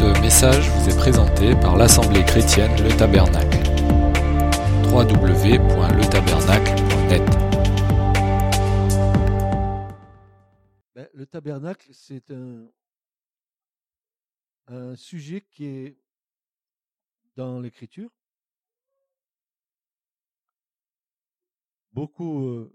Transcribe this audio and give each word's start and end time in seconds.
Ce 0.00 0.08
message 0.22 0.64
vous 0.70 0.88
est 0.88 0.96
présenté 0.96 1.54
par 1.60 1.76
l'Assemblée 1.76 2.24
chrétienne 2.24 2.72
Le 2.82 2.88
Tabernacle. 2.96 3.58
www.letabernacle.net 4.88 7.22
Ben, 10.94 11.06
le 11.12 11.26
tabernacle, 11.26 11.90
c'est 11.92 12.30
un, 12.30 12.70
sujet 14.96 15.42
qui 15.42 15.66
est 15.66 15.98
dans 17.36 17.60
l'écriture. 17.60 18.10
Beaucoup 21.92 22.46
euh, 22.46 22.74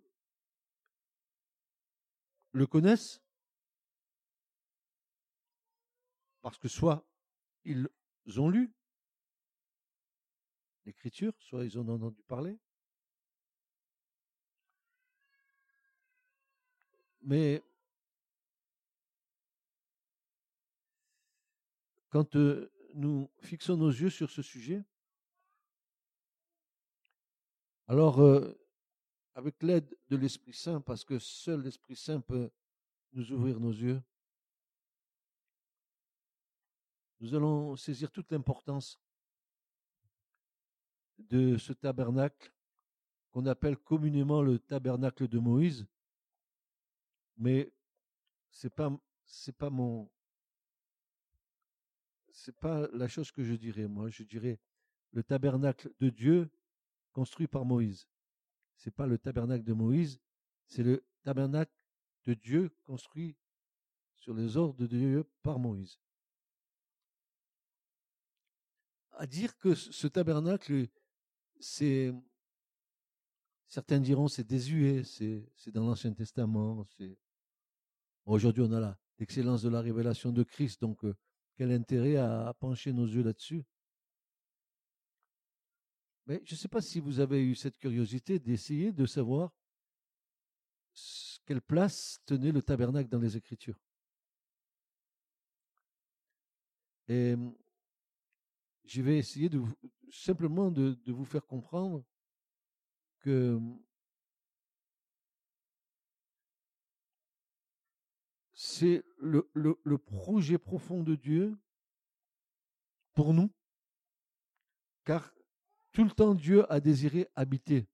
le 2.52 2.68
connaissent 2.68 3.20
parce 6.44 6.60
que 6.60 6.68
soit 6.68 7.04
ils 7.66 8.40
ont 8.40 8.50
lu 8.50 8.72
l'écriture, 10.86 11.34
soit 11.40 11.66
ils 11.66 11.78
en 11.78 11.88
ont 11.90 11.96
entendu 11.96 12.22
parler. 12.24 12.58
Mais 17.22 17.64
quand 22.10 22.36
nous 22.94 23.30
fixons 23.42 23.78
nos 23.78 23.90
yeux 23.90 24.12
sur 24.12 24.30
ce 24.30 24.44
sujet, 24.44 24.86
alors 27.88 28.20
avec 29.34 29.62
l'aide 29.64 29.98
de 30.08 30.16
l'Esprit 30.16 30.54
Saint, 30.54 30.82
parce 30.82 31.04
que 31.04 31.18
seul 31.18 31.62
l'Esprit 31.62 31.96
Saint 31.96 32.22
peut 32.22 32.52
nous 33.14 33.32
ouvrir 33.32 33.60
nos 33.60 33.72
yeux, 33.72 34.02
nous 37.26 37.34
allons 37.34 37.76
saisir 37.76 38.12
toute 38.12 38.32
l'importance 38.32 39.00
de 41.18 41.58
ce 41.58 41.74
tabernacle 41.74 42.54
qu'on 43.32 43.48
appelle 43.48 43.78
communément 43.78 44.44
le 44.44 44.60
tabernacle 44.60 45.28
de 45.28 45.40
Moïse, 45.40 45.88
mais 47.38 47.74
c'est 48.52 48.70
pas 48.70 48.96
c'est 49.24 49.58
pas 49.58 49.72
mon 49.72 50.08
c'est 52.30 52.56
pas 52.56 52.88
la 52.94 53.08
chose 53.08 53.32
que 53.32 53.44
je 53.44 53.56
dirais 53.56 53.88
moi, 53.88 54.10
je 54.10 54.22
dirais 54.22 54.60
le 55.12 55.24
tabernacle 55.24 55.92
de 56.00 56.12
Dieu 56.12 56.52
construit 57.12 57.48
par 57.48 57.66
Moïse. 57.66 58.08
C'est 58.76 58.94
pas 58.94 59.08
le 59.08 59.18
tabernacle 59.18 59.64
de 59.64 59.74
Moïse, 59.74 60.22
c'est 60.68 60.84
le 60.84 61.04
tabernacle 61.24 61.74
de 62.26 62.36
Dieu 62.36 62.70
construit 62.84 63.36
sur 64.14 64.36
les 64.36 64.58
ordres 64.58 64.78
de 64.78 64.86
Dieu 64.86 65.26
par 65.42 65.58
Moïse. 65.58 65.98
À 69.18 69.28
dire 69.28 69.58
que 69.58 69.76
ce 69.76 70.08
tabernacle, 70.08 70.88
c'est, 71.60 72.14
certains 73.68 74.00
diront 74.00 74.28
c'est 74.28 74.44
désuet, 74.44 75.04
c'est, 75.04 75.72
dans 75.72 75.86
l'Ancien 75.86 76.14
Testament, 76.14 76.86
aujourd'hui 78.26 78.64
on 78.64 78.74
a 78.74 78.98
l'excellence 79.20 79.62
de 79.62 79.70
la 79.70 79.82
révélation 79.82 80.32
de 80.32 80.44
Christ, 80.44 80.82
donc 80.82 81.04
euh, 81.06 81.16
quel 81.56 81.72
intérêt 81.72 82.18
à, 82.18 82.48
à 82.50 82.54
pencher 82.54 82.92
nos 82.92 83.08
yeux 83.08 83.24
là-dessus? 83.24 83.64
Mais 86.28 86.42
je 86.44 86.54
ne 86.54 86.58
sais 86.58 86.68
pas 86.68 86.82
si 86.82 87.00
vous 87.00 87.20
avez 87.20 87.42
eu 87.42 87.56
cette 87.56 87.78
curiosité 87.78 88.40
d'essayer 88.40 88.92
de 88.92 89.06
savoir 89.06 89.54
quelle 91.46 91.62
place 91.62 92.20
tenait 92.26 92.52
le 92.52 92.62
tabernacle 92.62 93.10
dans 93.10 93.20
les 93.20 93.38
Écritures. 93.38 93.80
Et 97.08 97.36
je 98.86 99.02
vais 99.02 99.18
essayer 99.18 99.50
simplement 100.12 100.72
de, 100.72 100.98
vous 101.08 101.26
faire 101.26 101.46
comprendre 101.46 102.04
que 103.20 103.60
c'est 108.54 109.04
le, 109.18 109.50
le, 109.54 109.80
le 109.84 109.98
projet 109.98 110.58
profond 110.58 111.04
de 111.04 111.16
Dieu 111.16 111.58
pour 113.14 113.34
nous, 113.34 113.50
car 115.04 115.34
tout 115.92 116.04
le 116.04 116.12
temps, 116.12 116.36
Dieu 116.36 116.70
a 116.72 116.80
désiré 116.80 117.30
habiter 117.36 117.88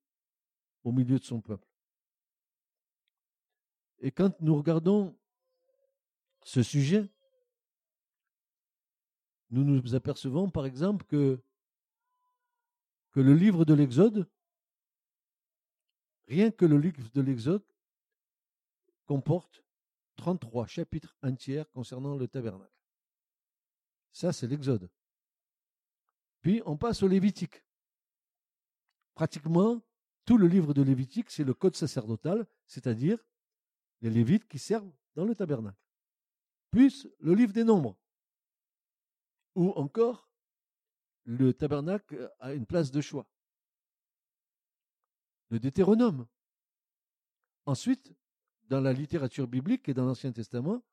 au 0.83 0.91
milieu 0.91 1.19
de 1.19 1.23
son 1.23 1.39
peuple. 1.39 1.67
Et 3.99 4.11
quand 4.11 4.39
nous 4.41 4.55
regardons 4.55 5.15
ce 6.43 6.63
sujet, 6.63 7.07
nous 9.51 9.63
nous 9.63 9.95
apercevons 9.95 10.49
par 10.49 10.65
exemple 10.65 11.05
que, 11.05 11.41
le 13.13 13.33
livre 13.35 13.65
de 13.65 13.73
l'Exode, 13.73 14.29
rien 16.27 16.49
que 16.49 16.65
le 16.65 16.77
livre 16.77 17.09
de 17.13 17.21
l'Exode, 17.21 17.65
comporte 19.05 19.63
33 20.15 20.65
chapitres 20.67 21.15
entiers 21.21 21.63
concernant 21.73 22.15
le 22.15 22.27
tabernacle. 22.27 22.71
Ça, 24.13 24.31
c'est 24.31 24.47
l'Exode. 24.47 24.89
Puis 26.41 26.61
on 26.65 26.77
passe 26.77 27.03
au 27.03 27.07
Lévitique 27.07 27.63
pratiquement 29.13 29.81
tout 30.25 30.37
le 30.37 30.47
livre 30.47 30.73
de 30.73 30.81
Lévitique, 30.81 31.29
c'est 31.29 31.43
le 31.43 31.53
code 31.53 31.75
sacerdotal, 31.75 32.47
c'est-à-dire 32.65 33.17
les 34.01 34.09
Lévites 34.09 34.47
qui 34.47 34.59
servent 34.59 34.91
dans 35.15 35.25
le 35.25 35.35
tabernacle. 35.35 35.77
Plus 36.69 37.07
le 37.19 37.33
livre 37.33 37.53
des 37.53 37.63
nombres, 37.63 37.97
ou 39.55 39.71
encore 39.71 40.29
le 41.23 41.53
tabernacle 41.53 42.31
a 42.39 42.53
une 42.53 42.65
place 42.65 42.91
de 42.91 43.01
choix. 43.01 43.27
Le 45.49 45.59
Deutéronome. 45.59 46.27
Ensuite, 47.65 48.13
dans 48.63 48.81
la 48.81 48.93
littérature 48.93 49.47
biblique 49.47 49.87
et 49.89 49.93
dans 49.93 50.05
l'Ancien 50.05 50.31
Testament, 50.31 50.83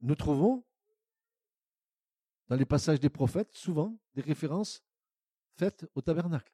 nous 0.00 0.14
trouvons 0.14 0.64
dans 2.48 2.56
les 2.56 2.64
passages 2.64 3.00
des 3.00 3.10
prophètes 3.10 3.52
souvent 3.52 3.98
des 4.14 4.22
références 4.22 4.82
faites 5.56 5.86
au 5.94 6.00
tabernacle. 6.00 6.52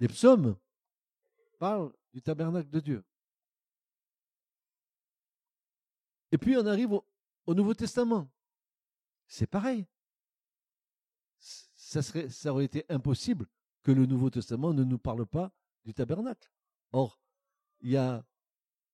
Les 0.00 0.08
psaumes 0.08 0.56
parlent 1.58 1.92
du 2.12 2.22
tabernacle 2.22 2.70
de 2.70 2.80
Dieu. 2.80 3.04
Et 6.30 6.38
puis 6.38 6.56
on 6.56 6.66
arrive 6.66 6.92
au, 6.92 7.54
Nouveau 7.54 7.74
Testament. 7.74 8.30
C'est 9.28 9.46
pareil. 9.46 9.86
Ça, 11.38 12.02
serait, 12.02 12.28
ça 12.28 12.52
aurait 12.52 12.64
été 12.64 12.84
impossible 12.88 13.46
que 13.82 13.92
le 13.92 14.06
Nouveau 14.06 14.30
Testament 14.30 14.74
ne 14.74 14.82
nous 14.82 14.98
parle 14.98 15.24
pas 15.26 15.52
du 15.84 15.94
tabernacle. 15.94 16.50
Or, 16.92 17.20
il 17.80 17.90
y 17.90 17.96
a 17.96 18.26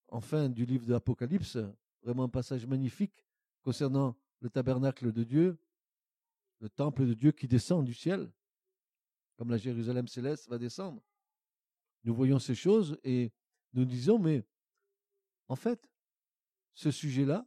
en 0.09 0.21
fin 0.21 0.49
du 0.49 0.67
livre 0.67 0.85
de 0.85 0.93
l'Apocalypse 0.93 1.57
vraiment 2.03 2.25
un 2.25 2.29
passage 2.29 2.67
magnifique 2.67 3.25
concernant 3.63 4.17
le 4.41 4.51
tabernacle 4.51 5.11
de 5.11 5.25
Dieu, 5.25 5.59
le 6.61 6.69
temple 6.69 7.07
de 7.07 7.15
Dieu 7.15 7.33
qui 7.33 7.49
descend 7.49 7.85
du 7.85 7.95
ciel 7.95 8.31
comme 9.37 9.51
la 9.51 9.57
Jérusalem 9.57 10.07
céleste 10.07 10.49
va 10.49 10.59
descendre. 10.59 11.03
Nous 12.05 12.15
voyons 12.15 12.39
ces 12.39 12.55
choses 12.55 12.99
et 13.03 13.33
nous 13.73 13.85
disons, 13.85 14.19
mais 14.19 14.45
en 15.49 15.57
fait, 15.57 15.91
ce 16.75 16.91
sujet-là, 16.91 17.47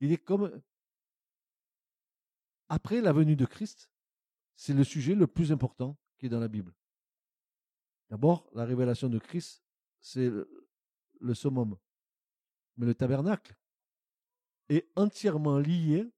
il 0.00 0.12
est 0.12 0.22
comme 0.22 0.60
après 2.68 3.00
la 3.00 3.12
venue 3.12 3.36
de 3.36 3.46
Christ, 3.46 3.90
c'est 4.56 4.74
le 4.74 4.84
sujet 4.84 5.14
le 5.14 5.26
plus 5.26 5.52
important 5.52 5.96
qui 6.18 6.26
est 6.26 6.28
dans 6.28 6.40
la 6.40 6.48
Bible. 6.48 6.74
D'abord, 8.10 8.48
la 8.54 8.64
révélation 8.64 9.08
de 9.08 9.18
Christ, 9.18 9.62
c'est 10.00 10.28
le, 10.28 11.34
summum. 11.34 11.76
Mais 12.76 12.86
le 12.86 12.94
tabernacle 12.94 13.56
est 14.68 14.88
entièrement 14.96 15.58
lié 15.58 16.10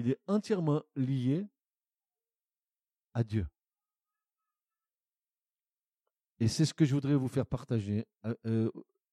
il 0.00 0.10
est 0.10 0.20
entièrement 0.26 0.82
lié 0.96 1.46
à 3.12 3.24
Dieu. 3.24 3.46
Et 6.38 6.48
c'est 6.48 6.64
ce 6.64 6.72
que 6.72 6.84
je 6.84 6.94
voudrais 6.94 7.16
vous 7.16 7.28
faire 7.28 7.46
partager 7.46 8.06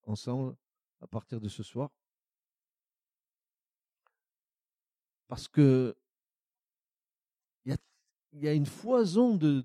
ensemble 0.04 0.56
à 1.02 1.08
partir 1.08 1.42
de 1.42 1.50
ce 1.50 1.62
soir. 1.62 1.92
Parce 5.28 5.48
que 5.48 5.96
il 8.34 8.44
y 8.44 8.48
a, 8.48 8.54
une 8.54 8.66
foison 8.66 9.36
de, 9.36 9.64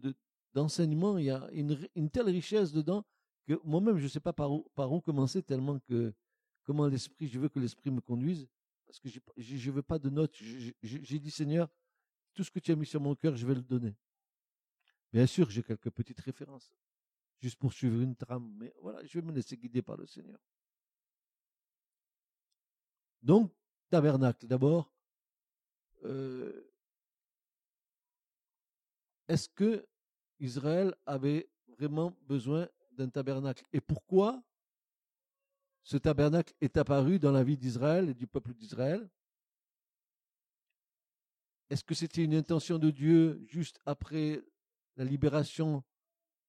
d'enseignements, 0.55 1.19
il 1.19 1.27
y 1.27 1.31
a 1.31 1.47
une, 1.53 1.77
une, 1.95 2.09
telle 2.09 2.31
richesse 2.31 2.73
dedans 2.73 3.05
que 3.45 3.61
moi-même 3.65 3.99
je 3.99 4.05
ne 4.05 4.09
sais 4.09 4.21
pas 4.21 4.33
par 4.33 4.51
où, 4.51 4.67
par 4.75 4.91
où 4.91 5.01
commencer 5.01 5.43
tellement 5.43 5.79
que 5.81 6.15
comment 6.63 6.87
l'esprit, 6.87 7.27
je 7.27 7.39
veux 7.39 7.49
que 7.49 7.59
l'esprit 7.59 7.91
me 7.91 8.01
conduise 8.01 8.49
parce 8.93 9.01
que 9.01 9.09
je 9.09 9.71
ne 9.71 9.75
veux 9.75 9.83
pas 9.83 9.99
de 9.99 10.11
notes. 10.11 10.37
J'ai 10.83 11.19
dit, 11.19 11.31
Seigneur, 11.31 11.67
tout 12.35 12.45
ce 12.45 12.51
que 12.51 12.59
tu 12.59 12.73
as 12.73 12.77
mis 12.77 12.85
sur 12.85 13.01
mon 13.01 13.15
cœur, 13.15 13.35
je 13.37 13.47
vais 13.47 13.55
le 13.55 13.63
donner. 13.63 13.97
Bien 15.11 15.27
sûr, 15.27 15.49
j'ai 15.49 15.63
quelques 15.63 15.91
petites 15.91 16.21
références, 16.21 16.75
juste 17.41 17.59
pour 17.59 17.73
suivre 17.73 18.03
une 18.03 18.15
trame, 18.15 18.53
mais 18.59 18.75
voilà, 18.83 19.03
je 19.07 19.19
vais 19.19 19.27
me 19.27 19.33
laisser 19.33 19.57
guider 19.57 19.81
par 19.81 19.97
le 19.97 20.07
Seigneur. 20.07 20.39
Donc, 23.23 23.51
tabernacle, 23.89 24.47
d'abord, 24.47 24.93
euh, 26.05 26.69
est-ce 29.29 29.49
que 29.49 29.87
Israël 30.41 30.95
avait 31.07 31.49
vraiment 31.69 32.17
besoin 32.23 32.69
d'un 32.93 33.09
tabernacle? 33.09 33.65
Et 33.73 33.81
pourquoi 33.81 34.43
ce 35.83 35.97
tabernacle 35.97 36.55
est 36.61 36.77
apparu 36.77 37.19
dans 37.19 37.33
la 37.33 37.43
vie 37.43 37.57
d'Israël 37.57 38.09
et 38.09 38.15
du 38.15 38.27
peuple 38.27 38.55
d'Israël? 38.55 39.09
Est-ce 41.71 41.85
que 41.85 41.95
c'était 41.95 42.25
une 42.25 42.35
intention 42.35 42.79
de 42.79 42.91
Dieu 42.91 43.43
juste 43.47 43.81
après 43.87 44.45
la 44.97 45.05
libération 45.05 45.83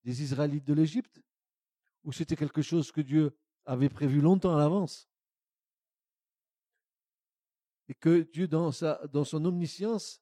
des 0.04 0.22
Israélites 0.22 0.66
de 0.66 0.74
l'Égypte? 0.74 1.22
Ou 2.04 2.12
c'était 2.12 2.36
quelque 2.36 2.62
chose 2.62 2.92
que 2.92 3.00
Dieu 3.00 3.34
avait 3.66 3.90
prévu 3.90 4.20
longtemps 4.20 4.54
à 4.54 4.58
l'avance? 4.58 5.08
Et 7.88 7.94
que 7.94 8.22
Dieu, 8.22 8.48
dans, 8.48 8.72
sa, 8.72 9.06
dans 9.08 9.26
son 9.26 9.44
omniscience, 9.46 10.22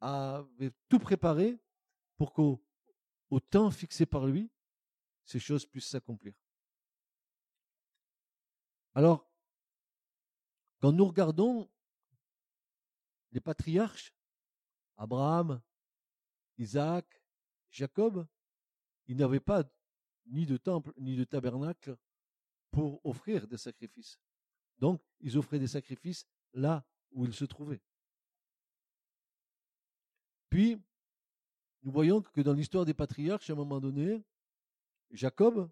avait 0.00 0.72
tout 0.88 0.98
préparé 0.98 1.58
pour 2.16 2.32
qu'au 2.32 2.60
temps 3.50 3.70
fixé 3.70 4.06
par 4.06 4.26
lui, 4.26 4.50
ces 5.24 5.38
choses 5.38 5.66
puissent 5.66 5.88
s'accomplir. 5.88 6.34
Alors, 8.94 9.28
quand 10.80 10.92
nous 10.92 11.04
regardons 11.04 11.70
les 13.32 13.40
patriarches, 13.40 14.14
Abraham, 14.96 15.60
Isaac, 16.56 17.22
Jacob, 17.70 18.26
ils 19.06 19.16
n'avaient 19.16 19.40
pas 19.40 19.64
ni 20.26 20.46
de 20.46 20.56
temple 20.56 20.92
ni 20.96 21.16
de 21.16 21.24
tabernacle 21.24 21.96
pour 22.70 23.04
offrir 23.04 23.46
des 23.46 23.58
sacrifices. 23.58 24.18
Donc, 24.78 25.02
ils 25.20 25.36
offraient 25.36 25.58
des 25.58 25.66
sacrifices 25.66 26.26
là 26.56 26.84
où 27.12 27.24
ils 27.24 27.34
se 27.34 27.44
trouvaient. 27.44 27.80
Puis, 30.50 30.80
nous 31.82 31.92
voyons 31.92 32.20
que 32.20 32.40
dans 32.40 32.52
l'histoire 32.52 32.84
des 32.84 32.94
patriarches, 32.94 33.48
à 33.50 33.52
un 33.52 33.56
moment 33.56 33.80
donné, 33.80 34.24
Jacob 35.10 35.70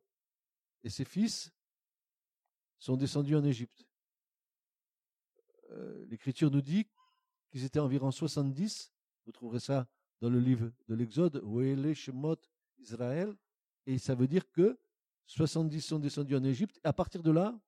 et 0.82 0.90
ses 0.90 1.04
fils 1.04 1.50
sont 2.78 2.96
descendus 2.96 3.34
en 3.34 3.44
Égypte. 3.44 3.84
Euh, 5.70 6.04
L'Écriture 6.06 6.50
nous 6.50 6.60
dit 6.60 6.86
qu'ils 7.50 7.64
étaient 7.64 7.80
environ 7.80 8.10
70. 8.10 8.92
Vous 9.24 9.32
trouverez 9.32 9.60
ça 9.60 9.88
dans 10.20 10.28
le 10.30 10.38
livre 10.38 10.70
de 10.88 10.94
l'Exode, 10.94 11.42
Oele 11.44 11.94
Shemot 11.94 12.36
Israël. 12.78 13.34
Et 13.86 13.98
ça 13.98 14.14
veut 14.14 14.28
dire 14.28 14.50
que 14.50 14.78
70 15.26 15.80
sont 15.80 15.98
descendus 15.98 16.36
en 16.36 16.44
Égypte. 16.44 16.78
Et 16.84 16.86
à 16.86 16.92
partir 16.92 17.22
de 17.22 17.30
là, 17.30 17.58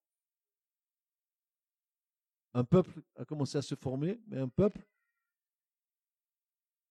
un 2.56 2.64
peuple 2.64 3.02
a 3.16 3.26
commencé 3.26 3.58
à 3.58 3.62
se 3.62 3.74
former, 3.74 4.18
mais 4.28 4.38
un 4.38 4.48
peuple 4.48 4.80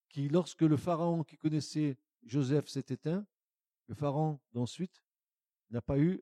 qui, 0.10 0.30
lorsque 0.30 0.62
le 0.62 0.78
pharaon 0.78 1.24
qui 1.24 1.38
connaissait 1.38 1.98
Joseph 2.22 2.68
s'est 2.68 2.86
éteint, 2.90 3.26
le 3.88 3.96
pharaon 3.96 4.40
d'ensuite 4.54 5.04
n'a 5.72 5.82
pas 5.82 5.98
eu 5.98 6.22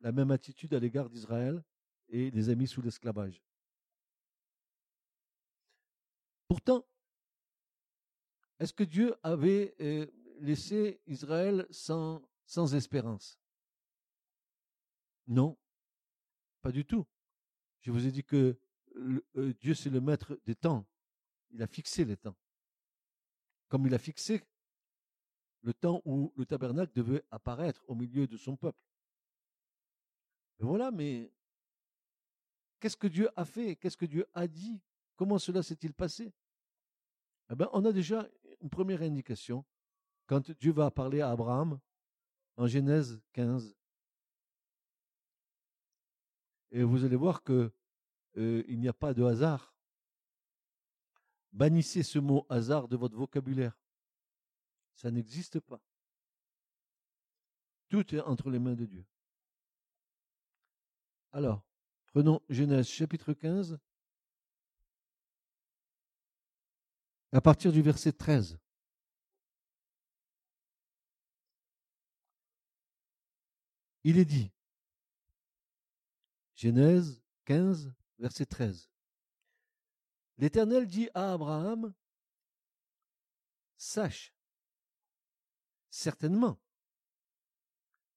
la 0.00 0.12
même 0.12 0.30
attitude 0.30 0.74
à 0.74 0.78
l'égard 0.78 1.08
d'Israël 1.08 1.64
et 2.10 2.30
des 2.30 2.50
amis 2.50 2.68
sous 2.68 2.82
l'esclavage. 2.82 3.42
Pourtant, 6.46 6.86
est-ce 8.58 8.74
que 8.74 8.84
Dieu 8.84 9.14
avait 9.22 9.76
euh, 9.80 10.06
laissé 10.40 11.00
Israël 11.06 11.66
sans 11.70 12.74
espérance? 12.74 13.40
Non, 15.26 15.56
pas 16.60 16.70
du 16.70 16.84
tout. 16.84 17.06
Je 17.80 17.90
vous 17.90 18.06
ai 18.06 18.12
dit 18.12 18.24
que 18.24 18.58
euh, 18.96 19.54
Dieu, 19.60 19.74
c'est 19.74 19.90
le 19.90 20.00
maître 20.00 20.38
des 20.44 20.54
temps. 20.54 20.86
Il 21.50 21.62
a 21.62 21.66
fixé 21.66 22.04
les 22.04 22.16
temps 22.16 22.36
comme 23.68 23.86
il 23.86 23.94
a 23.94 23.98
fixé 23.98 24.42
le 25.62 25.74
temps 25.74 26.02
où 26.04 26.32
le 26.36 26.46
tabernacle 26.46 26.92
devait 26.94 27.24
apparaître 27.30 27.84
au 27.86 27.94
milieu 27.94 28.26
de 28.26 28.36
son 28.36 28.56
peuple. 28.56 28.78
voilà, 30.58 30.90
mais 30.90 31.32
qu'est-ce 32.80 32.96
que 32.96 33.06
Dieu 33.06 33.28
a 33.36 33.44
fait? 33.44 33.76
Qu'est-ce 33.76 33.96
que 33.96 34.06
Dieu 34.06 34.26
a 34.34 34.46
dit? 34.46 34.80
Comment 35.16 35.38
cela 35.38 35.62
s'est-il 35.62 35.92
passé? 35.92 36.32
Eh 37.50 37.54
bien, 37.54 37.68
On 37.72 37.84
a 37.84 37.92
déjà 37.92 38.28
une 38.60 38.70
première 38.70 39.02
indication 39.02 39.64
quand 40.26 40.50
Dieu 40.52 40.72
va 40.72 40.90
parler 40.90 41.20
à 41.20 41.30
Abraham 41.30 41.80
en 42.56 42.66
Genèse 42.66 43.20
15. 43.32 43.77
Et 46.70 46.82
vous 46.82 47.04
allez 47.04 47.16
voir 47.16 47.42
que 47.42 47.72
il 48.36 48.78
n'y 48.78 48.88
a 48.88 48.92
pas 48.92 49.14
de 49.14 49.24
hasard. 49.24 49.74
Bannissez 51.52 52.02
ce 52.04 52.18
mot 52.20 52.46
hasard 52.48 52.86
de 52.86 52.96
votre 52.96 53.16
vocabulaire. 53.16 53.76
Ça 54.94 55.10
n'existe 55.10 55.58
pas. 55.60 55.80
Tout 57.88 58.14
est 58.14 58.20
entre 58.20 58.50
les 58.50 58.58
mains 58.58 58.74
de 58.74 58.84
Dieu. 58.84 59.04
Alors, 61.32 61.62
prenons 62.06 62.40
Genèse 62.48 62.86
chapitre 62.86 63.32
15, 63.32 63.78
à 67.32 67.40
partir 67.40 67.72
du 67.72 67.82
verset 67.82 68.12
13. 68.12 68.58
Il 74.04 74.18
est 74.18 74.24
dit, 74.24 74.52
Genèse 76.58 77.22
15, 77.44 77.94
verset 78.18 78.46
13. 78.46 78.90
L'Éternel 80.38 80.88
dit 80.88 81.08
à 81.14 81.32
Abraham, 81.34 81.94
Sache 83.76 84.34
certainement 85.88 86.60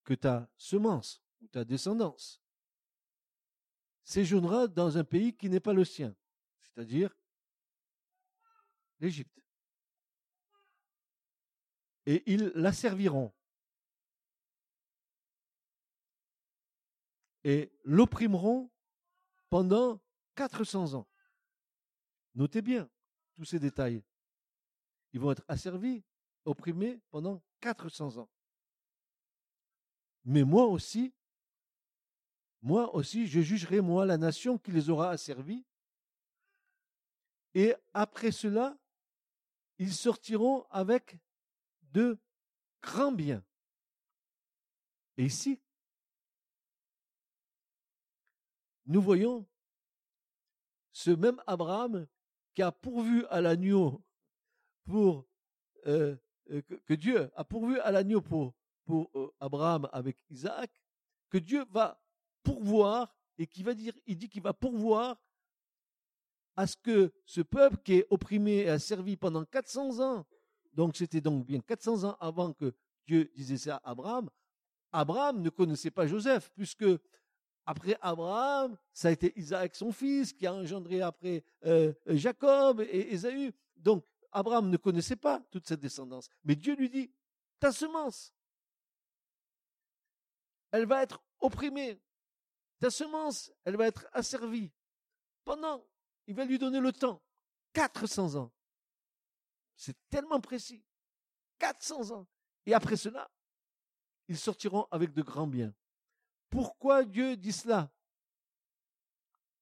que 0.04 0.16
ta 0.16 0.50
semence 0.58 1.24
ou 1.40 1.48
ta 1.50 1.64
descendance 1.64 2.42
séjournera 4.04 4.68
dans 4.68 4.98
un 4.98 5.04
pays 5.04 5.38
qui 5.38 5.48
n'est 5.48 5.60
pas 5.60 5.74
le 5.74 5.86
sien, 5.86 6.16
c'est-à-dire 6.62 7.16
l'Égypte. 9.00 9.40
Et 12.08 12.24
ils 12.26 12.52
la 12.56 12.74
serviront 12.74 13.32
et 17.44 17.72
l'opprimeront 17.84 18.70
pendant 19.50 20.00
400 20.36 20.94
ans. 20.94 21.08
Notez 22.36 22.62
bien 22.62 22.90
tous 23.36 23.46
ces 23.46 23.60
détails. 23.60 24.04
Ils 25.14 25.20
vont 25.20 25.32
être 25.32 25.44
asservis, 25.48 26.04
opprimés 26.46 27.00
pendant 27.10 27.42
400 27.60 28.18
ans. 28.18 28.30
Mais 30.24 30.44
moi 30.44 30.66
aussi, 30.66 31.14
moi 32.62 32.94
aussi, 32.94 33.26
je 33.28 33.42
jugerai, 33.42 33.82
moi, 33.82 34.06
la 34.06 34.18
nation 34.18 34.58
qui 34.58 34.72
les 34.72 34.90
aura 34.90 35.10
asservis. 35.10 35.66
Et 37.54 37.74
après 37.94 38.32
cela, 38.32 38.78
ils 39.80 39.94
sortiront 39.94 40.66
avec 40.70 41.18
de 41.92 42.20
grands 42.82 43.12
biens. 43.12 43.44
Et 45.18 45.26
ici, 45.26 45.60
nous 48.92 49.02
voyons 49.02 49.48
ce 50.92 51.12
même 51.12 51.42
Abraham 51.48 52.06
qui 52.54 52.62
a 52.62 52.72
pourvu 52.72 53.26
à 53.30 53.40
l'agneau 53.40 54.04
pour 54.86 55.26
euh, 55.88 56.18
euh, 56.52 56.62
que, 56.62 56.94
Dieu 56.94 57.32
a 57.36 57.46
pourvu 57.46 57.80
à 57.80 57.92
l'agneau 57.92 58.22
pour, 58.22 58.54
euh, 58.90 59.28
Abraham 59.40 59.88
avec 59.94 60.18
Isaac, 60.30 60.70
que 61.30 61.38
Dieu 61.38 61.64
va 61.70 62.04
pourvoir 62.44 63.16
et 63.38 63.48
qui 63.48 63.64
va 63.64 63.74
dire, 63.74 63.94
il 64.06 64.18
dit 64.18 64.28
qu'il 64.28 64.42
va 64.42 64.54
pourvoir 64.54 65.16
à 66.58 66.68
ce 66.68 66.76
que 66.76 67.14
ce 67.26 67.40
peuple 67.40 67.78
qui 67.78 67.94
est 67.94 68.08
opprimé 68.10 68.58
et 68.58 68.70
asservi 68.70 69.16
pendant 69.16 69.46
400 69.46 70.02
ans, 70.02 70.26
donc 70.74 70.98
c'était 70.98 71.22
donc 71.22 71.46
bien 71.46 71.62
400 71.62 72.04
ans 72.04 72.18
avant 72.20 72.52
que 72.52 72.74
Dieu 73.08 73.32
disait 73.34 73.58
ça 73.58 73.78
à 73.78 73.92
Abraham, 73.92 74.30
Abraham 74.92 75.42
ne 75.42 75.50
connaissait 75.50 75.92
pas 75.92 76.06
Joseph, 76.08 76.52
puisque 76.54 76.86
après 77.66 77.98
Abraham, 78.02 78.78
ça 78.94 79.10
a 79.10 79.12
été 79.12 79.34
Isaac 79.38 79.76
son 79.76 79.92
fils 79.92 80.34
qui 80.34 80.48
a 80.48 80.54
engendré 80.54 81.02
après 81.02 81.44
euh, 81.66 81.94
Jacob 82.08 82.82
et 82.82 83.14
Ésaü. 83.14 83.54
Donc 83.76 84.06
Abraham 84.32 84.70
ne 84.70 84.78
connaissait 84.78 85.16
pas 85.16 85.42
toute 85.52 85.68
cette 85.68 85.80
descendance. 85.80 86.30
Mais 86.44 86.56
Dieu 86.56 86.76
lui 86.76 86.90
dit, 86.90 87.12
ta 87.60 87.72
semence, 87.72 88.34
elle 90.72 90.86
va 90.86 91.04
être 91.04 91.22
opprimée. 91.40 92.00
Ta 92.80 92.90
semence, 92.90 93.52
elle 93.64 93.78
va 93.78 93.88
être 93.88 94.08
asservie. 94.14 94.72
Pendant, 95.44 95.86
il 96.28 96.36
va 96.36 96.46
lui 96.46 96.58
donner 96.58 96.80
le 96.80 96.92
temps. 96.92 97.22
400 97.74 98.36
ans. 98.36 98.52
C'est 99.76 99.96
tellement 100.10 100.42
précis. 100.42 100.84
400 101.60 102.12
ans. 102.12 102.28
Et 102.66 102.74
après 102.74 102.98
cela, 102.98 103.30
ils 104.28 104.38
sortiront 104.38 104.88
avec 104.92 105.14
de 105.14 105.22
grands 105.22 105.48
biens. 105.48 105.74
Pourquoi 106.52 107.06
Dieu 107.06 107.38
dit 107.38 107.54
cela? 107.54 107.90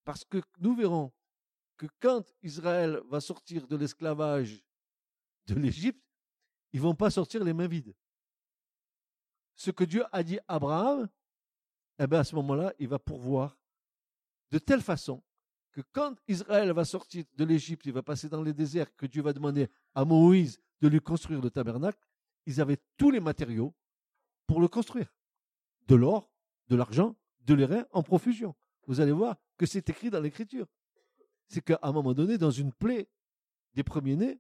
Parce 0.03 0.25
que 0.25 0.41
nous 0.59 0.75
verrons 0.75 1.13
que 1.77 1.85
quand 1.99 2.25
Israël 2.41 2.99
va 3.05 3.21
sortir 3.21 3.67
de 3.67 3.77
l'esclavage 3.77 4.61
de 5.45 5.53
l'Égypte, 5.53 6.03
ils 6.73 6.81
vont 6.81 6.95
pas 6.95 7.11
sortir 7.11 7.43
les 7.43 7.53
mains 7.53 7.67
vides. 7.67 7.95
Ce 9.55 9.71
que 9.71 9.83
Dieu 9.83 10.03
a 10.11 10.23
dit 10.23 10.39
à 10.39 10.55
Abraham, 10.55 11.07
eh 11.99 12.07
bien 12.07 12.19
à 12.19 12.23
ce 12.23 12.35
moment-là, 12.35 12.73
il 12.79 12.87
va 12.87 12.97
pourvoir 12.97 13.55
de 14.51 14.57
telle 14.57 14.81
façon 14.81 15.23
que 15.71 15.81
quand 15.91 16.15
Israël 16.27 16.71
va 16.71 16.85
sortir 16.85 17.23
de 17.35 17.45
l'Égypte, 17.45 17.85
il 17.85 17.93
va 17.93 18.01
passer 18.01 18.29
dans 18.29 18.41
les 18.41 18.53
déserts, 18.53 18.95
que 18.95 19.05
Dieu 19.05 19.21
va 19.21 19.33
demander 19.33 19.69
à 19.93 20.05
Moïse 20.05 20.59
de 20.81 20.87
lui 20.87 21.01
construire 21.01 21.39
le 21.39 21.51
tabernacle, 21.51 21.99
ils 22.47 22.59
avaient 22.59 22.81
tous 22.97 23.11
les 23.11 23.19
matériaux 23.19 23.75
pour 24.47 24.59
le 24.59 24.67
construire. 24.67 25.13
De 25.87 25.95
l'or, 25.95 26.31
de 26.69 26.75
l'argent, 26.75 27.15
de 27.41 27.53
l'airain 27.53 27.85
en 27.91 28.03
profusion. 28.03 28.55
Vous 28.87 29.01
allez 29.01 29.11
voir 29.11 29.35
que 29.57 29.65
c'est 29.65 29.89
écrit 29.89 30.09
dans 30.09 30.21
l'Écriture. 30.21 30.67
C'est 31.47 31.61
qu'à 31.61 31.79
un 31.81 31.91
moment 31.91 32.13
donné, 32.13 32.37
dans 32.37 32.51
une 32.51 32.71
plaie 32.71 33.09
des 33.73 33.83
premiers-nés, 33.83 34.39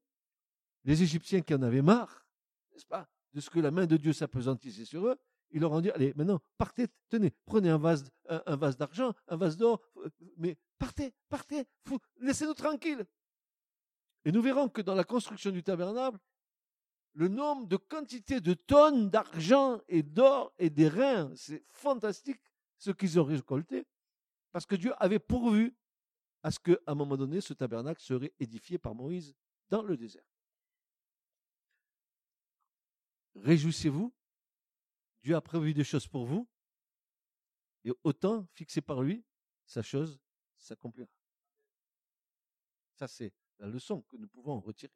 les 0.85 1.03
Égyptiens 1.03 1.41
qui 1.41 1.53
en 1.53 1.61
avaient 1.61 1.81
marre, 1.81 2.25
n'est-ce 2.71 2.85
pas, 2.85 3.09
de 3.33 3.41
ce 3.41 3.49
que 3.49 3.59
la 3.59 3.71
main 3.71 3.85
de 3.85 3.97
Dieu 3.97 4.13
s'apesantissait 4.13 4.85
sur 4.85 5.07
eux, 5.07 5.15
ils 5.51 5.61
leur 5.61 5.71
ont 5.71 5.81
dit, 5.81 5.89
allez, 5.91 6.13
maintenant, 6.15 6.39
partez, 6.57 6.87
tenez, 7.09 7.31
prenez 7.45 7.69
un 7.69 7.77
vase, 7.77 8.09
un, 8.27 8.55
vase 8.55 8.77
d'argent, 8.77 9.13
un 9.27 9.35
vase 9.35 9.57
d'or, 9.57 9.81
euh, 9.97 10.09
mais 10.37 10.57
partez, 10.77 11.13
partez, 11.27 11.65
laissez-nous 12.17 12.53
tranquilles. 12.53 13.05
Et 14.25 14.31
nous 14.31 14.41
verrons 14.41 14.69
que 14.69 14.81
dans 14.81 14.95
la 14.95 15.03
construction 15.03 15.51
du 15.51 15.63
tabernacle, 15.63 16.17
le 17.13 17.27
nombre 17.27 17.67
de 17.67 17.77
quantités 17.77 18.39
de 18.41 18.53
tonnes 18.53 19.09
d'argent 19.09 19.81
et 19.87 20.03
d'or 20.03 20.53
et 20.57 20.69
des 20.69 20.89
c'est 21.35 21.63
fantastique 21.69 22.39
ce 22.77 22.91
qu'ils 22.91 23.19
ont 23.19 23.25
récolté, 23.25 23.85
parce 24.51 24.65
que 24.65 24.75
Dieu 24.75 24.93
avait 24.97 25.19
pourvu 25.19 25.75
à 26.43 26.51
ce 26.51 26.59
qu'à 26.59 26.77
un 26.87 26.95
moment 26.95 27.17
donné, 27.17 27.41
ce 27.41 27.53
tabernacle 27.53 28.01
serait 28.01 28.33
édifié 28.39 28.77
par 28.77 28.95
Moïse 28.95 29.35
dans 29.69 29.81
le 29.81 29.97
désert. 29.97 30.23
Réjouissez-vous, 33.35 34.13
Dieu 35.21 35.35
a 35.35 35.41
prévu 35.41 35.73
des 35.73 35.83
choses 35.83 36.07
pour 36.07 36.25
vous, 36.25 36.47
et 37.83 37.91
autant 38.03 38.47
fixé 38.53 38.81
par 38.81 39.01
lui, 39.01 39.23
sa 39.65 39.81
chose 39.81 40.19
s'accomplira. 40.57 41.09
Ça, 42.95 43.07
c'est 43.07 43.33
la 43.59 43.67
leçon 43.67 44.01
que 44.03 44.17
nous 44.17 44.27
pouvons 44.27 44.59
retirer. 44.59 44.93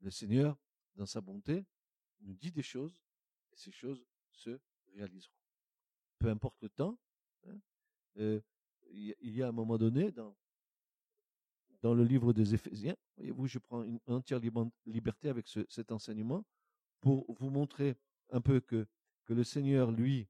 Le 0.00 0.10
Seigneur, 0.10 0.58
dans 0.94 1.06
sa 1.06 1.20
bonté, 1.20 1.64
nous 2.20 2.34
dit 2.34 2.52
des 2.52 2.62
choses, 2.62 2.98
et 3.52 3.56
ces 3.56 3.72
choses 3.72 4.04
se 4.30 4.58
réaliseront. 4.94 5.34
Peu 6.18 6.28
importe 6.28 6.60
le 6.62 6.68
temps, 6.68 6.98
hein, 7.46 7.58
euh, 8.18 8.40
il 8.90 9.14
y 9.20 9.42
a 9.42 9.48
un 9.48 9.52
moment 9.52 9.78
donné 9.78 10.12
dans, 10.12 10.34
le 11.82 12.02
livre 12.02 12.32
des 12.32 12.52
Éphésiens, 12.54 12.96
voyez-vous, 13.16 13.46
je 13.46 13.58
prends 13.60 13.84
une 13.84 14.00
entière 14.06 14.40
liberté 14.86 15.28
avec 15.28 15.46
cet 15.68 15.92
enseignement 15.92 16.44
pour 17.00 17.32
vous 17.34 17.48
montrer 17.48 17.96
un 18.30 18.40
peu 18.40 18.60
que, 18.60 18.88
que 19.24 19.32
le 19.32 19.44
Seigneur, 19.44 19.92
lui, 19.92 20.28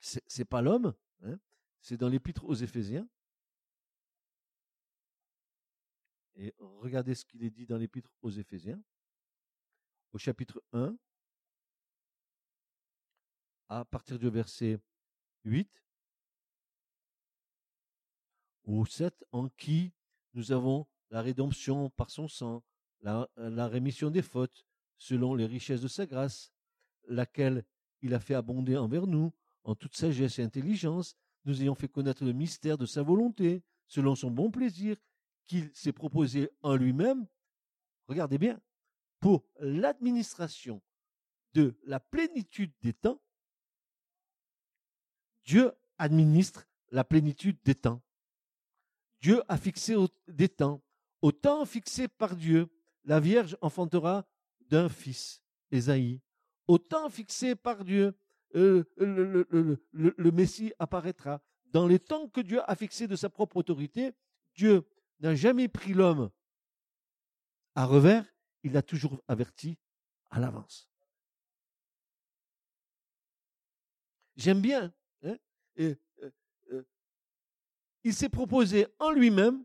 c'est 0.00 0.44
pas 0.44 0.62
l'homme, 0.62 0.94
hein, 1.22 1.38
c'est 1.80 1.96
dans 1.96 2.08
l'épître 2.08 2.44
aux 2.44 2.54
Éphésiens. 2.54 3.08
Et 6.42 6.54
regardez 6.58 7.14
ce 7.14 7.26
qu'il 7.26 7.44
est 7.44 7.50
dit 7.50 7.66
dans 7.66 7.76
l'épître 7.76 8.10
aux 8.22 8.30
Éphésiens, 8.30 8.82
au 10.14 10.16
chapitre 10.16 10.64
1, 10.72 10.96
à 13.68 13.84
partir 13.84 14.18
du 14.18 14.30
verset 14.30 14.80
8 15.44 15.70
ou 18.64 18.86
7, 18.86 19.22
en 19.32 19.50
qui 19.50 19.92
nous 20.32 20.50
avons 20.50 20.86
la 21.10 21.20
rédemption 21.20 21.90
par 21.90 22.08
son 22.08 22.26
sang, 22.26 22.64
la, 23.02 23.28
rémission 23.68 24.10
des 24.10 24.22
fautes, 24.22 24.64
selon 24.96 25.34
les 25.34 25.44
richesses 25.44 25.82
de 25.82 25.88
sa 25.88 26.06
grâce, 26.06 26.54
laquelle 27.06 27.66
il 28.00 28.14
a 28.14 28.20
fait 28.20 28.34
abonder 28.34 28.78
envers 28.78 29.06
nous 29.06 29.30
en 29.64 29.74
toute 29.74 29.94
sagesse 29.94 30.38
et 30.38 30.42
intelligence, 30.42 31.16
nous 31.44 31.60
ayons 31.60 31.74
fait 31.74 31.88
connaître 31.88 32.24
le 32.24 32.32
mystère 32.32 32.78
de 32.78 32.86
sa 32.86 33.02
volonté, 33.02 33.62
selon 33.88 34.14
son 34.14 34.30
bon 34.30 34.50
plaisir, 34.50 34.96
qu'il 35.46 35.70
s'est 35.74 35.92
proposé 35.92 36.50
en 36.62 36.76
lui-même, 36.76 37.26
regardez 38.08 38.38
bien, 38.38 38.60
pour 39.18 39.44
l'administration 39.58 40.80
de 41.54 41.76
la 41.84 42.00
plénitude 42.00 42.72
des 42.80 42.92
temps, 42.92 43.20
Dieu 45.44 45.72
administre 45.98 46.66
la 46.90 47.04
plénitude 47.04 47.58
des 47.64 47.74
temps. 47.74 48.02
Dieu 49.20 49.42
a 49.48 49.56
fixé 49.56 49.94
des 50.28 50.48
temps. 50.48 50.82
Au 51.22 51.32
temps 51.32 51.64
fixé 51.64 52.08
par 52.08 52.36
Dieu, 52.36 52.68
la 53.04 53.20
Vierge 53.20 53.56
enfantera 53.60 54.26
d'un 54.60 54.88
fils, 54.88 55.42
Ésaïe. 55.70 56.20
Au 56.66 56.78
temps 56.78 57.10
fixé 57.10 57.54
par 57.54 57.84
Dieu, 57.84 58.14
euh, 58.54 58.84
le, 58.96 60.30
Messie 60.30 60.72
apparaîtra. 60.78 61.42
Dans 61.66 61.86
les 61.86 61.98
temps 61.98 62.28
que 62.28 62.40
Dieu 62.40 62.60
a 62.66 62.74
fixés 62.74 63.06
de 63.06 63.16
sa 63.16 63.28
propre 63.28 63.56
autorité, 63.58 64.12
Dieu 64.54 64.82
n'a 65.20 65.34
jamais 65.34 65.68
pris 65.68 65.92
l'homme 65.92 66.30
à 67.74 67.86
revers, 67.86 68.24
il 68.62 68.72
l'a 68.72 68.82
toujours 68.82 69.22
averti 69.28 69.78
à 70.30 70.40
l'avance. 70.40 70.90
J'aime 74.36 74.60
bien. 74.60 74.92
Hein, 75.22 75.36
euh, 75.78 75.94
euh, 76.22 76.82
il 78.04 78.14
s'est 78.14 78.28
proposé 78.28 78.86
en 78.98 79.10
lui-même 79.10 79.64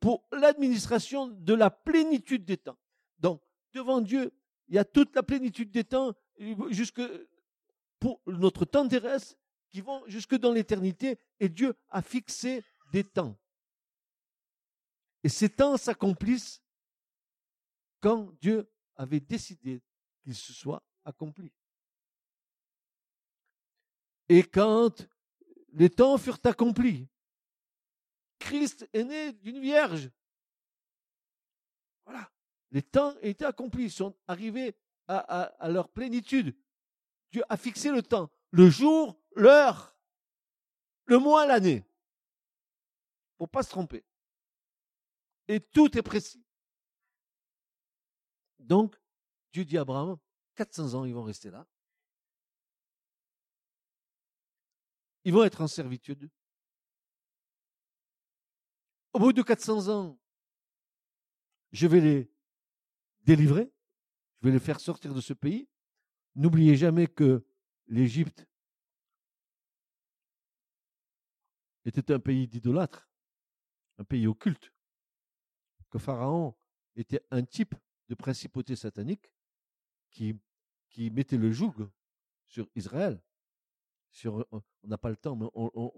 pour 0.00 0.26
l'administration 0.32 1.28
de 1.28 1.54
la 1.54 1.70
plénitude 1.70 2.44
des 2.44 2.56
temps. 2.56 2.78
Donc, 3.18 3.42
devant 3.72 4.00
Dieu, 4.00 4.32
il 4.68 4.74
y 4.74 4.78
a 4.78 4.84
toute 4.84 5.14
la 5.14 5.22
plénitude 5.22 5.70
des 5.70 5.84
temps, 5.84 6.14
jusque 6.70 7.02
pour 7.98 8.20
notre 8.26 8.64
temps 8.64 8.86
terrestre, 8.86 9.36
qui 9.70 9.80
vont 9.80 10.02
jusque 10.06 10.36
dans 10.36 10.52
l'éternité, 10.52 11.18
et 11.40 11.48
Dieu 11.48 11.74
a 11.90 12.00
fixé 12.00 12.64
des 12.92 13.04
temps. 13.04 13.38
Et 15.24 15.28
ces 15.28 15.48
temps 15.48 15.76
s'accomplissent 15.76 16.62
quand 18.00 18.32
Dieu 18.40 18.70
avait 18.94 19.20
décidé 19.20 19.82
qu'ils 20.22 20.34
se 20.34 20.52
soient 20.52 20.82
accomplis. 21.04 21.52
Et 24.28 24.42
quand 24.42 25.08
les 25.72 25.90
temps 25.90 26.18
furent 26.18 26.40
accomplis, 26.44 27.08
Christ 28.38 28.88
est 28.92 29.04
né 29.04 29.32
d'une 29.32 29.60
vierge. 29.60 30.10
Voilà 32.04 32.30
les 32.70 32.82
temps 32.82 33.14
étaient 33.22 33.44
accomplis, 33.44 33.90
sont 33.90 34.14
arrivés 34.26 34.76
à, 35.06 35.68
leur 35.68 35.88
plénitude. 35.88 36.54
Dieu 37.30 37.42
a 37.48 37.56
fixé 37.56 37.90
le 37.90 38.02
temps, 38.02 38.30
le 38.50 38.68
jour, 38.68 39.18
l'heure, 39.34 39.96
le 41.06 41.18
mois, 41.18 41.46
l'année. 41.46 41.84
Pour 43.38 43.48
pas 43.48 43.62
se 43.62 43.70
tromper. 43.70 44.04
Et 45.48 45.60
tout 45.60 45.96
est 45.96 46.02
précis. 46.02 46.44
Donc, 48.58 48.96
Dieu 49.52 49.64
dit 49.64 49.78
à 49.78 49.80
Abraham, 49.80 50.18
400 50.56 50.94
ans, 50.94 51.04
ils 51.06 51.14
vont 51.14 51.22
rester 51.22 51.50
là. 51.50 51.66
Ils 55.24 55.32
vont 55.32 55.44
être 55.44 55.62
en 55.62 55.68
servitude. 55.68 56.30
Au 59.14 59.18
bout 59.18 59.32
de 59.32 59.42
400 59.42 59.88
ans, 59.88 60.20
je 61.72 61.86
vais 61.86 62.00
les 62.00 62.30
délivrer, 63.22 63.72
je 64.40 64.48
vais 64.48 64.52
les 64.52 64.60
faire 64.60 64.80
sortir 64.80 65.14
de 65.14 65.20
ce 65.20 65.32
pays. 65.32 65.68
N'oubliez 66.34 66.76
jamais 66.76 67.06
que 67.06 67.46
l'Égypte 67.86 68.46
était 71.84 72.12
un 72.12 72.20
pays 72.20 72.46
d'idolâtres, 72.46 73.08
un 73.98 74.04
pays 74.04 74.26
occulte, 74.26 74.72
que 75.90 75.98
Pharaon 75.98 76.54
était 76.96 77.22
un 77.30 77.42
type 77.44 77.74
de 78.08 78.14
principauté 78.14 78.76
satanique 78.76 79.30
qui, 80.10 80.34
mettait 81.10 81.36
le 81.36 81.52
joug 81.52 81.74
sur 82.46 82.68
Israël. 82.74 83.22
Sur, 84.10 84.46
on 84.50 84.62
n'a 84.84 84.98
pas 84.98 85.10
le 85.10 85.16
temps, 85.16 85.36
mais 85.36 85.46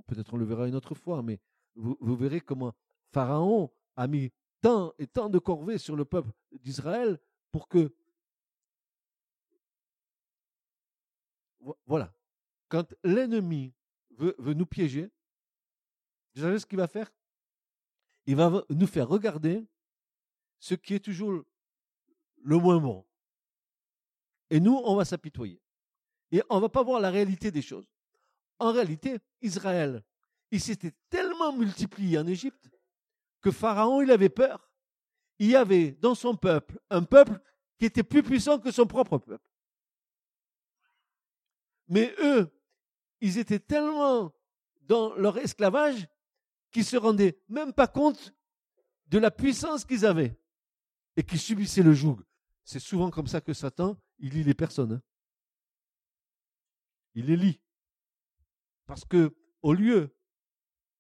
peut-être 0.07 0.35
on 0.35 0.37
le 0.37 0.45
verra 0.45 0.69
une 0.69 0.75
autre 0.75 0.95
fois, 0.95 1.23
mais 1.23 1.39
vous, 1.75 2.17
verrez 2.17 2.41
comment 2.41 2.75
Pharaon 3.13 3.71
a 3.97 4.07
mis 4.09 4.33
tant 4.61 4.93
et 4.99 5.07
tant 5.07 5.31
de 5.31 5.39
corvées 5.39 5.79
sur 5.79 5.97
le 5.97 6.05
peuple 6.05 6.31
d'Israël 6.53 7.19
pour 7.51 7.69
que 7.69 7.95
voilà, 11.87 12.13
quand 12.69 12.95
l'ennemi 13.05 13.75
veut, 14.11 14.35
nous 14.55 14.67
piéger, 14.67 15.11
vous 16.35 16.43
savez 16.43 16.59
ce 16.59 16.67
qu'il 16.67 16.79
va 16.79 16.89
faire? 16.89 17.13
Il 18.27 18.37
va 18.37 18.65
nous 18.71 18.87
faire 18.87 19.09
regarder 19.09 19.67
ce 20.61 20.75
qui 20.75 20.95
est 20.95 21.01
toujours 21.01 21.43
le 22.45 22.57
moins 22.57 22.79
bon. 22.79 23.05
Et 24.51 24.61
nous, 24.61 24.81
on 24.85 24.95
va 24.95 25.05
s'apitoyer. 25.05 25.61
Et 26.31 26.43
on 26.49 26.57
ne 26.57 26.61
va 26.61 26.69
pas 26.69 26.83
voir 26.83 27.01
la 27.01 27.11
réalité 27.11 27.51
des 27.51 27.63
choses. 27.63 27.87
En 28.59 28.73
réalité, 28.73 29.19
Israël, 29.41 30.05
il 30.51 30.61
s'était 30.61 30.95
tellement 31.09 31.53
multiplié 31.53 32.19
en 32.19 32.27
Égypte 32.27 32.71
que 33.41 33.51
Pharaon, 33.51 34.03
il 34.03 34.11
avait 34.11 34.29
peur. 34.29 34.71
Il 35.39 35.49
y 35.49 35.57
avait 35.57 35.93
dans 35.93 36.15
son 36.15 36.37
peuple 36.37 36.79
un 36.91 37.03
peuple 37.03 37.41
qui 37.79 37.87
était 37.87 38.03
plus 38.03 38.23
puissant 38.23 38.59
que 38.59 38.71
son 38.71 38.87
propre 38.87 39.19
peuple. 39.19 39.49
Mais 41.89 42.15
eux, 42.19 42.53
ils 43.21 43.39
étaient 43.39 43.59
tellement 43.59 44.33
dans 44.83 45.15
leur 45.15 45.39
esclavage 45.39 46.07
qu'ils 46.71 46.85
se 46.85 46.97
rendaient 46.97 47.41
même 47.49 47.73
pas 47.73 47.87
compte 47.87 48.35
de 49.07 49.19
la 49.19 49.31
puissance 49.31 49.85
qu'ils 49.85 50.05
avaient 50.05 50.40
et 51.17 51.23
qu'ils 51.23 51.41
subissaient 51.41 51.83
le 51.83 51.93
joug. 51.93 52.23
C'est 52.65 52.79
souvent 52.79 53.11
comme 53.11 53.27
ça 53.27 53.41
que 53.41 53.53
Satan, 53.53 53.97
il 54.19 54.35
lit 54.35 54.45
les 54.45 54.55
personnes. 54.55 54.93
Hein. 54.93 55.03
Il 57.15 57.27
les 57.27 57.37
lit. 57.37 57.61
Parce 58.87 59.05
que, 59.05 59.35
au 59.63 59.73
lieu 59.73 60.15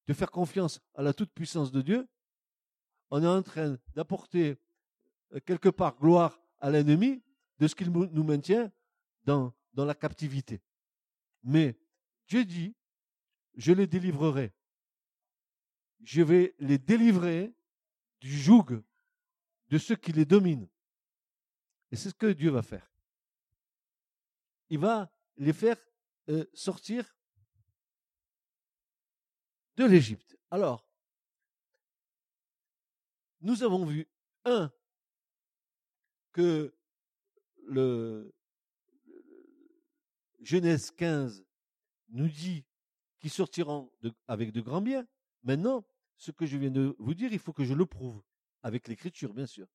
de 0.06 0.12
faire 0.12 0.30
confiance 0.30 0.80
à 0.94 1.02
la 1.02 1.12
toute-puissance 1.12 1.70
de 1.70 1.82
Dieu, 1.82 2.08
on 3.10 3.22
est 3.22 3.26
en 3.26 3.42
train 3.42 3.78
d'apporter 3.94 4.58
euh, 5.32 5.40
quelque 5.40 5.68
part 5.68 5.96
gloire 5.96 6.40
à 6.58 6.70
l'ennemi 6.70 7.22
de 7.58 7.68
ce 7.68 7.74
qu'il 7.74 7.90
nous 7.90 8.24
maintient 8.24 8.70
dans 9.24 9.54
la 9.76 9.94
captivité. 9.94 10.60
Mais 11.42 11.78
Dieu 12.26 12.44
dit, 12.44 12.74
je 13.54 13.72
les 13.72 13.86
délivrerai. 13.86 14.52
Je 16.02 16.22
vais 16.22 16.54
les 16.58 16.78
délivrer 16.78 17.54
du 18.20 18.30
joug 18.30 18.82
de 19.70 19.78
ceux 19.78 19.96
qui 19.96 20.12
les 20.12 20.24
dominent. 20.24 20.68
Et 21.90 21.96
c'est 21.96 22.10
ce 22.10 22.14
que 22.14 22.32
Dieu 22.32 22.50
va 22.50 22.62
faire. 22.62 22.92
Il 24.68 24.78
va 24.78 25.12
les 25.36 25.52
faire 25.52 25.76
euh, 26.28 26.44
sortir 26.52 27.16
de 29.76 29.84
l'Égypte. 29.84 30.36
Alors, 30.50 30.86
nous 33.40 33.62
avons 33.62 33.86
vu, 33.86 34.06
un, 34.44 34.70
que 36.32 36.74
le 37.66 38.34
Genèse 40.40 40.90
15 40.90 41.44
nous 42.10 42.28
dit 42.28 42.64
qu'ils 43.18 43.30
sortiront 43.30 43.90
avec 44.26 44.52
de 44.52 44.60
grands 44.60 44.80
biens. 44.80 45.06
Maintenant, 45.42 45.86
ce 46.16 46.30
que 46.30 46.46
je 46.46 46.56
viens 46.58 46.70
de 46.70 46.94
vous 46.98 47.14
dire, 47.14 47.32
il 47.32 47.38
faut 47.38 47.52
que 47.52 47.64
je 47.64 47.74
le 47.74 47.86
prouve 47.86 48.22
avec 48.62 48.88
l'écriture, 48.88 49.32
bien 49.32 49.46
sûr. 49.46 49.66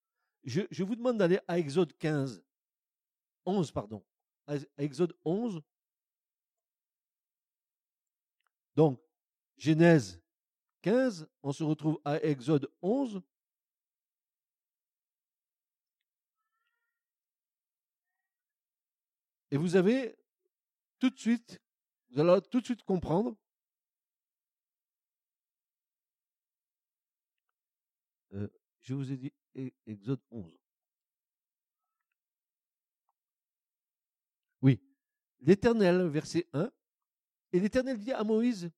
Je, 0.44 0.84
vous 0.84 0.96
demande 0.96 1.18
d'aller 1.18 1.40
à 1.48 1.58
Exode 1.58 1.96
15, 1.98 2.44
11, 3.46 3.72
pardon, 3.72 4.06
Exode 4.78 5.18
11. 5.26 5.62
Donc, 8.76 9.00
Genèse 9.58 10.22
15, 10.82 11.28
on 11.42 11.52
se 11.52 11.64
retrouve 11.64 12.00
à 12.06 12.22
Exode 12.22 12.70
11. 12.82 13.22
Et 19.52 19.58
vous 19.58 19.76
avez 19.76 20.16
tout 21.00 21.10
de 21.10 21.18
suite, 21.18 21.60
vous 22.10 22.20
allez 22.20 22.42
tout 22.52 22.60
de 22.60 22.66
suite 22.66 22.84
comprendre 22.84 23.36
euh, 28.34 28.48
je 28.86 28.94
vous 28.94 29.12
ai 29.12 29.18
dit 29.18 29.34
Exode 29.88 30.22
11. 30.30 30.46
Oui. 34.62 34.80
L'Éternel, 35.40 36.08
verset 36.08 36.48
1. 36.54 36.72
Et 37.52 37.60
l'Éternel 37.60 37.98
dit 37.98 38.12
à 38.12 38.24
Moïse, 38.24 38.72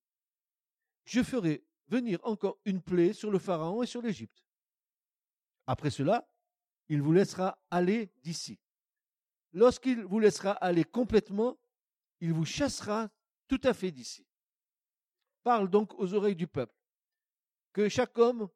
je 1.04 1.22
ferai 1.24 1.66
venir 1.90 2.20
encore 2.24 2.58
une 2.64 2.82
plaie 2.82 3.12
sur 3.12 3.30
le 3.30 3.38
Pharaon 3.38 3.84
et 3.84 3.86
sur 3.86 4.02
l'Égypte. 4.02 4.46
Après 5.66 5.90
cela, 5.90 6.26
il 6.88 7.02
vous 7.02 7.12
laissera 7.12 7.62
aller 7.70 8.10
d'ici. 8.24 8.60
Lorsqu'il 9.52 10.06
vous 10.06 10.20
laissera 10.20 10.52
aller 10.52 10.86
complètement, 10.86 11.60
il 12.22 12.32
vous 12.32 12.46
chassera 12.46 13.10
tout 13.50 13.60
à 13.64 13.74
fait 13.74 13.92
d'ici. 13.92 14.26
Parle 15.44 15.70
donc 15.70 15.94
aux 16.00 16.14
oreilles 16.14 16.36
du 16.36 16.48
peuple. 16.48 16.76
Que 17.74 17.90
chaque 17.90 18.18
homme 18.18 18.50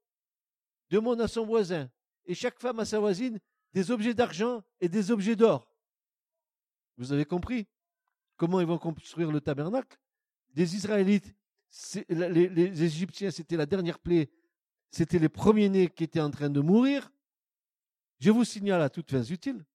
demande 0.92 1.20
à 1.22 1.28
son 1.28 1.46
voisin 1.46 1.90
et 2.26 2.36
chaque 2.36 2.60
femme 2.60 2.80
à 2.80 2.86
sa 2.86 3.00
voisine 3.00 3.40
des 3.74 3.90
objets 3.90 4.14
d'argent 4.14 4.64
et 4.80 4.88
des 4.88 5.10
objets 5.10 5.36
d'or. 5.36 5.68
Vous 6.98 7.12
avez 7.12 7.26
compris 7.26 7.68
comment 8.38 8.60
ils 8.60 8.68
vont 8.68 8.78
construire 8.78 9.32
le 9.32 9.42
tabernacle? 9.42 9.98
Des 10.54 10.76
Israélites, 10.76 11.34
les, 12.10 12.50
les 12.50 12.84
Égyptiens, 12.84 13.32
c'était 13.32 13.58
la 13.58 13.66
dernière 13.66 13.98
plaie, 13.98 14.30
c'était 14.92 15.18
les 15.18 15.30
premiers-nés 15.30 15.90
qui 15.90 16.04
étaient 16.04 16.22
en 16.22 16.30
train 16.30 16.50
de 16.50 16.60
mourir. 16.60 17.10
Je 18.20 18.30
vous 18.30 18.44
signale 18.44 18.82
à 18.82 18.90
toutes 18.90 19.10
fins 19.10 19.24
utiles 19.24 19.66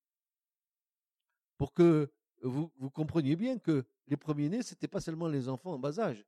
pour 1.56 1.72
que 1.72 2.12
vous, 2.42 2.68
compreniez 2.90 3.36
bien 3.36 3.58
que 3.58 3.84
les 4.06 4.16
premiers-nés, 4.16 4.62
ce 4.62 4.74
n'était 4.74 4.88
pas 4.88 5.00
seulement 5.00 5.26
les 5.26 5.48
enfants 5.48 5.72
en 5.72 5.78
bas 5.78 5.98
âge. 5.98 6.24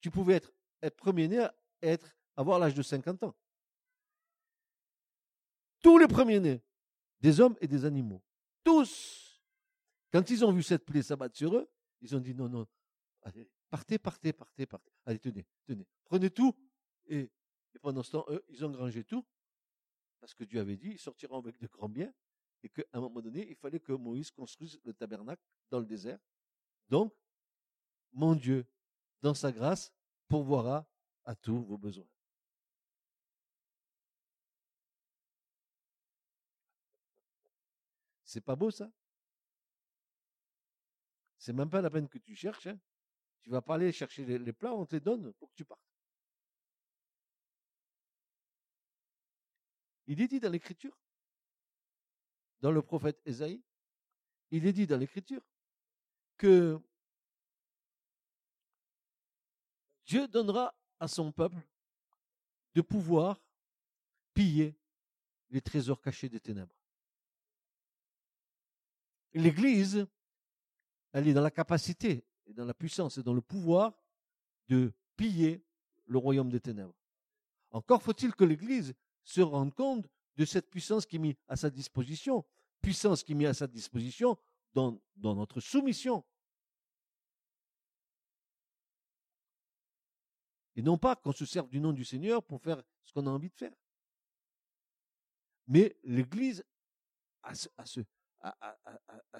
Tu 0.00 0.10
pouvais 0.10 0.40
être, 0.82 0.96
premier-né, 0.96 1.46
être, 1.80 2.14
avoir 2.36 2.58
l'âge 2.58 2.74
de 2.74 2.82
50 2.82 3.22
ans. 3.22 3.34
Tous 5.80 5.98
les 5.98 6.08
premiers-nés, 6.08 6.62
des 7.20 7.40
hommes 7.40 7.56
et 7.60 7.66
des 7.66 7.84
animaux, 7.84 8.22
tous, 8.64 9.42
quand 10.12 10.28
ils 10.30 10.44
ont 10.44 10.52
vu 10.52 10.62
cette 10.62 10.84
plaie 10.84 11.02
s'abattre 11.02 11.36
sur 11.36 11.54
eux, 11.56 11.68
ils 12.00 12.14
ont 12.14 12.20
dit 12.20 12.34
non, 12.34 12.48
non, 12.48 12.66
allez, 13.22 13.50
partez, 13.70 13.98
partez, 13.98 14.32
partez, 14.32 14.66
partez. 14.66 14.92
Allez, 15.04 15.18
tenez, 15.18 15.46
tenez, 15.66 15.86
prenez 16.04 16.30
tout. 16.30 16.54
Et, 17.06 17.30
pendant 17.80 18.02
ce 18.02 18.12
temps, 18.12 18.24
eux, 18.28 18.44
ils 18.48 18.64
ont 18.64 18.70
grangé 18.70 19.04
tout, 19.04 19.24
parce 20.20 20.34
que 20.34 20.44
Dieu 20.44 20.60
avait 20.60 20.76
dit, 20.76 20.90
ils 20.90 20.98
sortiront 20.98 21.38
avec 21.38 21.58
de 21.58 21.66
grands 21.68 21.88
biens 21.88 22.12
et 22.62 22.68
qu'à 22.68 22.82
un 22.92 23.00
moment 23.00 23.20
donné, 23.20 23.48
il 23.48 23.54
fallait 23.54 23.78
que 23.78 23.92
Moïse 23.92 24.30
construise 24.30 24.80
le 24.84 24.92
tabernacle 24.92 25.42
dans 25.70 25.78
le 25.78 25.86
désert. 25.86 26.18
Donc, 26.88 27.14
mon 28.12 28.34
Dieu, 28.34 28.66
dans 29.22 29.34
sa 29.34 29.52
grâce, 29.52 29.92
pourvoira 30.26 30.86
à 31.24 31.36
tous 31.36 31.62
vos 31.62 31.78
besoins. 31.78 32.08
C'est 38.28 38.42
pas 38.42 38.56
beau 38.56 38.70
ça? 38.70 38.92
C'est 41.38 41.54
même 41.54 41.70
pas 41.70 41.80
la 41.80 41.88
peine 41.88 42.10
que 42.10 42.18
tu 42.18 42.36
cherches. 42.36 42.66
Hein 42.66 42.78
tu 43.40 43.48
vas 43.48 43.62
pas 43.62 43.76
aller 43.76 43.90
chercher 43.90 44.26
les, 44.26 44.38
les 44.38 44.52
plats, 44.52 44.74
on 44.74 44.84
te 44.84 44.96
les 44.96 45.00
donne 45.00 45.32
pour 45.32 45.48
que 45.48 45.54
tu 45.54 45.64
partes. 45.64 45.80
Il 50.06 50.20
est 50.20 50.28
dit 50.28 50.40
dans 50.40 50.50
l'Écriture 50.50 50.94
dans 52.60 52.70
le 52.70 52.82
prophète 52.82 53.18
Esaïe, 53.24 53.62
il 54.50 54.66
est 54.66 54.74
dit 54.74 54.86
dans 54.86 54.98
l'Écriture 54.98 55.42
que 56.36 56.78
Dieu 60.04 60.28
donnera 60.28 60.74
à 61.00 61.08
son 61.08 61.32
peuple 61.32 61.66
de 62.74 62.82
pouvoir 62.82 63.40
piller 64.34 64.76
les 65.48 65.62
trésors 65.62 66.02
cachés 66.02 66.28
des 66.28 66.40
ténèbres. 66.40 66.77
L'Église, 69.34 70.06
elle 71.12 71.28
est 71.28 71.34
dans 71.34 71.42
la 71.42 71.50
capacité, 71.50 72.24
et 72.48 72.54
dans 72.54 72.64
la 72.64 72.74
puissance 72.74 73.18
et 73.18 73.22
dans 73.22 73.34
le 73.34 73.42
pouvoir 73.42 73.94
de 74.68 74.92
piller 75.16 75.62
le 76.06 76.18
royaume 76.18 76.50
des 76.50 76.60
ténèbres. 76.60 76.94
Encore 77.70 78.02
faut-il 78.02 78.34
que 78.34 78.44
l'Église 78.44 78.94
se 79.22 79.40
rende 79.40 79.74
compte 79.74 80.08
de 80.36 80.44
cette 80.44 80.70
puissance 80.70 81.04
qui 81.04 81.16
est 81.16 81.18
mise 81.18 81.34
à 81.46 81.56
sa 81.56 81.68
disposition, 81.68 82.44
puissance 82.80 83.22
qui 83.22 83.32
est 83.32 83.34
mise 83.34 83.48
à 83.48 83.54
sa 83.54 83.66
disposition 83.66 84.38
dans, 84.72 84.98
notre 85.16 85.60
soumission. 85.60 86.24
Et 90.76 90.82
non 90.82 90.96
pas 90.96 91.16
qu'on 91.16 91.32
se 91.32 91.44
serve 91.44 91.68
du 91.68 91.80
nom 91.80 91.92
du 91.92 92.04
Seigneur 92.04 92.42
pour 92.42 92.62
faire 92.62 92.82
ce 93.04 93.12
qu'on 93.12 93.26
a 93.26 93.30
envie 93.30 93.50
de 93.50 93.56
faire. 93.56 93.74
Mais 95.66 95.96
l'Église 96.04 96.64
a, 97.42 97.54
ce, 97.84 98.00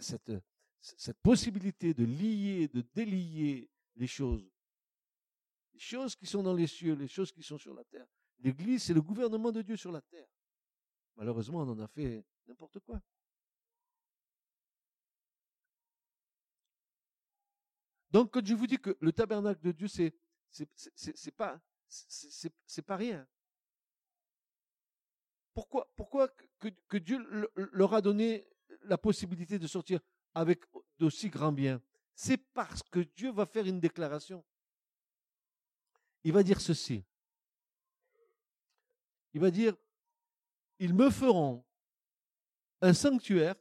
cette, 0.00 0.32
cette 0.80 1.18
possibilité 1.20 1.94
de 1.94 2.04
lier, 2.04 2.68
de 2.68 2.80
délier 2.80 3.70
les 3.96 4.06
choses. 4.06 4.50
Les 5.72 5.80
choses 5.80 6.16
qui 6.16 6.26
sont 6.26 6.42
dans 6.42 6.54
les 6.54 6.66
cieux, 6.66 6.94
les 6.94 7.08
choses 7.08 7.32
qui 7.32 7.42
sont 7.42 7.58
sur 7.58 7.74
la 7.74 7.84
terre. 7.84 8.06
L'Église, 8.40 8.84
c'est 8.84 8.94
le 8.94 9.02
gouvernement 9.02 9.52
de 9.52 9.62
Dieu 9.62 9.76
sur 9.76 9.92
la 9.92 10.00
terre. 10.00 10.28
Malheureusement, 11.16 11.60
on 11.60 11.68
en 11.68 11.78
a 11.80 11.88
fait 11.88 12.24
n'importe 12.46 12.78
quoi. 12.80 13.00
Donc, 18.10 18.32
quand 18.32 18.44
je 18.44 18.54
vous 18.54 18.66
dis 18.66 18.78
que 18.78 18.96
le 19.00 19.12
tabernacle 19.12 19.60
de 19.60 19.72
Dieu, 19.72 19.88
c'est 19.88 20.14
c'est 20.50 21.30
pas 21.32 21.60
c'est 21.88 22.82
pas 22.82 22.96
rien. 22.96 23.26
Pourquoi 25.52 25.92
pourquoi 25.96 26.28
que 26.28 26.96
Dieu 26.96 27.18
leur 27.56 27.94
a 27.94 28.00
donné 28.00 28.48
la 28.82 28.98
possibilité 28.98 29.58
de 29.58 29.66
sortir 29.66 30.00
avec 30.34 30.64
d'aussi 30.98 31.28
grands 31.28 31.52
biens 31.52 31.80
c'est 32.18 32.36
parce 32.36 32.82
que 32.82 32.98
Dieu 32.98 33.30
va 33.30 33.46
faire 33.46 33.64
une 33.64 33.78
déclaration. 33.78 34.44
Il 36.24 36.32
va 36.32 36.42
dire 36.42 36.60
ceci. 36.60 37.04
Il 39.34 39.40
va 39.40 39.52
dire, 39.52 39.76
ils 40.80 40.92
me 40.92 41.10
feront 41.10 41.64
un 42.80 42.92
sanctuaire 42.92 43.54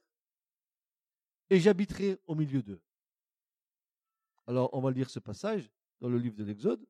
et 1.52 1.60
j'habiterai 1.60 2.20
au 2.26 2.34
milieu 2.34 2.64
d'eux. 2.64 2.82
Alors, 4.48 4.74
on 4.74 4.82
va 4.82 4.90
lire 4.90 5.12
ce 5.12 5.20
passage 5.20 5.70
dans 6.02 6.10
le 6.10 6.18
livre 6.18 6.36
de 6.36 6.44
l'Exode. 6.44 6.84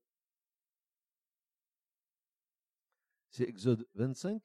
C'est 3.30 3.44
Exode 3.44 3.86
25. 3.96 4.42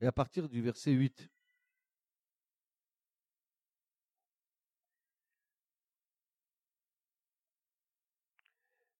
Et 0.00 0.06
à 0.06 0.12
partir 0.12 0.48
du 0.48 0.62
verset 0.62 0.92
8. 0.92 1.28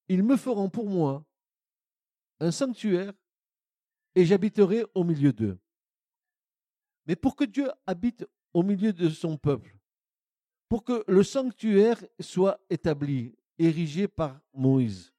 Ils 0.08 0.22
me 0.22 0.37
feront 0.37 0.70
pour 0.70 0.88
moi 0.88 1.24
un 2.40 2.50
sanctuaire 2.50 3.12
et 4.14 4.24
j'habiterai 4.24 4.84
au 4.94 5.04
milieu 5.04 5.32
d'eux. 5.32 5.58
Mais 7.06 7.16
pour 7.16 7.37
que 7.37 7.44
Dieu 7.44 7.70
habite 7.87 8.26
au 8.52 8.62
milieu 8.62 8.92
de 8.92 9.08
son 9.08 9.37
peuple, 9.37 9.76
pour 10.68 10.84
que 10.84 11.04
le 11.06 11.22
sanctuaire 11.22 12.02
soit 12.20 12.61
établi, 12.68 13.34
érigé 13.58 14.08
par 14.08 14.40
Moïse, 14.52 15.12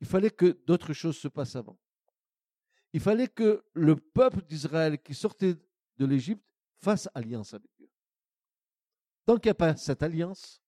il 0.00 0.06
fallait 0.06 0.30
que 0.30 0.58
d'autres 0.66 0.92
choses 0.92 1.16
se 1.16 1.28
passent 1.28 1.56
avant. 1.56 1.78
Il 2.92 3.00
fallait 3.00 3.28
que 3.28 3.64
le 3.74 3.96
peuple 3.96 4.42
d'Israël 4.42 5.00
qui 5.02 5.14
sortait 5.14 5.56
de 5.96 6.06
l'Égypte 6.06 6.44
fasse 6.80 7.08
alliance 7.14 7.54
avec 7.54 7.70
Dieu. 7.76 7.90
Tant 9.26 9.36
qu'il 9.36 9.48
n'y 9.48 9.52
a 9.52 9.54
pas 9.54 9.76
cette 9.76 10.02
alliance, 10.02 10.62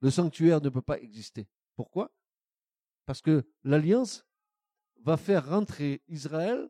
le 0.00 0.10
sanctuaire 0.10 0.60
ne 0.60 0.68
peut 0.68 0.82
pas 0.82 0.98
exister. 0.98 1.48
Pourquoi? 1.76 2.12
Parce 3.06 3.22
que 3.22 3.48
l'alliance 3.64 4.26
va 5.00 5.16
faire 5.16 5.48
rentrer 5.48 6.02
Israël 6.08 6.68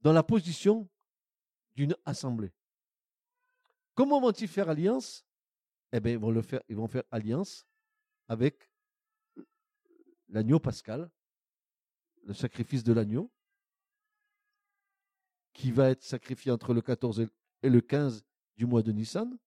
dans 0.00 0.12
la 0.12 0.22
position 0.22 0.88
d'une 1.74 1.96
assemblée. 2.04 2.52
Comment 3.94 4.20
vont-ils 4.20 4.48
faire 4.48 4.68
alliance? 4.68 5.24
Eh 5.92 6.00
bien, 6.00 6.12
ils 6.12 6.18
vont, 6.18 6.42
faire, 6.42 6.62
ils 6.68 6.76
vont 6.76 6.88
faire 6.88 7.04
alliance 7.10 7.66
avec 8.28 8.70
l'agneau 10.28 10.58
pascal, 10.58 11.10
le 12.22 12.34
sacrifice 12.34 12.84
de 12.84 12.92
l'agneau, 12.92 13.30
qui 15.52 15.70
va 15.70 15.90
être 15.90 16.02
sacrifié 16.02 16.50
entre 16.50 16.72
le 16.74 16.80
14 16.80 17.26
et 17.62 17.68
le 17.68 17.80
15 17.80 18.24
du 18.56 18.66
mois 18.66 18.82
de 18.82 18.92
Nissan. 18.92 19.38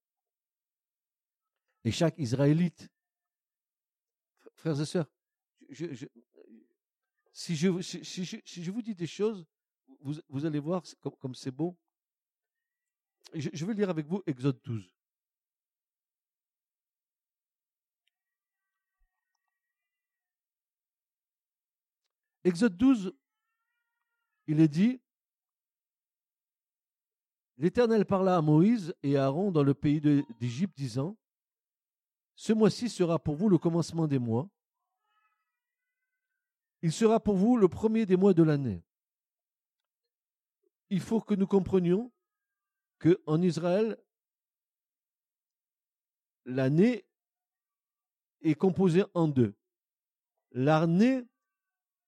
Et 1.84 1.92
chaque 1.92 2.18
Israélite, 2.18 2.90
frères 4.56 4.80
et 4.80 4.86
sœurs, 4.86 5.10
si, 7.32 7.56
je, 7.56 7.82
si, 7.82 8.26
je, 8.26 8.72
vous 8.72 8.82
dis 8.82 8.96
des 8.96 9.08
choses, 9.08 9.46
vous, 10.00 10.46
allez 10.46 10.60
voir 10.60 10.84
comme 11.20 11.36
c'est 11.36 11.52
beau. 11.52 11.78
Je, 13.34 13.50
je 13.52 13.66
vais 13.66 13.74
lire 13.74 13.90
avec 13.90 14.06
vous 14.06 14.22
Exode 14.26 14.62
12. 14.64 14.95
Exode 22.46 22.78
12, 22.78 23.12
il 24.46 24.60
est 24.60 24.68
dit, 24.68 25.02
L'Éternel 27.58 28.06
parla 28.06 28.38
à 28.38 28.42
Moïse 28.42 28.94
et 29.02 29.18
à 29.18 29.26
Aaron 29.26 29.52
dans 29.52 29.64
le 29.64 29.74
pays 29.74 30.00
d'Égypte, 30.00 30.78
disant, 30.78 31.18
Ce 32.36 32.54
mois-ci 32.54 32.88
sera 32.88 33.18
pour 33.18 33.36
vous 33.36 33.50
le 33.50 33.58
commencement 33.58 34.08
des 34.08 34.20
mois. 34.20 34.48
Il 36.84 36.92
sera 36.92 37.20
pour 37.20 37.36
vous 37.36 37.58
le 37.58 37.68
premier 37.68 38.06
des 38.06 38.16
mois 38.16 38.36
de 38.36 38.44
l'année. 38.44 38.84
Il 40.92 41.02
faut 41.02 41.22
que 41.22 41.34
nous 41.34 41.48
comprenions 41.48 42.12
qu'en 43.00 43.42
Israël, 43.42 43.98
l'année 46.46 47.08
est 48.42 48.54
composée 48.54 49.04
en 49.16 49.28
deux. 49.28 49.56
L'année 50.52 51.26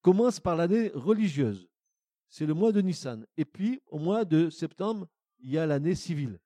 commence 0.08 0.40
par 0.40 0.56
l'année 0.56 0.90
religieuse. 0.94 1.68
C'est 2.30 2.46
le 2.46 2.54
mois 2.54 2.72
de 2.72 2.80
Nissan. 2.80 3.26
Et 3.36 3.44
puis, 3.44 3.82
au 3.88 4.00
mois 4.00 4.24
de 4.24 4.50
septembre, 4.50 5.06
il 5.40 5.52
y 5.52 5.58
a 5.58 5.66
l'année 5.66 5.96
civile. 5.96 6.40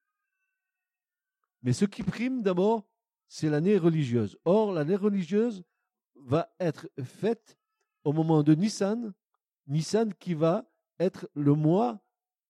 Mais 1.61 1.71
ce 1.71 1.85
qui 1.85 2.01
prime 2.01 2.41
d'abord, 2.41 2.89
c'est 3.27 3.51
l'année 3.51 3.77
religieuse. 3.77 4.35
Or, 4.45 4.71
l'année 4.73 4.95
religieuse 4.95 5.63
va 6.15 6.51
être 6.59 6.89
faite 7.03 7.55
au 8.03 8.13
moment 8.13 8.41
de 8.41 8.55
Nissan. 8.55 9.13
Nissan 9.67 10.11
qui 10.15 10.33
va 10.33 10.67
être 10.97 11.29
le 11.35 11.53
mois 11.53 12.01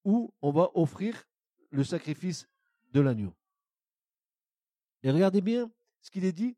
où 0.06 0.34
on 0.42 0.52
va 0.52 0.72
offrir 0.76 1.26
le 1.72 1.84
sacrifice 1.84 2.48
de 2.94 3.02
l'agneau. 3.02 3.34
Et 5.04 5.12
regardez 5.12 5.42
bien 5.42 5.70
ce 6.00 6.10
qu'il 6.10 6.24
est 6.24 6.32
dit 6.32 6.56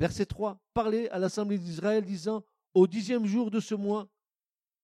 Verset 0.00 0.24
3. 0.24 0.58
Parlez 0.72 1.08
à 1.10 1.18
l'assemblée 1.18 1.58
d'Israël 1.58 2.02
disant, 2.02 2.42
au 2.72 2.86
dixième 2.86 3.26
jour 3.26 3.50
de 3.50 3.60
ce 3.60 3.74
mois, 3.74 4.08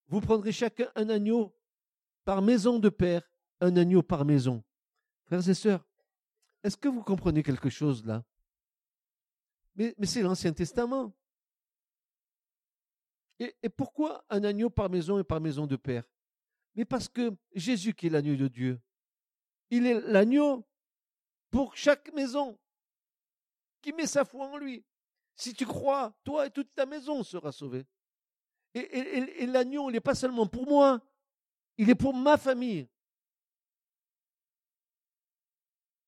vous 0.09 0.20
prendrez 0.20 0.52
chacun 0.52 0.92
un 0.94 1.09
agneau 1.09 1.57
par 2.26 2.42
maison 2.42 2.79
de 2.79 2.90
père, 2.90 3.29
un 3.61 3.74
agneau 3.79 4.02
par 4.02 4.26
maison. 4.26 4.62
Frères 5.24 5.48
et 5.48 5.55
sœurs, 5.55 5.87
est-ce 6.62 6.76
que 6.76 6.88
vous 6.88 7.02
comprenez 7.02 7.42
quelque 7.42 7.70
chose 7.70 8.05
là? 8.05 8.24
Mais, 9.74 9.94
c'est 10.05 10.22
l'Ancien 10.22 10.52
Testament. 10.52 11.14
Et, 13.38 13.55
pourquoi 13.74 14.24
un 14.29 14.44
agneau 14.44 14.68
par 14.68 14.90
maison 14.90 15.18
et 15.18 15.24
par 15.24 15.40
maison 15.40 15.66
de 15.66 15.76
père? 15.76 16.05
Mais 16.74 16.85
parce 16.85 17.09
que 17.09 17.35
Jésus 17.55 17.94
qui 17.94 18.09
est 18.09 18.11
l'agneau 18.11 18.37
de 18.37 18.48
Dieu, 18.48 18.81
il 19.70 19.87
est 19.87 20.00
l'agneau 20.09 20.66
pour 21.50 21.74
chaque 21.74 22.12
maison 22.12 22.59
qui 23.81 23.94
met 23.94 24.07
sa 24.07 24.26
foi 24.26 24.46
en 24.46 24.59
lui. 24.59 24.85
Si 25.37 25.53
tu 25.53 25.66
crois, 25.66 26.18
toi 26.25 26.46
et 26.46 26.51
toute 26.51 26.75
ta 26.75 26.87
maison 26.87 27.22
sera 27.22 27.53
sauvée. 27.53 27.87
Et, 28.75 29.46
l'agneau, 29.46 29.88
il 29.88 29.92
n'est 29.92 30.01
pas 30.01 30.14
seulement 30.14 30.46
pour 30.46 30.66
moi, 30.66 31.01
il 31.79 31.88
est 31.88 31.94
pour 31.94 32.14
ma 32.14 32.37
famille. 32.37 32.88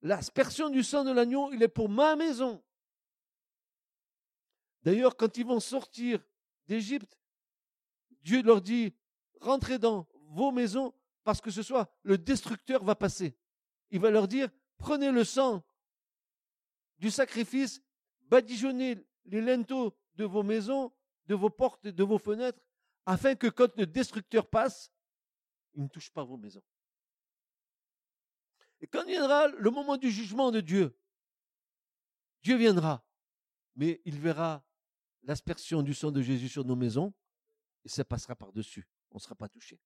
L'aspersion 0.02 0.70
du 0.70 0.82
sang 0.82 1.04
de 1.04 1.12
l'agneau, 1.12 1.52
il 1.52 1.62
est 1.62 1.68
pour 1.68 1.88
ma 1.88 2.16
maison. 2.16 2.62
D'ailleurs, 4.82 5.16
quand 5.16 5.36
ils 5.36 5.46
vont 5.46 5.60
sortir 5.60 6.22
d'Égypte, 6.66 7.18
Dieu 8.22 8.42
leur 8.42 8.60
dit, 8.60 8.94
rentrez 9.40 9.78
dans 9.78 10.06
vos 10.30 10.52
maisons 10.52 10.94
parce 11.24 11.40
que 11.40 11.50
ce 11.50 11.62
soit 11.62 11.90
le 12.02 12.16
destructeur 12.16 12.84
va 12.84 12.94
passer. 12.94 13.36
Il 13.90 14.00
va 14.00 14.10
leur 14.10 14.28
dire, 14.28 14.48
prenez 14.76 15.10
le 15.10 15.24
sang 15.24 15.64
du 16.98 17.10
sacrifice, 17.10 17.82
badigeonnez 18.22 19.07
les 19.28 19.40
linteaux 19.40 19.96
de 20.16 20.24
vos 20.24 20.42
maisons, 20.42 20.92
de 21.26 21.34
vos 21.34 21.50
portes 21.50 21.86
de 21.86 22.04
vos 22.04 22.18
fenêtres, 22.18 22.60
afin 23.06 23.34
que 23.34 23.46
quand 23.46 23.74
le 23.76 23.86
destructeur 23.86 24.48
passe, 24.48 24.92
il 25.74 25.82
ne 25.82 25.88
touche 25.88 26.10
pas 26.10 26.24
vos 26.24 26.36
maisons. 26.36 26.62
Et 28.80 28.86
quand 28.86 29.04
viendra 29.06 29.48
le 29.48 29.70
moment 29.70 29.96
du 29.96 30.10
jugement 30.10 30.50
de 30.50 30.60
Dieu, 30.60 30.98
Dieu 32.42 32.56
viendra, 32.56 33.04
mais 33.74 34.00
il 34.04 34.18
verra 34.18 34.64
l'aspersion 35.22 35.82
du 35.82 35.94
sang 35.94 36.10
de 36.10 36.22
Jésus 36.22 36.48
sur 36.48 36.64
nos 36.64 36.76
maisons, 36.76 37.12
et 37.84 37.88
ça 37.88 38.04
passera 38.04 38.34
par-dessus. 38.34 38.88
On 39.10 39.16
ne 39.16 39.20
sera 39.20 39.34
pas 39.34 39.48
touché. 39.48 39.80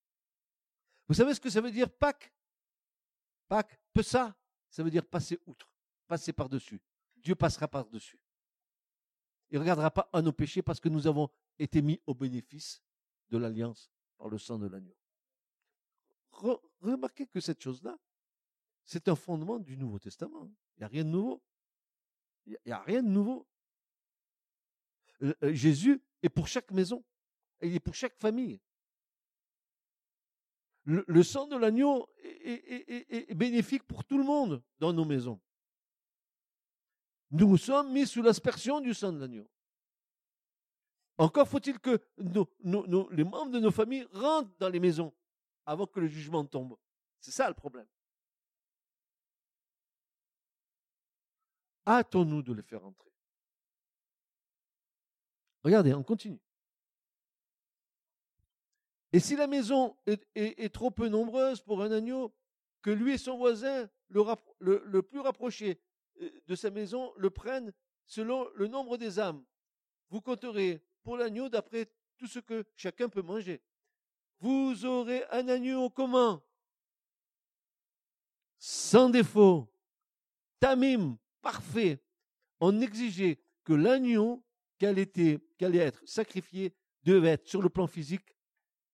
Vous 1.09 1.15
savez 1.15 1.35
ce 1.35 1.41
que 1.41 1.51
ça 1.51 1.61
veut 1.61 1.71
dire 1.71 1.91
Pâques? 1.91 2.33
Pâques, 3.49 3.81
peu 3.93 4.03
ça, 4.03 4.37
ça 4.71 4.83
veut 4.83 4.91
dire 4.91 5.07
passer 5.07 5.39
outre, 5.47 5.71
passer 6.07 6.33
par-dessus. 6.33 6.81
Dieu 7.17 7.35
passera 7.35 7.69
par-dessus. 7.69 8.22
Il 9.53 9.57
ne 9.57 9.61
regardera 9.61 9.91
pas 9.91 10.09
à 10.15 10.23
nos 10.23 10.33
péchés 10.33 10.63
parce 10.63 10.81
que 10.81 10.89
nous 10.89 11.07
avons 11.07 11.29
été 11.59 11.83
mis 11.83 12.01
au 12.07 12.15
bénéfice 12.15 12.83
de 13.29 13.37
l'alliance 13.37 13.93
par 14.17 14.31
le 14.31 14.39
sang 14.39 14.59
de 14.59 14.67
l'agneau. 14.67 14.97
remarquez 16.81 17.27
que 17.27 17.39
cette 17.39 17.61
chose-là, 17.61 17.99
c'est 18.87 19.09
un 19.09 19.15
fondement 19.15 19.59
du 19.59 19.77
Nouveau 19.77 19.99
Testament. 19.99 20.51
Il 20.77 20.81
n'y 20.81 20.85
a 20.85 20.89
rien 20.89 21.05
de 21.05 21.11
nouveau. 21.11 21.43
Il 22.47 22.57
n'y 22.65 22.73
a, 22.73 22.81
rien 22.81 23.03
de 23.03 23.09
nouveau. 23.09 23.47
Euh, 25.21 25.35
euh, 25.43 25.53
Jésus 25.53 26.03
est 26.23 26.31
pour 26.31 26.49
chaque 26.49 26.71
maison. 26.71 27.05
Il 27.61 27.75
est 27.75 27.81
pour 27.81 27.95
chaque 27.95 28.17
famille. 28.17 28.59
Le, 30.85 31.23
sang 31.23 31.47
de 31.47 31.57
l'agneau 31.57 32.09
est 32.25 33.35
bénéfique 33.35 33.85
pour 33.85 34.05
tout 34.05 34.19
le 34.19 34.25
monde 34.25 34.65
dans 34.81 34.93
nos 34.93 35.05
maisons. 35.05 35.41
Nous 37.33 37.57
sommes 37.57 37.93
mis 37.93 38.07
sous 38.07 38.23
l'aspersion 38.23 38.81
du 38.81 38.93
sang 38.93 39.13
de 39.13 39.19
l'agneau. 39.19 39.49
Encore 41.19 41.49
faut-il 41.49 41.79
que 41.79 42.01
les 42.19 43.25
membres 43.25 43.51
de 43.51 43.61
nos 43.61 43.71
familles 43.71 44.07
rentrent 44.13 44.55
dans 44.59 44.69
les 44.69 44.81
maisons 44.81 45.13
avant 45.65 45.87
que 45.87 46.01
le 46.01 46.09
jugement 46.09 46.45
tombe. 46.45 46.77
C'est 47.21 47.31
ça 47.31 47.49
le 47.49 47.55
problème. 47.55 47.87
Hâtons-nous 51.87 52.43
de 52.43 52.53
les 52.53 52.63
faire 52.63 52.85
entrer. 52.85 53.11
Regardez, 55.65 55.95
on 55.95 56.03
continue. 56.03 56.41
Et 59.13 59.21
si 59.21 59.37
la 59.37 59.47
maison 59.47 59.97
est, 60.07 60.73
trop 60.73 60.91
peu 60.91 61.09
nombreuse 61.09 61.61
pour 61.61 61.83
un 61.83 61.93
agneau, 61.93 62.35
que 62.81 62.91
lui 62.91 63.13
et 63.13 63.19
son 63.19 63.37
voisin, 63.37 63.89
le, 64.11 65.01
plus 65.01 65.21
rapproché 65.21 65.81
de 66.47 66.55
sa 66.55 66.71
maison, 66.71 67.13
le 67.17 67.31
prennent 67.31 67.73
selon 68.07 68.49
le 68.55 68.67
nombre 68.67 68.97
des 68.97 69.19
âmes. 69.19 69.45
Vous 70.11 70.21
compterez 70.21 70.85
pour 71.03 71.17
l'agneau 71.17 71.49
d'après 71.49 71.91
tout 72.19 72.27
ce 72.27 72.39
que 72.39 72.65
chacun 72.77 73.09
peut 73.09 73.23
manger. 73.23 73.63
Vous 74.41 74.85
aurez 74.85 75.25
un 75.31 75.49
agneau 75.49 75.89
commun, 75.91 76.43
sans 78.59 79.09
défaut, 79.09 79.73
tamim, 80.61 81.19
parfait. 81.41 82.01
On 82.61 82.81
exigeait 82.81 83.41
que 83.65 83.73
l'agneau 83.73 84.45
allait, 84.87 85.11
être 85.61 86.03
sacrifié 86.07 86.75
devait 87.05 87.31
être 87.31 87.49
sur 87.49 87.63
le 87.63 87.69
plan 87.69 87.87
physique 87.87 88.37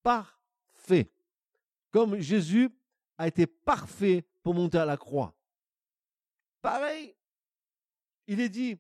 parfait. 0.03 1.13
Comme 1.91 2.19
Jésus 2.19 2.71
a 3.17 3.29
été 3.29 3.47
parfait 3.47 4.25
pour 4.43 4.55
monter 4.55 4.79
à 4.79 4.85
la 4.85 4.97
croix. 4.97 5.35
Pareil, 6.69 7.17
il 8.27 8.41
est 8.41 8.51
dit, 8.51 8.79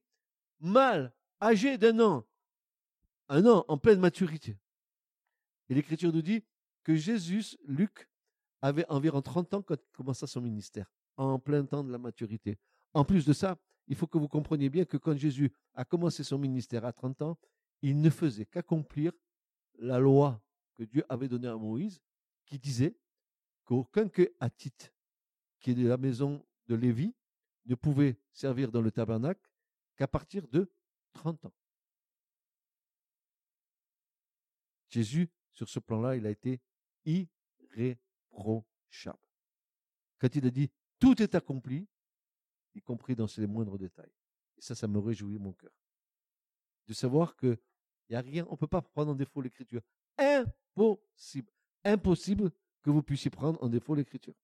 mal, 0.60 1.10
âgé 1.40 1.78
d'un 1.78 1.98
an, 2.00 2.26
un 3.30 3.46
an 3.46 3.64
en 3.66 3.78
pleine 3.78 3.98
maturité. 3.98 4.58
Et 5.70 5.74
l'Écriture 5.74 6.12
nous 6.12 6.20
dit 6.20 6.44
que 6.82 6.94
Jésus, 6.94 7.56
Luc, 7.64 8.10
avait 8.60 8.84
environ 8.90 9.22
30 9.22 9.54
ans 9.54 9.62
quand 9.62 9.76
il 9.82 9.90
commença 9.96 10.26
son 10.26 10.42
ministère, 10.42 10.92
en 11.16 11.38
plein 11.38 11.64
temps 11.64 11.82
de 11.82 11.90
la 11.90 11.96
maturité. 11.96 12.58
En 12.92 13.06
plus 13.06 13.24
de 13.24 13.32
ça, 13.32 13.56
il 13.86 13.96
faut 13.96 14.06
que 14.06 14.18
vous 14.18 14.28
compreniez 14.28 14.68
bien 14.68 14.84
que 14.84 14.98
quand 14.98 15.16
Jésus 15.16 15.50
a 15.72 15.86
commencé 15.86 16.22
son 16.22 16.36
ministère 16.36 16.84
à 16.84 16.92
30 16.92 17.22
ans, 17.22 17.38
il 17.80 18.02
ne 18.02 18.10
faisait 18.10 18.44
qu'accomplir 18.44 19.12
la 19.78 19.98
loi 19.98 20.42
que 20.74 20.82
Dieu 20.82 21.06
avait 21.08 21.28
donnée 21.28 21.48
à 21.48 21.56
Moïse, 21.56 22.02
qui 22.44 22.58
disait 22.58 22.98
qu'aucun 23.64 24.10
que 24.10 24.30
Hattite, 24.40 24.92
qui 25.58 25.70
est 25.70 25.74
de 25.74 25.88
la 25.88 25.96
maison 25.96 26.44
de 26.66 26.74
Lévi, 26.74 27.14
ne 27.68 27.74
pouvait 27.74 28.18
servir 28.32 28.72
dans 28.72 28.80
le 28.80 28.90
tabernacle 28.90 29.46
qu'à 29.96 30.08
partir 30.08 30.48
de 30.48 30.72
30 31.12 31.44
ans. 31.46 31.54
Jésus, 34.88 35.30
sur 35.52 35.68
ce 35.68 35.78
plan-là, 35.78 36.16
il 36.16 36.26
a 36.26 36.30
été 36.30 36.60
irréprochable. 37.04 39.18
Quand 40.18 40.34
il 40.34 40.46
a 40.46 40.50
dit 40.50 40.70
tout 40.98 41.22
est 41.22 41.34
accompli, 41.34 41.86
y 42.74 42.80
compris 42.80 43.14
dans 43.14 43.26
ses 43.26 43.46
moindres 43.46 43.78
détails. 43.78 44.12
Et 44.56 44.62
ça, 44.62 44.74
ça 44.74 44.88
me 44.88 44.98
réjouit 44.98 45.38
mon 45.38 45.52
cœur. 45.52 45.72
De 46.86 46.94
savoir 46.94 47.36
que 47.36 47.60
il 48.08 48.12
n'y 48.12 48.16
a 48.16 48.20
rien, 48.20 48.46
on 48.48 48.52
ne 48.52 48.56
peut 48.56 48.66
pas 48.66 48.80
prendre 48.80 49.12
en 49.12 49.14
défaut 49.14 49.42
l'écriture. 49.42 49.82
Impossible. 50.16 51.52
Impossible 51.84 52.50
que 52.82 52.90
vous 52.90 53.02
puissiez 53.02 53.30
prendre 53.30 53.62
en 53.62 53.68
défaut 53.68 53.94
l'écriture. 53.94 54.34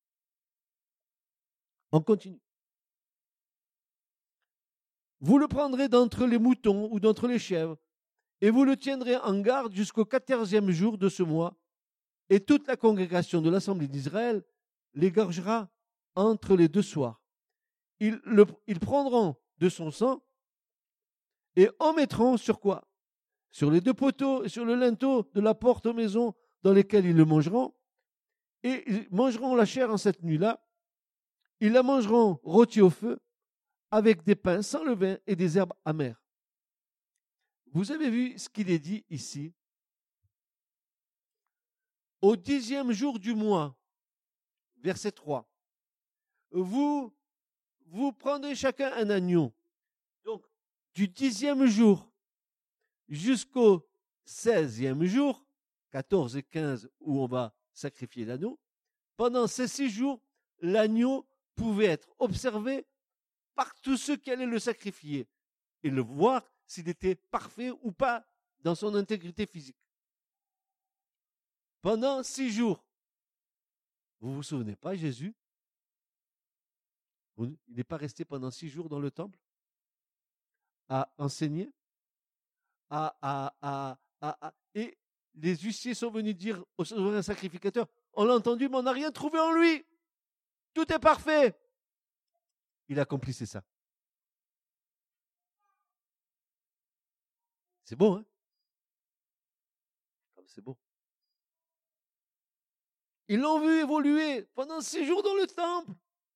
On 1.90 2.02
continue. 2.02 2.40
Vous 5.20 5.38
le 5.38 5.48
prendrez 5.48 5.88
d'entre 5.88 6.26
les 6.26 6.38
moutons 6.38 6.88
ou 6.92 7.00
d'entre 7.00 7.28
les 7.28 7.38
chèvres, 7.38 7.76
et 8.40 8.50
vous 8.50 8.64
le 8.64 8.76
tiendrez 8.76 9.16
en 9.16 9.40
garde 9.40 9.72
jusqu'au 9.74 10.04
quatorzième 10.04 10.70
jour 10.70 10.98
de 10.98 11.08
ce 11.08 11.22
mois, 11.22 11.56
et 12.30 12.40
toute 12.40 12.66
la 12.66 12.76
congrégation 12.76 13.40
de 13.40 13.50
l'Assemblée 13.50 13.88
d'Israël 13.88 14.42
l'égorgera 14.94 15.68
entre 16.14 16.56
les 16.56 16.68
deux 16.68 16.82
soirs. 16.82 17.22
Ils, 18.00 18.20
ils 18.66 18.80
prendront 18.80 19.36
de 19.58 19.68
son 19.68 19.90
sang 19.90 20.22
et 21.56 21.70
en 21.78 21.92
mettront 21.92 22.36
sur 22.36 22.60
quoi? 22.60 22.88
Sur 23.50 23.70
les 23.70 23.80
deux 23.80 23.94
poteaux 23.94 24.44
et 24.44 24.48
sur 24.48 24.64
le 24.64 24.74
linteau 24.74 25.30
de 25.32 25.40
la 25.40 25.54
porte 25.54 25.86
aux 25.86 25.92
maisons 25.92 26.34
dans 26.62 26.72
lesquelles 26.72 27.06
ils 27.06 27.16
le 27.16 27.24
mangeront. 27.24 27.72
Et 28.62 28.82
ils 28.90 29.08
mangeront 29.10 29.54
la 29.54 29.64
chair 29.64 29.90
en 29.90 29.96
cette 29.96 30.22
nuit-là. 30.22 30.66
Ils 31.60 31.72
la 31.72 31.82
mangeront 31.82 32.40
rôtie 32.42 32.80
au 32.80 32.90
feu 32.90 33.20
avec 33.94 34.24
des 34.24 34.34
pains 34.34 34.60
sans 34.60 34.82
levain 34.82 35.16
et 35.24 35.36
des 35.36 35.56
herbes 35.56 35.72
amères. 35.84 36.20
Vous 37.70 37.92
avez 37.92 38.10
vu 38.10 38.36
ce 38.36 38.48
qu'il 38.48 38.68
est 38.68 38.80
dit 38.80 39.04
ici? 39.08 39.54
Au 42.20 42.34
dixième 42.34 42.90
jour 42.90 43.20
du 43.20 43.36
mois, 43.36 43.76
verset 44.78 45.12
3, 45.12 45.48
vous, 46.50 47.14
vous 47.86 48.10
prendrez 48.10 48.56
chacun 48.56 48.90
un 48.94 49.10
agneau. 49.10 49.52
Donc, 50.24 50.44
du 50.92 51.06
dixième 51.06 51.64
jour 51.66 52.10
jusqu'au 53.08 53.88
seizième 54.24 55.04
jour, 55.04 55.46
14 55.92 56.36
et 56.36 56.42
15, 56.42 56.90
où 56.98 57.20
on 57.20 57.28
va 57.28 57.54
sacrifier 57.72 58.24
l'agneau, 58.24 58.58
pendant 59.16 59.46
ces 59.46 59.68
six 59.68 59.88
jours, 59.88 60.20
l'agneau 60.58 61.24
pouvait 61.54 61.86
être 61.86 62.08
observé 62.18 62.84
par 63.54 63.74
tous 63.80 63.96
ceux 63.96 64.16
qui 64.16 64.30
allaient 64.30 64.46
le 64.46 64.58
sacrifier 64.58 65.28
et 65.82 65.90
le 65.90 66.00
voir 66.00 66.42
s'il 66.66 66.88
était 66.88 67.14
parfait 67.14 67.70
ou 67.82 67.92
pas 67.92 68.26
dans 68.60 68.74
son 68.74 68.94
intégrité 68.94 69.46
physique. 69.46 69.76
Pendant 71.82 72.22
six 72.22 72.50
jours. 72.50 72.82
Vous 74.20 74.34
vous 74.34 74.42
souvenez 74.42 74.74
pas, 74.74 74.94
Jésus? 74.94 75.34
Il 77.38 77.56
n'est 77.68 77.84
pas 77.84 77.96
resté 77.96 78.24
pendant 78.24 78.50
six 78.50 78.68
jours 78.68 78.88
dans 78.88 79.00
le 79.00 79.10
temple? 79.10 79.38
À 80.88 81.12
enseigner? 81.18 81.70
À, 82.88 83.16
à, 83.20 83.98
à, 84.20 84.54
Et 84.74 84.96
les 85.34 85.56
huissiers 85.56 85.94
sont 85.94 86.10
venus 86.10 86.36
dire 86.36 86.64
au 86.78 86.84
souverain 86.84 87.22
sacrificateur, 87.22 87.86
on 88.12 88.24
l'a 88.24 88.34
entendu, 88.34 88.68
mais 88.68 88.76
on 88.76 88.82
n'a 88.82 88.92
rien 88.92 89.10
trouvé 89.10 89.38
en 89.38 89.52
lui. 89.52 89.84
Tout 90.72 90.90
est 90.92 90.98
parfait. 90.98 91.58
Il 92.88 93.00
accomplissait 93.00 93.46
ça. 93.46 93.62
C'est 97.84 97.96
beau, 97.96 98.14
hein? 98.14 98.24
C'est 100.46 100.62
beau. 100.62 100.76
Ils 103.28 103.40
l'ont 103.40 103.60
vu 103.60 103.80
évoluer 103.80 104.42
pendant 104.54 104.80
six 104.80 105.06
jours 105.06 105.22
dans 105.22 105.34
le 105.34 105.46
temple. 105.46 105.92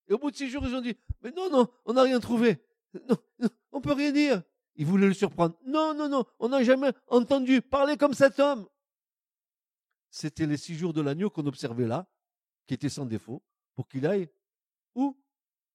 Et 0.09 0.15
au 0.15 0.19
bout 0.19 0.31
de 0.31 0.37
six 0.37 0.49
jours, 0.49 0.65
ils 0.67 0.75
ont 0.75 0.81
dit, 0.81 0.97
mais 1.23 1.31
non, 1.31 1.51
non, 1.51 1.69
on 1.85 1.93
n'a 1.93 2.03
rien 2.03 2.19
trouvé. 2.19 2.65
Non, 3.09 3.17
non, 3.39 3.49
on 3.73 3.81
peut 3.81 3.93
rien 3.93 4.11
dire. 4.11 4.43
Ils 4.75 4.87
voulaient 4.87 5.07
le 5.07 5.15
surprendre. 5.15 5.57
Non, 5.65 5.95
non, 5.95 6.09
non, 6.09 6.25
on 6.39 6.49
n'a 6.49 6.65
jamais 6.65 6.93
entendu 7.09 7.61
parler 7.61 7.97
comme 7.97 8.15
cet 8.15 8.41
homme. 8.41 8.67
C'était 10.11 10.47
les 10.47 10.57
six 10.57 10.75
jours 10.75 10.95
de 10.95 11.03
l'agneau 11.03 11.29
qu'on 11.29 11.47
observait 11.47 11.87
là, 11.87 12.09
qui 12.67 12.75
étaient 12.75 12.89
sans 12.89 13.05
défaut, 13.05 13.43
pour 13.75 13.87
qu'il 13.89 14.07
aille 14.07 14.31
où? 14.95 15.17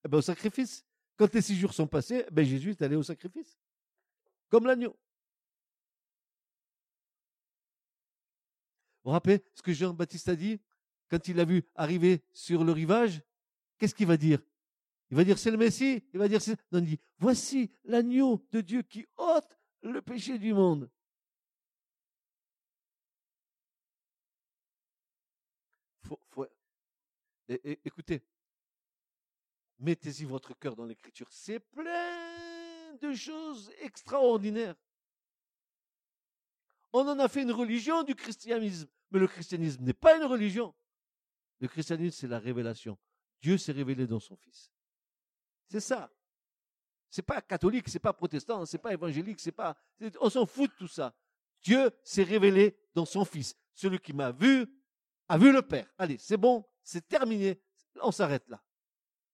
Eh 0.06 0.08
ben, 0.08 0.18
Au 0.18 0.22
sacrifice. 0.22 0.86
Quand 1.16 1.34
les 1.34 1.42
six 1.42 1.56
jours 1.56 1.74
sont 1.74 1.88
passés, 1.88 2.26
eh 2.28 2.32
ben, 2.32 2.46
Jésus 2.46 2.72
est 2.72 2.82
allé 2.82 2.96
au 2.96 3.04
sacrifice. 3.04 3.58
Comme 4.50 4.66
l'agneau. 4.66 4.98
Vous 9.04 9.10
vous 9.10 9.12
rappelez 9.12 9.44
ce 9.54 9.62
que 9.62 9.74
Jean-Baptiste 9.74 10.30
a 10.30 10.36
dit 10.36 10.60
quand 11.10 11.28
il 11.28 11.36
l'a 11.36 11.46
vu 11.46 11.64
arriver 11.76 12.24
sur 12.34 12.64
le 12.64 12.72
rivage? 12.72 13.22
Qu'est-ce 13.78 13.94
qu'il 13.94 14.08
va 14.08 14.18
dire? 14.18 14.40
Il 15.10 15.18
va 15.18 15.24
dire 15.24 15.38
c'est 15.38 15.52
le 15.52 15.58
Messie 15.58 16.04
Il 16.14 16.20
va 16.20 16.28
dire 16.28 16.42
c'est... 16.42 16.58
Non, 16.72 16.80
il 16.80 16.86
dit 16.86 17.00
voici 17.20 17.72
l'agneau 17.84 18.46
de 18.52 18.62
Dieu 18.62 18.82
qui 18.82 19.06
ôte 19.18 19.60
le 19.82 20.02
péché 20.02 20.40
du 20.40 20.54
monde. 20.54 20.90
écoutez, 27.86 28.24
mettez-y 29.84 30.26
votre 30.26 30.58
cœur 30.58 30.76
dans 30.76 30.86
l'écriture. 30.86 31.28
C'est 31.30 31.60
plein 31.60 32.96
de 33.02 33.14
choses 33.14 33.72
extraordinaires. 33.82 34.76
On 36.94 37.08
en 37.08 37.20
a 37.20 37.28
fait 37.28 37.42
une 37.42 37.52
religion 37.52 38.04
du 38.04 38.16
christianisme. 38.16 38.88
Mais 39.12 39.20
le 39.20 39.28
christianisme 39.28 39.84
n'est 39.84 39.94
pas 39.94 40.16
une 40.18 40.24
religion. 40.24 40.74
Le 41.60 41.68
christianisme, 41.68 42.18
c'est 42.20 42.28
la 42.28 42.40
révélation. 42.40 42.98
Dieu 43.42 43.58
s'est 43.58 43.72
révélé 43.72 44.08
dans 44.08 44.20
son 44.20 44.36
Fils. 44.36 44.72
C'est 45.68 45.80
ça. 45.80 46.10
C'est 47.10 47.22
pas 47.22 47.42
catholique, 47.42 47.90
c'est 47.90 48.00
pas 48.00 48.14
protestant, 48.14 48.66
c'est 48.66 48.80
pas 48.80 48.94
évangélique, 48.94 49.40
c'est 49.40 49.52
pas. 49.52 49.78
On 50.20 50.30
s'en 50.30 50.46
fout 50.46 50.72
de 50.72 50.76
tout 50.76 50.88
ça. 50.88 51.14
Dieu 51.62 51.92
s'est 52.04 52.24
révélé 52.24 52.78
dans 52.94 53.06
son 53.06 53.26
Fils. 53.26 53.56
Celui 53.74 54.00
qui 54.00 54.14
m'a 54.14 54.32
vu 54.32 54.66
a 55.28 55.38
vu 55.38 55.52
le 55.52 55.62
Père. 55.62 55.88
Allez, 55.98 56.18
c'est 56.18 56.38
bon, 56.38 56.66
c'est 56.84 57.08
terminé. 57.08 57.62
On 58.02 58.12
s'arrête 58.12 58.48
là. 58.50 58.64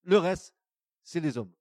Le 0.04 0.18
reste, 0.18 0.56
c'est 1.04 1.20
les 1.20 1.38
hommes. 1.38 1.54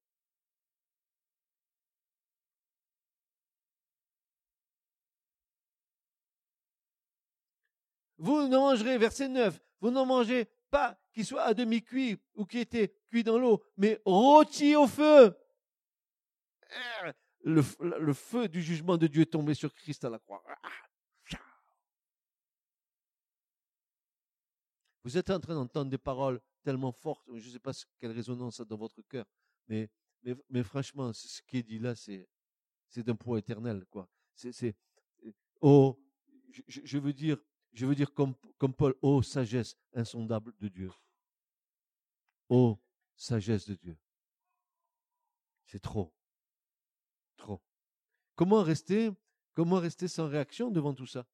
Vous 8.19 8.49
ne 8.49 8.57
mangerez, 8.57 8.99
verset 8.99 9.29
9, 9.29 9.61
vous 9.81 9.91
n'en 9.91 10.05
mangez 10.05 10.47
pas 10.71 10.99
qui 11.13 11.25
soit 11.25 11.43
à 11.43 11.55
demi 11.55 11.83
cuit 11.83 12.19
ou 12.35 12.45
qui 12.45 12.59
était 12.59 12.93
cuit 13.09 13.23
dans 13.23 13.39
l'eau, 13.39 13.63
mais 13.77 14.01
rôti 14.05 14.75
au 14.75 14.87
feu. 14.87 15.37
Le, 17.45 17.63
le, 17.81 18.13
feu 18.13 18.49
du 18.49 18.61
jugement 18.61 18.99
de 18.99 19.07
Dieu 19.07 19.23
est 19.23 19.27
tombé 19.33 19.55
sur 19.55 19.73
Christ 19.73 20.05
à 20.05 20.11
la 20.11 20.19
croix. 20.19 20.43
Vous 25.05 25.17
êtes 25.17 25.31
en 25.31 25.41
train 25.41 25.55
d'entendre 25.55 25.91
des 25.91 25.97
paroles 25.97 26.41
tellement 26.69 26.93
fortes, 26.93 27.27
je 27.35 27.47
ne 27.47 27.53
sais 27.53 27.59
pas 27.59 27.73
quelle 27.99 28.11
résonance 28.11 28.61
a 28.61 28.65
dans 28.67 28.77
votre 28.77 29.01
cœur, 29.01 29.25
mais, 29.69 29.89
mais, 30.51 30.63
franchement, 30.63 31.15
ce 31.15 31.41
qui 31.41 31.57
est 31.57 31.63
dit 31.63 31.79
là, 31.79 31.95
c'est, 31.95 32.29
c'est 32.91 33.03
d'un 33.03 33.17
poids 33.17 33.39
éternel, 33.39 33.87
quoi. 33.87 34.07
C'est, 34.35 34.53
c'est, 34.53 34.77
oh, 35.63 35.99
je, 36.51 36.61
je, 36.85 36.99
veux 36.99 37.15
dire, 37.15 37.39
je 37.73 37.87
veux 37.87 37.95
dire 37.95 38.13
comme, 38.13 38.35
comme 38.59 38.75
Paul, 38.75 38.95
oh 39.01 39.23
sagesse 39.23 39.79
insondable 39.95 40.53
de 40.59 40.69
Dieu. 40.69 40.91
Oh 42.51 42.79
sagesse 43.17 43.67
de 43.67 43.75
Dieu. 43.75 43.97
C'est 45.65 45.81
trop. 45.81 46.13
Trop. 47.39 47.63
Comment 48.35 48.63
rester, 48.63 49.11
comment 49.55 49.79
rester 49.79 50.07
sans 50.07 50.29
réaction 50.29 50.71
devant 50.71 50.93
tout 50.93 51.07
ça? 51.07 51.27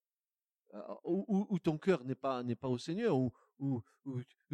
Où, 1.04 1.58
ton 1.60 1.78
cœur 1.78 2.04
n'est 2.04 2.14
pas, 2.14 2.42
n'est 2.42 2.56
pas 2.56 2.68
au 2.68 2.78
Seigneur, 2.78 3.16
ou, 3.16 3.82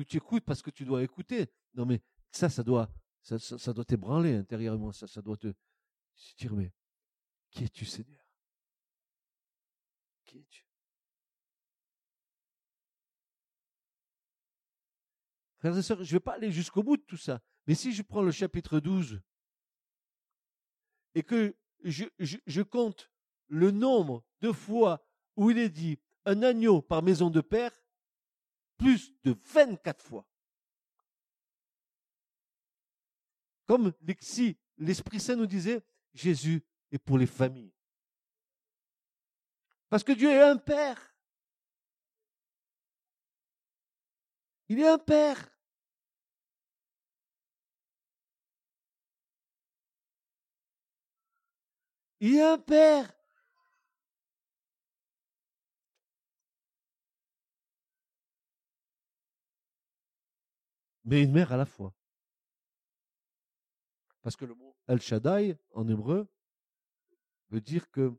tu 0.07 0.17
écoutes 0.17 0.45
parce 0.45 0.63
que 0.63 0.71
tu 0.71 0.85
dois 0.85 1.03
écouter. 1.03 1.51
Non, 1.75 1.87
mais 1.87 2.03
ça, 2.31 2.49
ça 2.49 2.63
doit, 2.63 2.91
ça, 3.23 3.39
ça, 3.39 3.73
doit 3.73 3.85
t'ébranler 3.85 4.35
intérieurement. 4.35 4.93
Ça, 4.93 5.07
ça 5.07 5.23
doit 5.23 5.37
te, 5.37 5.53
dire, 6.39 6.55
mais 6.55 6.73
qui 7.51 7.65
es-tu, 7.65 7.85
Seigneur? 7.85 8.25
Qui 10.27 10.39
es-tu? 10.39 10.67
Frères 15.59 15.77
et 15.77 15.83
sœurs, 15.83 16.03
je 16.03 16.15
ne 16.15 16.17
vais 16.17 16.21
pas 16.21 16.35
aller 16.35 16.53
jusqu'au 16.53 16.83
bout 16.83 16.97
de 16.97 17.03
tout 17.03 17.19
ça. 17.19 17.43
Mais 17.67 17.75
si 17.75 17.93
je 17.93 18.03
prends 18.03 18.23
le 18.23 18.31
chapitre 18.31 18.81
12 18.81 19.21
et 21.15 21.23
que 21.23 21.55
je, 21.85 22.05
je 22.19 22.63
compte 22.63 23.11
le 23.49 23.71
nombre 23.71 24.25
de 24.41 24.53
fois 24.53 25.05
où 25.37 25.51
il 25.51 25.59
est 25.59 25.69
dit 25.69 25.99
un 26.25 26.43
agneau 26.43 26.83
par 26.83 27.03
maison 27.03 27.31
de 27.31 27.41
père, 27.41 27.73
plus 28.77 29.13
de 29.25 29.37
24 29.45 30.03
fois. 30.03 30.27
Comme 33.67 33.93
si 34.21 34.59
l'Esprit 34.79 35.21
Saint 35.21 35.37
nous 35.37 35.47
disait, 35.47 35.85
Jésus 36.13 36.65
est 36.91 36.99
pour 36.99 37.19
les 37.19 37.27
familles. 37.27 37.73
Parce 39.89 40.05
que 40.05 40.13
Dieu 40.13 40.31
est 40.31 40.43
un 40.43 40.57
Père. 40.57 41.15
Il 44.69 44.79
est 44.79 44.89
un 44.89 44.99
Père. 44.99 45.51
Il 52.21 52.37
est 52.37 52.43
un 52.43 52.59
Père. 52.59 53.20
Mais 61.11 61.25
une 61.25 61.33
mère 61.33 61.53
à 61.53 61.57
la 61.57 61.67
fois. 61.67 61.93
Parce 64.23 64.37
que 64.37 64.45
le 64.45 64.55
mot 64.55 64.77
El 64.87 65.01
Shaddai 65.01 65.59
en 65.73 65.89
hébreu 65.89 66.29
veut 67.49 67.61
dire 67.61 67.91
que 67.91 68.17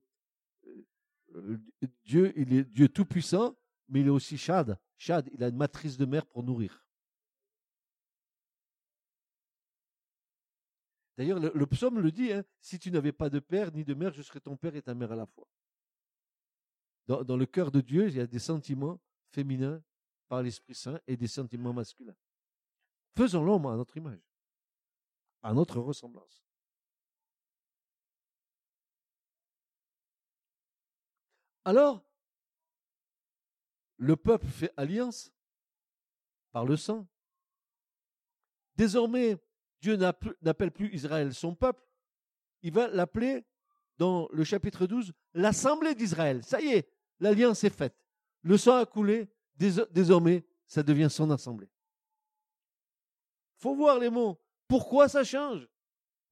euh, 1.36 1.58
Dieu, 2.04 2.34
il 2.36 2.52
est 2.52 2.66
Dieu 2.66 2.90
tout-puissant, 2.90 3.56
mais 3.88 4.02
il 4.02 4.08
est 4.08 4.12
aussi 4.12 4.38
Shad. 4.38 4.78
Shad, 4.98 5.30
il 5.32 5.42
a 5.42 5.48
une 5.48 5.56
matrice 5.56 5.96
de 5.96 6.06
mère 6.06 6.26
pour 6.26 6.44
nourrir. 6.44 6.86
D'ailleurs, 11.18 11.40
le, 11.40 11.66
psaume 11.68 12.00
le 12.00 12.12
dit, 12.12 12.34
hein, 12.34 12.44
si 12.60 12.78
tu 12.78 12.92
n'avais 12.92 13.14
pas 13.14 13.30
de 13.30 13.40
père 13.40 13.72
ni 13.72 13.86
de 13.86 13.94
mère, 13.94 14.12
je 14.14 14.22
serais 14.22 14.42
ton 14.42 14.58
père 14.58 14.76
et 14.76 14.82
ta 14.82 14.94
mère 14.94 15.14
à 15.14 15.16
la 15.16 15.28
fois. 15.28 15.48
Dans, 17.08 17.24
dans 17.24 17.38
le 17.38 17.46
cœur 17.46 17.72
de 17.72 17.80
Dieu, 17.80 18.10
il 18.10 18.16
y 18.16 18.20
a 18.20 18.28
des 18.28 18.40
sentiments 18.40 19.00
féminins 19.30 19.82
par 20.28 20.44
l'Esprit 20.44 20.76
Saint 20.76 21.00
et 21.08 21.16
des 21.16 21.28
sentiments 21.28 21.74
masculins. 21.74 22.16
Faisons 23.16 23.44
l'homme 23.44 23.66
à 23.66 23.76
notre 23.76 23.98
image, 23.98 24.22
à 25.44 25.54
notre 25.54 25.80
ressemblance. 25.80 26.46
Alors, 31.66 32.04
le 33.98 34.16
peuple 34.16 34.48
fait 34.48 34.74
alliance 34.78 35.32
par 36.52 36.66
le 36.66 36.78
sang. 36.78 37.08
Désormais, 38.76 39.38
Dieu 39.82 39.96
n'appelle 39.96 40.72
plus 40.72 40.94
Israël 40.94 41.34
son 41.34 41.54
peuple, 41.54 41.84
il 42.64 42.72
va 42.72 42.88
l'appeler 42.88 43.46
dans 43.98 44.28
le 44.32 44.44
chapitre 44.44 44.88
12 44.88 45.14
l'assemblée 45.34 45.96
d'Israël. 45.96 46.44
Ça 46.44 46.62
y 46.62 46.70
est, 46.70 46.92
l'alliance 47.20 47.64
est 47.64 47.70
faite. 47.70 47.96
Le 48.42 48.58
sang 48.58 48.78
a 48.78 48.86
coulé, 48.86 49.30
désormais, 49.56 50.46
ça 50.66 50.82
devient 50.82 51.10
son 51.10 51.30
assemblée 51.30 51.70
faut 53.62 53.76
voir 53.76 54.00
les 54.00 54.10
mots. 54.10 54.42
Pourquoi 54.68 55.08
ça 55.08 55.24
change? 55.24 55.68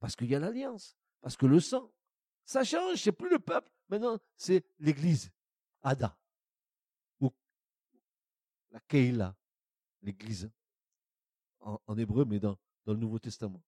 Parce 0.00 0.16
qu'il 0.16 0.28
y 0.28 0.34
a 0.34 0.40
l'alliance, 0.40 0.96
parce 1.20 1.36
que 1.36 1.46
le 1.46 1.60
sang. 1.60 1.90
Ça 2.44 2.64
change, 2.64 2.96
c'est 2.96 3.12
plus 3.12 3.30
le 3.30 3.38
peuple. 3.38 3.70
Maintenant, 3.88 4.18
c'est 4.36 4.64
l'église. 4.80 5.30
Ada. 5.82 6.18
Ou 7.20 7.30
la 8.72 8.80
Keila, 8.80 9.36
l'église. 10.02 10.50
En, 11.60 11.96
hébreu, 11.98 12.24
mais 12.24 12.40
dans, 12.40 12.58
le 12.86 12.94
Nouveau 12.94 13.18
Testament. 13.18 13.62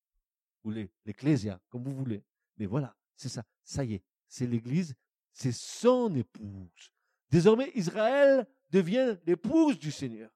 Ou 0.64 0.70
l'ecclésia, 1.04 1.60
comme 1.68 1.84
vous 1.84 1.94
voulez. 1.94 2.24
Mais 2.56 2.66
voilà, 2.66 2.96
c'est 3.14 3.28
ça. 3.28 3.44
Ça 3.62 3.84
y 3.84 3.94
est, 3.94 4.04
c'est 4.26 4.46
l'église, 4.46 4.94
c'est 5.32 5.52
son 5.52 6.12
épouse. 6.16 6.92
Désormais, 7.30 7.70
Israël 7.74 8.46
devient 8.70 9.18
l'épouse 9.26 9.78
du 9.78 9.92
Seigneur. 9.92 10.30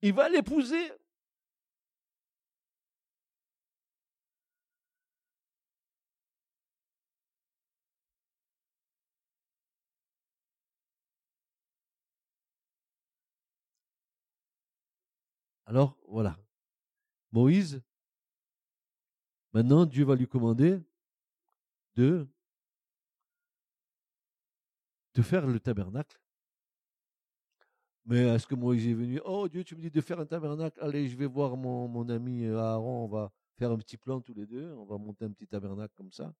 Il 0.00 0.14
va 0.14 0.28
l'épouser 0.28 0.92
Alors, 15.68 15.98
voilà. 16.08 16.38
Moïse, 17.30 17.82
maintenant, 19.52 19.84
Dieu 19.84 20.04
va 20.06 20.14
lui 20.14 20.26
commander 20.26 20.80
de, 21.94 22.26
de 25.12 25.22
faire 25.22 25.46
le 25.46 25.60
tabernacle. 25.60 26.18
Mais 28.06 28.20
est-ce 28.34 28.46
que 28.46 28.54
Moïse 28.54 28.88
est 28.88 28.94
venu 28.94 29.20
Oh 29.26 29.46
Dieu, 29.46 29.62
tu 29.62 29.76
me 29.76 29.82
dis 29.82 29.90
de 29.90 30.00
faire 30.00 30.18
un 30.18 30.24
tabernacle. 30.24 30.80
Allez, 30.80 31.06
je 31.06 31.16
vais 31.18 31.26
voir 31.26 31.54
mon, 31.58 32.08
ami 32.08 32.46
Aaron. 32.46 33.04
On 33.04 33.08
va 33.08 33.30
faire 33.58 33.70
un 33.70 33.76
petit 33.76 33.98
plan 33.98 34.22
tous 34.22 34.32
les 34.32 34.46
deux. 34.46 34.72
On 34.72 34.86
va 34.86 34.96
monter 34.96 35.26
un 35.26 35.32
petit 35.32 35.46
tabernacle 35.46 35.92
comme 35.94 36.12
ça. 36.12 36.32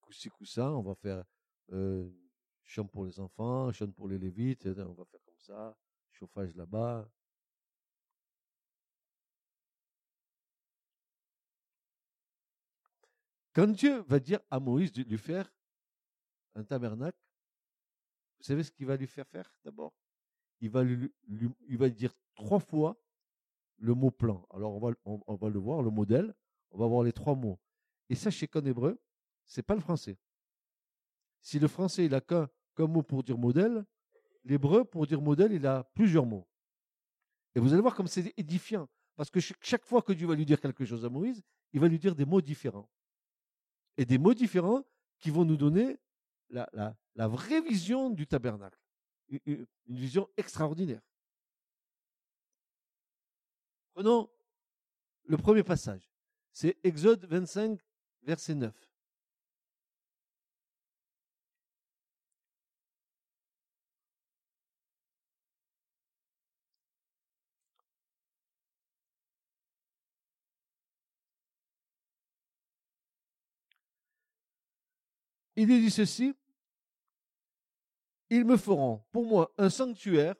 Coup-ci, 0.00 0.30
coup-ça. 0.30 0.72
On 0.72 0.80
va 0.82 0.94
faire 0.94 1.22
euh, 1.72 2.08
chant 2.70 2.86
pour 2.86 3.04
les 3.04 3.18
enfants, 3.18 3.72
chant 3.72 3.90
pour 3.90 4.06
les 4.06 4.16
lévites, 4.16 4.64
on 4.66 4.92
va 4.92 5.04
faire 5.04 5.20
comme 5.24 5.40
ça, 5.40 5.76
chauffage 6.12 6.54
là-bas. 6.54 7.10
Quand 13.52 13.66
Dieu 13.66 14.02
va 14.02 14.20
dire 14.20 14.38
à 14.48 14.60
Moïse 14.60 14.92
de 14.92 15.02
lui 15.02 15.18
faire 15.18 15.52
un 16.54 16.62
tabernacle, 16.62 17.18
vous 18.38 18.44
savez 18.44 18.62
ce 18.62 18.70
qu'il 18.70 18.86
va 18.86 18.96
lui 18.96 19.08
faire 19.08 19.26
faire 19.26 19.52
d'abord? 19.64 19.92
Il 20.60 20.70
va 20.70 20.84
lui, 20.84 21.12
il 21.66 21.76
va 21.76 21.88
dire 21.88 22.14
trois 22.36 22.60
fois 22.60 22.96
le 23.78 23.94
mot 23.94 24.12
plan. 24.12 24.46
Alors 24.50 24.76
on 24.76 24.78
va, 24.78 24.94
on, 25.04 25.34
va 25.34 25.48
le 25.48 25.58
voir, 25.58 25.82
le 25.82 25.90
modèle, 25.90 26.32
on 26.70 26.78
va 26.78 26.86
voir 26.86 27.02
les 27.02 27.12
trois 27.12 27.34
mots. 27.34 27.58
Et 28.08 28.14
sachez 28.14 28.46
qu'en 28.46 28.64
hébreu, 28.64 29.02
c'est 29.44 29.64
pas 29.64 29.74
le 29.74 29.80
français. 29.80 30.16
Si 31.40 31.58
le 31.58 31.66
français 31.66 32.04
il 32.04 32.14
a 32.14 32.20
qu'un 32.20 32.48
mot 32.86 33.02
pour 33.02 33.22
dire 33.22 33.38
modèle, 33.38 33.84
l'hébreu, 34.44 34.84
pour 34.84 35.06
dire 35.06 35.20
modèle, 35.20 35.52
il 35.52 35.66
a 35.66 35.84
plusieurs 35.94 36.26
mots. 36.26 36.46
Et 37.54 37.60
vous 37.60 37.72
allez 37.72 37.82
voir 37.82 37.94
comme 37.94 38.06
c'est 38.06 38.32
édifiant. 38.36 38.88
Parce 39.16 39.30
que 39.30 39.40
chaque 39.40 39.84
fois 39.84 40.02
que 40.02 40.12
Dieu 40.12 40.26
va 40.26 40.34
lui 40.34 40.46
dire 40.46 40.60
quelque 40.60 40.84
chose 40.84 41.04
à 41.04 41.08
Moïse, 41.08 41.42
il 41.72 41.80
va 41.80 41.88
lui 41.88 41.98
dire 41.98 42.14
des 42.14 42.24
mots 42.24 42.40
différents. 42.40 42.88
Et 43.96 44.04
des 44.04 44.18
mots 44.18 44.34
différents 44.34 44.82
qui 45.18 45.30
vont 45.30 45.44
nous 45.44 45.56
donner 45.56 45.98
la, 46.48 46.68
la, 47.14 47.28
vraie 47.28 47.60
vision 47.60 48.10
du 48.10 48.26
tabernacle. 48.26 48.78
Une, 49.28 49.66
une 49.86 49.96
vision 49.96 50.28
extraordinaire. 50.36 51.02
Prenons 53.92 54.30
le 55.24 55.36
premier 55.36 55.62
passage. 55.62 56.10
C'est 56.52 56.76
Exode 56.82 57.26
25, 57.26 57.78
verset 58.22 58.54
9. 58.54 58.89
Il 75.68 75.80
dit 75.80 75.90
ceci, 75.90 76.34
ils 78.30 78.44
me 78.44 78.56
feront 78.56 79.04
pour 79.10 79.26
moi 79.26 79.52
un 79.58 79.68
sanctuaire, 79.68 80.36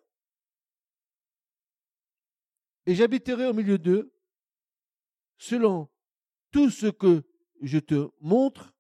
et 2.87 2.95
j'habiterai 2.95 3.47
au 3.47 3.53
milieu 3.53 3.79
d'eux, 3.79 4.13
selon 5.37 5.89
tout 6.51 6.71
ce 6.71 6.87
que 6.87 7.23
je 7.61 7.79
te 7.79 8.11
montre, 8.21 8.75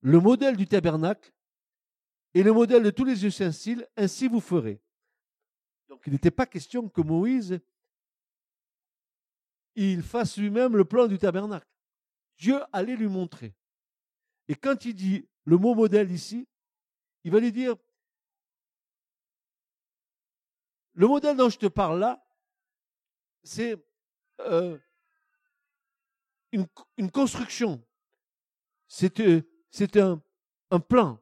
le 0.00 0.20
modèle 0.20 0.56
du 0.56 0.66
tabernacle 0.66 1.32
et 2.34 2.42
le 2.42 2.52
modèle 2.52 2.82
de 2.82 2.90
tous 2.90 3.04
les 3.04 3.24
ustensiles, 3.24 3.88
ainsi 3.96 4.28
vous 4.28 4.40
ferez. 4.40 4.82
Donc 5.88 6.02
il 6.06 6.12
n'était 6.12 6.30
pas 6.30 6.46
question 6.46 6.88
que 6.88 7.00
Moïse 7.00 7.60
fasse 10.02 10.36
lui-même 10.36 10.76
le 10.76 10.84
plan 10.84 11.06
du 11.06 11.18
tabernacle. 11.18 11.68
Dieu 12.38 12.60
allait 12.72 12.96
lui 12.96 13.08
montrer. 13.08 13.54
Et 14.48 14.54
quand 14.54 14.84
il 14.84 14.94
dit 14.94 15.28
le 15.44 15.56
mot 15.56 15.74
modèle 15.74 16.10
ici, 16.10 16.46
il 17.24 17.32
va 17.32 17.40
lui 17.40 17.52
dire, 17.52 17.76
le 20.94 21.06
modèle 21.06 21.36
dont 21.36 21.48
je 21.48 21.58
te 21.58 21.66
parle 21.66 21.98
là, 21.98 22.24
c'est 23.42 23.76
euh, 24.40 24.78
une, 26.52 27.10
construction. 27.10 27.84
C'est 28.86 29.20
euh, 29.20 29.42
un, 30.70 30.80
plan. 30.80 31.18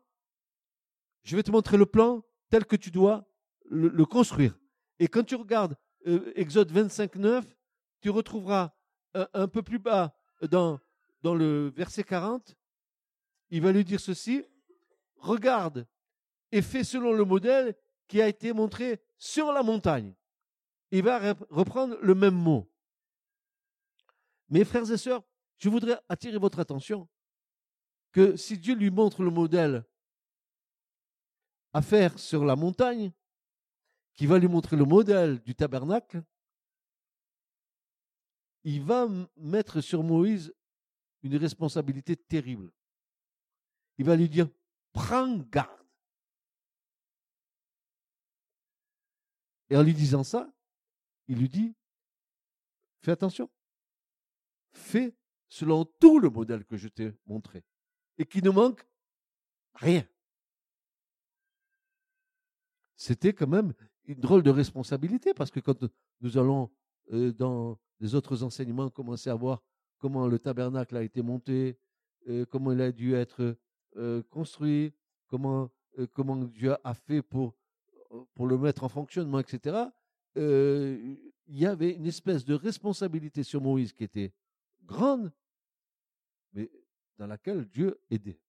Je 1.22 1.36
vais 1.36 1.42
te 1.42 1.50
montrer 1.50 1.76
le 1.76 1.86
plan 1.86 2.22
tel 2.50 2.64
que 2.64 2.76
tu 2.76 2.90
dois 2.90 3.26
le, 3.64 4.04
construire. 4.04 4.58
Et 4.98 5.08
quand 5.08 5.24
tu 5.24 5.34
regardes 5.34 5.76
euh, 6.06 6.32
Exode 6.36 6.70
25, 6.70 7.16
9, 7.16 7.56
tu 8.00 8.10
retrouveras 8.10 8.72
un, 9.14 9.46
peu 9.48 9.62
plus 9.62 9.78
bas 9.78 10.14
dans, 10.42 10.80
dans 11.22 11.34
le 11.34 11.70
verset 11.76 12.02
40, 12.02 12.56
il 13.52 13.60
va 13.60 13.70
lui 13.70 13.84
dire 13.84 14.00
ceci, 14.00 14.42
regarde 15.16 15.86
et 16.50 16.62
fais 16.62 16.84
selon 16.84 17.12
le 17.12 17.24
modèle 17.26 17.76
qui 18.08 18.22
a 18.22 18.26
été 18.26 18.54
montré 18.54 19.02
sur 19.18 19.52
la 19.52 19.62
montagne. 19.62 20.14
Il 20.90 21.02
va 21.02 21.34
reprendre 21.50 21.98
le 22.00 22.14
même 22.14 22.34
mot. 22.34 22.66
Mes 24.48 24.64
frères 24.64 24.90
et 24.90 24.96
sœurs, 24.96 25.22
je 25.58 25.68
voudrais 25.68 26.00
attirer 26.08 26.38
votre 26.38 26.60
attention 26.60 27.06
que 28.10 28.36
si 28.36 28.56
Dieu 28.56 28.74
lui 28.74 28.90
montre 28.90 29.22
le 29.22 29.30
modèle 29.30 29.84
à 31.74 31.82
faire 31.82 32.18
sur 32.18 32.46
la 32.46 32.56
montagne, 32.56 33.12
qui 34.14 34.26
va 34.26 34.38
lui 34.38 34.48
montrer 34.48 34.76
le 34.76 34.84
modèle 34.86 35.40
du 35.42 35.54
tabernacle, 35.54 36.22
il 38.64 38.82
va 38.82 39.08
mettre 39.36 39.82
sur 39.82 40.02
Moïse 40.02 40.54
une 41.22 41.36
responsabilité 41.36 42.16
terrible. 42.16 42.72
Il 44.02 44.06
va 44.06 44.16
lui 44.16 44.28
dire, 44.28 44.48
prends 44.92 45.38
garde. 45.38 45.70
Et 49.70 49.76
en 49.76 49.82
lui 49.84 49.94
disant 49.94 50.24
ça, 50.24 50.52
il 51.28 51.38
lui 51.38 51.48
dit, 51.48 51.72
fais 52.98 53.12
attention, 53.12 53.48
fais 54.72 55.14
selon 55.46 55.84
tout 55.84 56.18
le 56.18 56.30
modèle 56.30 56.64
que 56.64 56.76
je 56.76 56.88
t'ai 56.88 57.14
montré, 57.26 57.62
et 58.18 58.26
qui 58.26 58.42
ne 58.42 58.50
manque 58.50 58.84
rien. 59.74 60.04
C'était 62.96 63.32
quand 63.32 63.46
même 63.46 63.72
une 64.06 64.18
drôle 64.18 64.42
de 64.42 64.50
responsabilité, 64.50 65.32
parce 65.32 65.52
que 65.52 65.60
quand 65.60 65.84
nous 66.22 66.38
allons 66.38 66.72
euh, 67.12 67.32
dans 67.32 67.78
les 68.00 68.16
autres 68.16 68.42
enseignements, 68.42 68.90
commencer 68.90 69.30
à 69.30 69.36
voir 69.36 69.62
comment 69.98 70.26
le 70.26 70.40
tabernacle 70.40 70.96
a 70.96 71.04
été 71.04 71.22
monté, 71.22 71.78
euh, 72.26 72.44
comment 72.46 72.72
il 72.72 72.80
a 72.80 72.90
dû 72.90 73.14
être 73.14 73.56
euh, 73.96 74.22
construit, 74.30 74.92
comment, 75.26 75.70
euh, 75.98 76.06
comment 76.12 76.36
Dieu 76.36 76.74
a 76.84 76.94
fait 76.94 77.22
pour, 77.22 77.54
pour 78.34 78.46
le 78.46 78.58
mettre 78.58 78.84
en 78.84 78.88
fonctionnement, 78.88 79.38
etc. 79.38 79.86
il 80.36 81.18
y 81.48 81.66
avait 81.66 81.92
une 81.92 82.06
espèce 82.06 82.44
de 82.44 82.54
responsabilité 82.54 83.42
sur 83.42 83.60
Moïse 83.60 83.92
qui 83.92 84.04
était 84.04 84.32
grande, 84.84 85.32
mais 86.52 86.70
dans 87.18 87.26
laquelle 87.26 87.66
Dieu 87.66 88.00
aidait. 88.10 88.40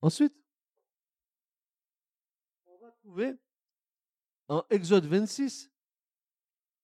Ensuite, 0.00 0.34
on 2.66 2.78
va 2.78 2.90
trouver 2.92 3.34
en 4.48 4.64
Exode 4.70 5.06
26 5.06 5.70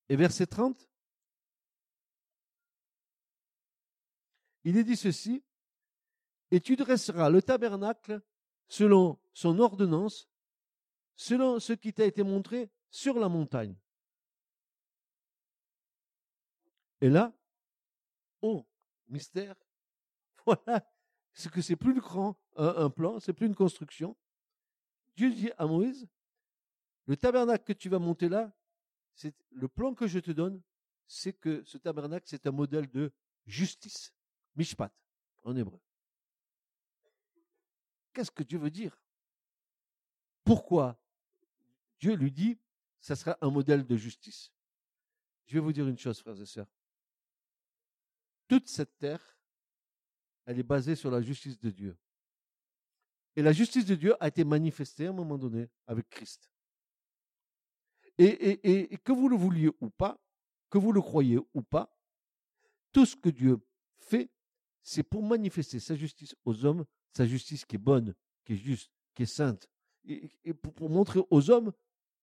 et 0.08 0.16
verset 0.16 0.46
30, 0.46 0.88
il 4.64 4.76
est 4.76 4.84
dit 4.84 4.96
ceci, 4.96 5.42
et 6.50 6.60
tu 6.60 6.76
dresseras 6.76 7.30
le 7.30 7.42
tabernacle 7.42 8.22
selon 8.68 9.18
son 9.32 9.58
ordonnance, 9.58 10.28
selon 11.16 11.60
ce 11.60 11.72
qui 11.72 11.92
t'a 11.92 12.04
été 12.04 12.22
montré 12.22 12.70
sur 12.90 13.18
la 13.18 13.28
montagne. 13.28 13.76
Et 17.00 17.10
là, 17.10 17.32
oh, 18.40 18.64
mystère, 19.08 19.54
voilà, 20.46 20.90
ce 21.34 21.48
que 21.48 21.60
c'est 21.60 21.76
plus 21.76 22.00
grand, 22.00 22.40
un, 22.56 22.88
plan, 22.88 23.20
c'est 23.20 23.32
plus 23.32 23.46
une 23.46 23.54
construction. 23.54 24.16
Dieu 25.16 25.30
dit 25.32 25.50
à 25.58 25.66
Moïse, 25.66 26.08
le 27.06 27.16
tabernacle 27.16 27.64
que 27.64 27.72
tu 27.72 27.88
vas 27.88 27.98
monter 27.98 28.28
là, 28.28 28.52
c'est 29.14 29.34
le 29.50 29.68
plan 29.68 29.94
que 29.94 30.06
je 30.06 30.18
te 30.18 30.30
donne, 30.30 30.62
c'est 31.06 31.32
que 31.32 31.62
ce 31.64 31.78
tabernacle, 31.78 32.26
c'est 32.26 32.46
un 32.46 32.52
modèle 32.52 32.88
de 32.90 33.12
justice. 33.46 34.13
Mishpat, 34.56 34.92
en 35.42 35.56
hébreu. 35.56 35.80
Qu'est-ce 38.12 38.30
que 38.30 38.42
Dieu 38.42 38.58
veut 38.58 38.70
dire? 38.70 38.96
Pourquoi 40.44 41.00
Dieu 41.98 42.14
lui 42.14 42.30
dit, 42.30 42.58
ça 43.00 43.16
sera 43.16 43.36
un 43.40 43.50
modèle 43.50 43.86
de 43.86 43.96
justice 43.96 44.52
Je 45.46 45.54
vais 45.54 45.60
vous 45.60 45.72
dire 45.72 45.88
une 45.88 45.98
chose, 45.98 46.20
frères 46.20 46.40
et 46.40 46.46
sœurs. 46.46 46.70
Toute 48.46 48.68
cette 48.68 48.96
terre, 48.98 49.38
elle 50.44 50.58
est 50.58 50.64
basée 50.64 50.96
sur 50.96 51.10
la 51.10 51.22
justice 51.22 51.58
de 51.58 51.70
Dieu. 51.70 51.96
Et 53.36 53.42
la 53.42 53.52
justice 53.52 53.84
de 53.84 53.94
Dieu 53.94 54.14
a 54.20 54.28
été 54.28 54.44
manifestée 54.44 55.06
à 55.06 55.10
un 55.10 55.14
moment 55.14 55.38
donné 55.38 55.68
avec 55.86 56.08
Christ. 56.08 56.50
Et, 58.16 58.96
que 58.98 59.12
vous 59.12 59.28
le 59.28 59.36
vouliez 59.36 59.70
ou 59.80 59.90
pas, 59.90 60.20
que 60.70 60.78
vous 60.78 60.92
le 60.92 61.00
croyez 61.00 61.38
ou 61.52 61.62
pas, 61.62 61.90
tout 62.92 63.06
ce 63.06 63.16
que 63.16 63.28
Dieu 63.28 63.58
fait, 63.96 64.30
c'est 64.84 65.02
pour 65.02 65.22
manifester 65.22 65.80
sa 65.80 65.96
justice 65.96 66.36
aux 66.44 66.64
hommes, 66.64 66.84
sa 67.16 67.26
justice 67.26 67.64
qui 67.64 67.76
est 67.76 67.78
bonne, 67.78 68.14
qui 68.44 68.52
est 68.52 68.58
juste, 68.58 68.92
qui 69.14 69.24
est 69.24 69.26
sainte, 69.26 69.68
et, 70.04 70.52
pour, 70.52 70.90
montrer 70.90 71.20
aux 71.30 71.50
hommes 71.50 71.72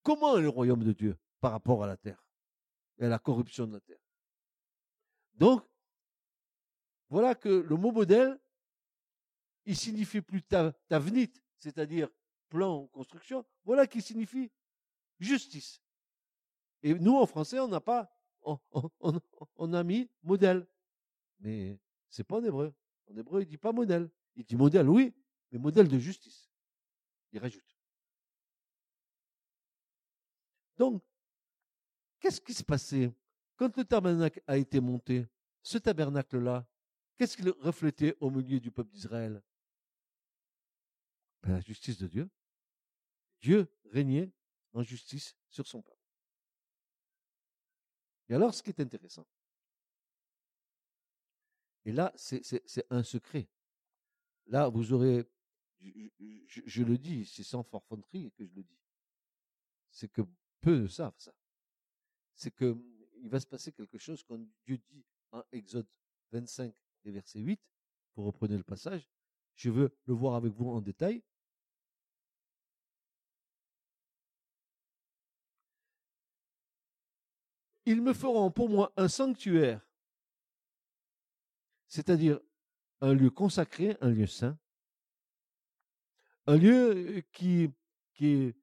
comment 0.03 0.38
est 0.38 0.41
le 0.41 0.49
royaume 0.49 0.84
de 0.84 0.93
Dieu 0.93 1.18
par 1.39 1.51
rapport 1.51 1.84
à 1.84 1.88
la 1.88 1.97
terre 1.97 2.24
et 2.99 3.05
à 3.05 3.09
la 3.09 3.18
corruption 3.18 3.66
de 3.66 3.74
la 3.74 3.80
terre. 3.80 3.99
Donc, 5.34 5.66
voilà 7.09 7.34
que 7.34 7.49
le 7.49 7.76
mot 7.76 7.91
modèle, 7.91 8.39
il 9.66 9.76
signifie 9.76 10.22
plus 10.22 10.43
tavnit, 10.43 11.34
c'est-à-dire 11.57 12.09
plan 12.47 12.82
ou 12.82 12.88
construction, 12.88 13.43
voilà 13.66 13.88
qui 13.88 14.03
signifie 14.03 14.51
justice. 15.20 15.82
Et 16.84 16.93
nous, 16.93 17.16
en 17.16 17.26
français, 17.26 17.59
on 17.59 17.68
n'a 17.68 17.82
pas, 17.82 18.12
on, 18.43 19.74
a 19.74 19.84
mis 19.84 20.09
modèle. 20.22 20.68
Mais 21.39 21.80
c'est 22.12 22.26
pas 22.26 22.38
en 22.38 22.43
hébreu. 22.43 22.74
En 23.09 23.18
hébreu, 23.18 23.41
il 23.41 23.47
dit 23.47 23.57
pas 23.57 23.72
modèle. 23.72 24.09
Il 24.36 24.43
dit 24.45 24.55
modèle, 24.55 24.88
oui, 24.88 25.14
mais 25.51 25.57
modèle 25.57 25.88
de 25.88 25.97
justice. 25.97 26.51
Il 27.32 27.39
rajoute. 27.39 27.78
Donc, 30.78 31.01
qu'est-ce 32.20 32.41
qui 32.41 32.53
se 32.53 32.64
passait 32.64 33.12
quand 33.55 33.76
le 33.78 33.86
tabernacle 33.86 34.41
a 34.45 34.57
été 34.57 34.80
monté 34.80 35.28
Ce 35.64 35.78
tabernacle-là, 35.78 36.68
qu'est-ce 37.18 37.38
qu'il 37.38 37.49
reflétait 37.49 38.18
au 38.20 38.30
milieu 38.30 38.59
du 38.59 38.72
peuple 38.72 38.91
d'Israël? 38.91 39.41
Ben, 41.43 41.53
La 41.53 41.62
justice 41.62 41.97
de 41.97 42.07
Dieu. 42.07 42.30
Dieu 43.39 43.68
régnait 43.86 44.32
en 44.74 44.84
justice 44.84 45.36
sur 45.49 45.66
son 45.66 45.82
peuple. 45.82 45.97
Et 48.30 48.36
alors, 48.36 48.53
ce 48.53 48.64
qui 48.64 48.70
est 48.70 48.80
intéressant, 48.80 49.28
et 51.86 51.92
là, 51.92 52.12
c'est 52.16 52.86
un 52.90 53.04
secret. 53.04 53.48
Là, 54.48 54.70
vous 54.70 54.94
aurez, 54.94 55.26
je, 55.80 56.84
le 56.84 56.98
dis, 56.98 57.26
c'est 57.26 57.44
sans 57.44 57.64
forfanterie 57.64 58.32
que 58.34 58.46
je 58.46 58.54
le 58.54 58.64
dis, 58.64 58.80
c'est 59.90 60.12
que 60.12 60.22
peu 60.60 60.88
savent 60.88 61.18
ça. 61.18 61.34
C'est 62.36 62.52
que 62.52 62.78
il 63.24 63.30
va 63.30 63.40
se 63.40 63.46
passer 63.46 63.72
quelque 63.72 63.98
chose 63.98 64.24
quand 64.24 64.40
Dieu 64.66 64.78
dit 64.78 65.06
en 65.32 65.44
Exode 65.52 65.88
25 66.32 66.74
et 67.06 67.12
verset 67.12 67.40
8, 67.40 67.62
pour 68.14 68.26
reprendre 68.26 68.56
le 68.56 68.64
passage, 68.64 69.08
je 69.56 69.70
veux 69.70 69.96
le 70.06 70.14
voir 70.14 70.36
avec 70.36 70.54
vous 70.54 70.70
en 70.70 70.82
détail, 70.82 71.24
ils 77.86 78.02
me 78.02 78.14
feront 78.14 78.52
pour 78.52 78.70
moi 78.70 78.92
un 78.98 79.08
sanctuaire, 79.08 79.86
c'est-à-dire 81.92 82.39
un 83.02 83.14
lieu 83.14 83.30
consacré, 83.30 83.98
un 84.00 84.12
lieu 84.12 84.26
saint, 84.26 84.58
un 86.48 86.56
lieu 86.56 87.22
qui, 87.34 87.70
est 88.22 88.56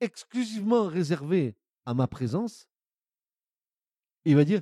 exclusivement 0.00 0.86
réservé 0.86 1.56
à 1.86 1.94
ma 1.94 2.06
présence. 2.06 2.68
Il 4.26 4.36
va 4.36 4.44
dire, 4.44 4.60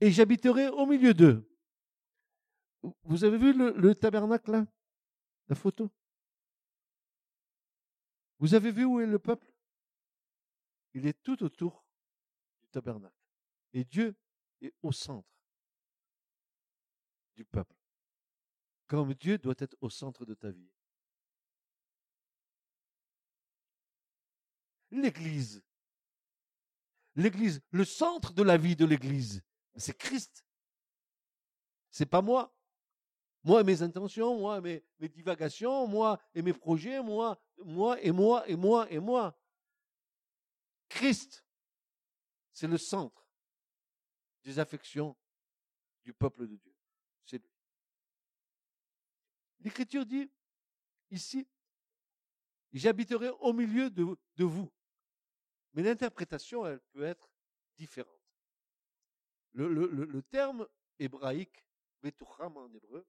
et 0.00 0.10
j'habiterai 0.10 0.66
au 0.68 0.84
milieu 0.84 1.14
d'eux. 1.14 1.48
Vous 3.04 3.22
avez 3.22 3.38
vu 3.38 3.52
le, 3.52 3.94
tabernacle 3.94 4.50
là? 4.50 4.66
La 5.46 5.54
photo? 5.54 5.90
Vous 8.40 8.54
avez 8.54 8.72
vu 8.72 8.84
où 8.84 8.98
est 9.00 9.06
le 9.06 9.20
peuple? 9.20 9.46
Il 10.94 11.06
est 11.06 11.22
tout 11.22 11.40
autour 11.44 11.86
du 12.62 12.68
tabernacle. 12.70 13.14
Et 13.74 13.84
Dieu 13.84 14.16
est 14.60 14.74
au 14.82 14.90
centre 14.90 15.31
peuple. 17.44 17.76
Comme 18.86 19.14
Dieu 19.14 19.38
doit 19.38 19.54
être 19.58 19.76
au 19.80 19.90
centre 19.90 20.24
de 20.24 20.34
ta 20.34 20.50
vie. 20.50 20.70
L'Église. 24.90 25.62
L'Église, 27.14 27.60
le 27.70 27.84
centre 27.84 28.32
de 28.32 28.42
la 28.42 28.56
vie 28.56 28.76
de 28.76 28.84
l'Église, 28.84 29.42
c'est 29.76 29.96
Christ. 29.96 30.44
C'est 31.90 32.06
pas 32.06 32.22
moi. 32.22 32.54
Moi 33.44 33.60
et 33.60 33.64
mes 33.64 33.82
intentions, 33.82 34.38
moi 34.38 34.58
et 34.58 34.84
mes 34.98 35.08
divagations, 35.08 35.86
moi 35.86 36.20
et 36.34 36.42
mes 36.42 36.52
projets, 36.52 37.02
moi, 37.02 37.40
moi 37.58 38.00
et 38.00 38.12
moi 38.12 38.48
et 38.48 38.56
moi 38.56 38.90
et 38.90 39.00
moi. 39.00 39.36
Christ, 40.88 41.44
c'est 42.52 42.68
le 42.68 42.78
centre 42.78 43.26
des 44.44 44.58
affections 44.58 45.16
du 46.04 46.12
peuple 46.12 46.46
de 46.46 46.56
Dieu. 46.56 46.71
L'Écriture 49.62 50.04
dit 50.04 50.30
ici, 51.10 51.46
j'habiterai 52.72 53.28
au 53.40 53.52
milieu 53.52 53.90
de, 53.90 54.44
vous. 54.44 54.72
Mais 55.72 55.82
l'interprétation, 55.82 56.66
elle 56.66 56.80
peut 56.92 57.04
être 57.04 57.30
différente. 57.76 58.20
Le 59.54 60.20
terme 60.22 60.66
hébraïque, 60.98 61.64
betucham 62.02 62.56
en 62.56 62.72
hébreu, 62.72 63.06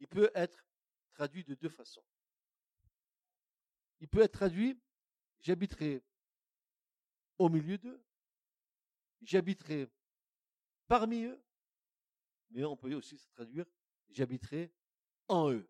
il 0.00 0.08
peut 0.08 0.30
être 0.34 0.66
traduit 1.12 1.44
de 1.44 1.54
deux 1.54 1.68
façons. 1.68 2.04
Il 4.00 4.08
peut 4.08 4.22
être 4.22 4.32
traduit, 4.32 4.78
j'habiterai 5.40 6.02
au 7.38 7.48
milieu 7.48 7.78
d'eux, 7.78 8.02
j'habiterai 9.22 9.88
parmi 10.86 11.24
eux, 11.24 11.42
mais 12.50 12.64
on 12.64 12.76
peut 12.76 12.92
aussi 12.94 13.18
se 13.18 13.28
traduire, 13.28 13.66
j'habiterai 14.10 14.72
en 15.28 15.52
eux. 15.52 15.68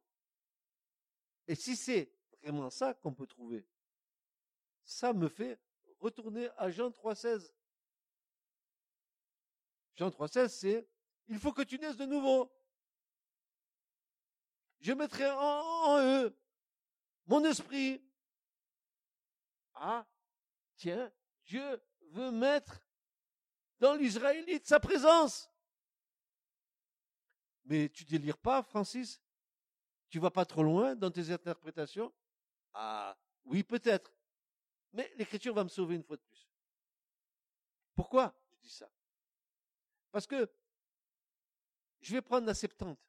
Et 1.46 1.54
si 1.54 1.76
c'est 1.76 2.12
vraiment 2.42 2.70
ça 2.70 2.94
qu'on 2.94 3.12
peut 3.12 3.26
trouver, 3.26 3.66
ça 4.84 5.12
me 5.12 5.28
fait 5.28 5.58
retourner 5.98 6.48
à 6.56 6.70
Jean 6.70 6.90
3,16. 6.90 7.52
Jean 9.96 10.08
3,16, 10.10 10.48
c'est 10.48 10.88
il 11.28 11.38
faut 11.38 11.52
que 11.52 11.62
tu 11.62 11.78
naisses 11.78 11.96
de 11.96 12.06
nouveau. 12.06 12.52
Je 14.80 14.92
mettrai 14.92 15.30
en, 15.30 15.98
eux 16.00 16.36
mon 17.26 17.42
esprit. 17.44 18.02
Ah, 19.74 20.06
tiens, 20.76 21.10
Dieu 21.46 21.82
veut 22.10 22.30
mettre 22.30 22.82
dans 23.78 23.94
l'Israélite 23.94 24.66
sa 24.66 24.78
présence. 24.78 25.50
Mais 27.64 27.88
tu 27.88 28.04
délires 28.04 28.36
pas, 28.36 28.62
Francis? 28.62 29.23
Tu 30.14 30.20
vas 30.20 30.30
pas 30.30 30.44
trop 30.44 30.62
loin 30.62 30.94
dans 30.94 31.10
tes 31.10 31.32
interprétations? 31.32 32.14
Ah, 32.72 33.18
oui, 33.46 33.64
peut-être. 33.64 34.14
Mais 34.92 35.12
l'écriture 35.16 35.52
va 35.52 35.64
me 35.64 35.68
sauver 35.68 35.96
une 35.96 36.04
fois 36.04 36.16
de 36.16 36.22
plus. 36.22 36.48
Pourquoi 37.96 38.32
je 38.52 38.60
dis 38.60 38.70
ça? 38.70 38.88
Parce 40.12 40.28
que 40.28 40.48
je 42.00 42.12
vais 42.12 42.22
prendre 42.22 42.46
la 42.46 42.54
Septante, 42.54 43.00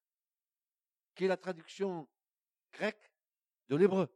qui 1.14 1.26
est 1.26 1.28
la 1.28 1.38
traduction 1.38 2.08
grecque 2.74 3.14
de 3.68 3.76
l'hébreu. 3.76 4.10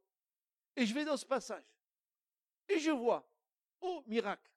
Et 0.76 0.88
je 0.88 0.94
vais 0.96 1.06
dans 1.06 1.18
ce 1.18 1.28
passage. 1.28 1.72
Et 2.68 2.80
je 2.80 2.90
vois, 2.90 3.24
oh 3.82 4.04
miracle, 4.08 4.52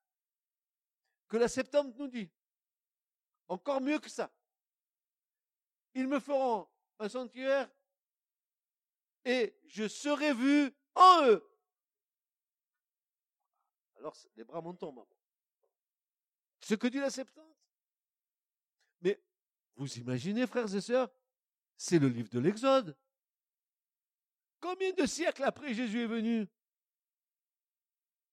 que 1.29 1.37
la 1.37 1.49
Septante 1.49 1.95
nous 1.99 2.09
dit, 2.09 2.31
encore 3.47 3.83
mieux 3.83 3.99
que 3.99 4.09
ça, 4.09 4.33
ils 5.93 6.09
me 6.09 6.19
feront 6.19 6.67
un 6.99 7.11
sanctuaire 7.11 7.71
et 9.25 9.57
je 9.67 9.89
serai 9.89 10.35
vu 10.35 10.73
en 10.95 11.27
eux. 11.27 11.49
Alors 13.97 14.17
les 14.37 14.45
bras 14.45 14.61
m'en 14.61 14.75
tombent. 14.75 15.07
Ce 16.61 16.75
que 16.75 16.87
dit 16.87 16.99
la 16.99 17.11
Septante. 17.11 17.57
Mais 19.01 19.21
vous 19.77 19.93
imaginez, 19.99 20.47
frères 20.47 20.73
et 20.75 20.81
sœurs, 20.81 21.11
c'est 21.77 21.99
le 21.99 22.09
livre 22.09 22.29
de 22.29 22.39
l'Exode. 22.39 22.97
Combien 24.61 24.93
de 24.93 25.07
siècles 25.07 25.43
après 25.43 25.75
Jésus 25.75 26.03
est 26.03 26.07
venu? 26.07 26.47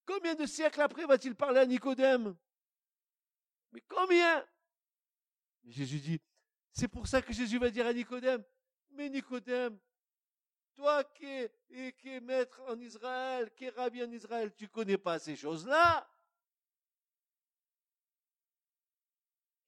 Combien 0.05 0.35
de 0.35 0.45
siècles 0.45 0.81
après 0.81 1.05
va-t-il 1.05 1.35
parler 1.35 1.59
à 1.59 1.65
Nicodème? 1.65 2.35
Mais 3.71 3.81
combien? 3.81 4.47
Jésus 5.65 5.99
dit, 5.99 6.21
c'est 6.71 6.87
pour 6.87 7.07
ça 7.07 7.21
que 7.21 7.33
Jésus 7.33 7.59
va 7.59 7.69
dire 7.69 7.85
à 7.85 7.93
Nicodème, 7.93 8.43
mais 8.91 9.09
Nicodème, 9.09 9.79
toi 10.79 11.03
qui 11.03 11.25
es, 11.25 12.19
maître 12.21 12.61
en 12.61 12.79
Israël, 12.79 13.53
qui 13.53 13.65
es 13.65 13.69
rabbi 13.69 14.01
en 14.01 14.11
Israël, 14.11 14.53
tu 14.55 14.69
connais 14.69 14.97
pas 14.97 15.19
ces 15.19 15.35
choses-là? 15.35 16.09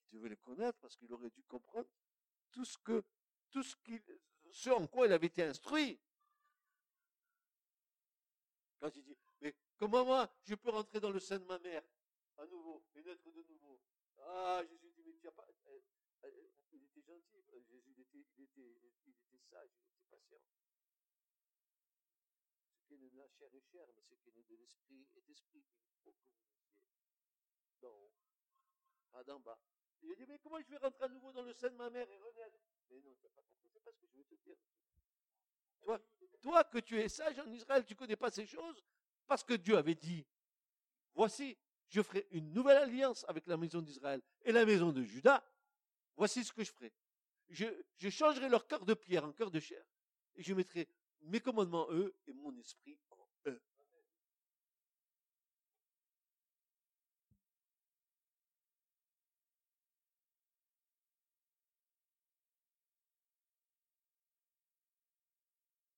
Tu 0.08 0.16
devais 0.16 0.30
les 0.30 0.38
connaître 0.38 0.80
parce 0.80 0.96
qu'il 0.96 1.12
aurait 1.12 1.30
dû 1.30 1.44
comprendre 1.44 1.90
tout 2.50 2.64
ce 2.64 2.78
que, 2.78 3.04
tout 3.50 3.62
ce 3.62 3.76
qui, 3.76 4.02
ce 4.52 4.70
en 4.70 4.88
quoi 4.88 5.08
il 5.08 5.12
avait 5.12 5.28
été 5.28 5.44
instruit. 5.44 6.00
Quand 8.80 8.96
il 8.96 9.04
dit, 9.04 9.18
mais 9.42 9.54
comment 9.78 10.06
moi 10.06 10.34
je 10.44 10.56
peux 10.56 10.70
rentrer 10.70 11.02
dans 11.02 11.12
le 11.12 11.20
sein 11.20 11.40
de 11.40 11.46
ma 11.46 11.60
mère? 11.60 11.84
À 12.38 12.46
nouveau 12.46 12.86
et 12.96 13.04
naître 13.04 13.30
de 13.30 13.44
nouveau 13.44 13.82
Ah, 14.20 14.62
Jésus 14.64 14.90
dit, 14.96 15.04
mais 15.06 15.14
tu 15.20 15.26
n'as 15.26 15.34
pas, 15.34 15.46
euh, 15.68 15.80
euh, 16.24 16.30
il 16.72 16.84
était 16.84 17.02
gentil, 17.02 17.44
Jésus 17.70 17.94
il 17.98 18.02
était, 18.02 18.26
il 18.38 18.44
était, 18.46 18.62
il 19.06 19.12
était 19.12 19.38
sage, 19.50 19.70
il 19.78 19.92
était 19.92 20.06
patient 20.10 20.40
de 22.98 23.18
la 23.18 23.28
chair 23.28 23.54
est 23.54 23.62
chair, 23.62 23.88
mais 23.96 24.04
ce 24.04 24.16
qui 24.16 24.30
est 24.30 24.44
de 24.44 24.56
l'esprit 24.56 25.08
est 25.16 25.30
esprit. 25.30 25.60
Il 25.60 25.64
faut 26.04 26.14
que 29.12 29.38
bas. 29.40 29.60
Il 30.02 30.12
a 30.12 30.16
dit, 30.16 30.26
mais 30.28 30.40
comment 30.40 30.60
je 30.60 30.70
vais 30.70 30.78
rentrer 30.78 31.06
à 31.06 31.10
nouveau 31.10 31.32
dans 31.32 31.44
le 31.44 31.54
sein 31.54 31.70
de 31.70 31.76
ma 31.76 31.90
mère 31.90 32.10
et 32.10 32.18
renaître 32.18 32.60
Mais 32.90 33.00
non, 33.02 33.14
tu 33.16 33.24
n'as 33.24 33.30
pas 33.30 33.44
compris, 33.44 33.70
c'est 33.72 33.84
pas 33.84 33.92
ce 33.92 34.00
que 34.00 34.08
je 34.08 34.18
veux 34.18 34.24
te 34.24 34.36
dire. 34.36 34.58
Toi, 35.82 36.00
toi 36.42 36.64
que 36.64 36.80
tu 36.80 37.00
es 37.00 37.08
sage 37.08 37.40
en 37.40 37.52
Israël, 37.52 37.86
tu 37.86 37.94
ne 37.94 37.98
connais 37.98 38.16
pas 38.16 38.32
ces 38.32 38.46
choses, 38.46 38.84
parce 39.28 39.44
que 39.44 39.54
Dieu 39.54 39.78
avait 39.78 39.96
dit, 39.96 40.26
voici, 41.14 41.58
je 41.88 42.02
ferai 42.02 42.28
une 42.32 42.52
nouvelle 42.54 42.78
alliance 42.78 43.26
avec 43.28 43.48
la 43.48 43.58
maison 43.58 43.82
d'Israël 43.82 44.22
et 44.44 44.52
la 44.52 44.66
maison 44.66 44.92
de 44.92 45.04
Judas. 45.04 45.44
Voici 46.16 46.44
ce 46.44 46.52
que 46.52 46.64
je 46.64 46.72
ferai. 46.72 46.94
Je, 47.50 47.66
je 47.98 48.10
changerai 48.10 48.50
leur 48.50 48.68
cœur 48.68 48.86
de 48.86 48.94
pierre 48.94 49.26
en 49.26 49.34
cœur 49.34 49.52
de 49.52 49.60
chair. 49.60 49.84
Et 50.36 50.44
je 50.44 50.54
mettrai 50.54 50.88
mes 51.24 51.40
commandements, 51.40 51.88
eux, 51.92 52.16
et 52.28 52.34
mon 52.34 52.56
esprit 52.58 52.98
eux. 53.48 53.62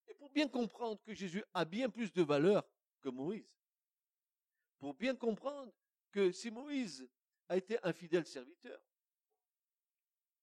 Et 0.08 0.14
pour 0.16 0.30
bien 0.32 0.48
comprendre 0.48 1.02
que 1.04 1.14
Jésus 1.14 1.44
a 1.54 1.66
bien 1.66 1.90
plus 1.90 2.12
de 2.12 2.22
valeur 2.22 2.68
que 3.02 3.10
Moïse, 3.10 3.50
pour 4.80 4.94
bien 4.94 5.16
comprendre 5.16 5.74
que 6.12 6.32
si 6.32 6.52
Moïse 6.52 7.10
a 7.50 7.58
été 7.58 7.78
un 7.84 7.94
fidèle 7.94 8.26
serviteur, 8.26 8.80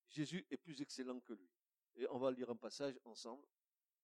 Jésus 0.09 0.45
est 0.51 0.57
plus 0.57 0.81
excellent 0.81 1.21
que 1.21 1.33
lui. 1.33 1.49
Et 1.97 2.07
on 2.11 2.19
va 2.19 2.31
lire 2.31 2.51
un 2.51 2.57
passage 2.57 2.99
ensemble. 3.05 3.47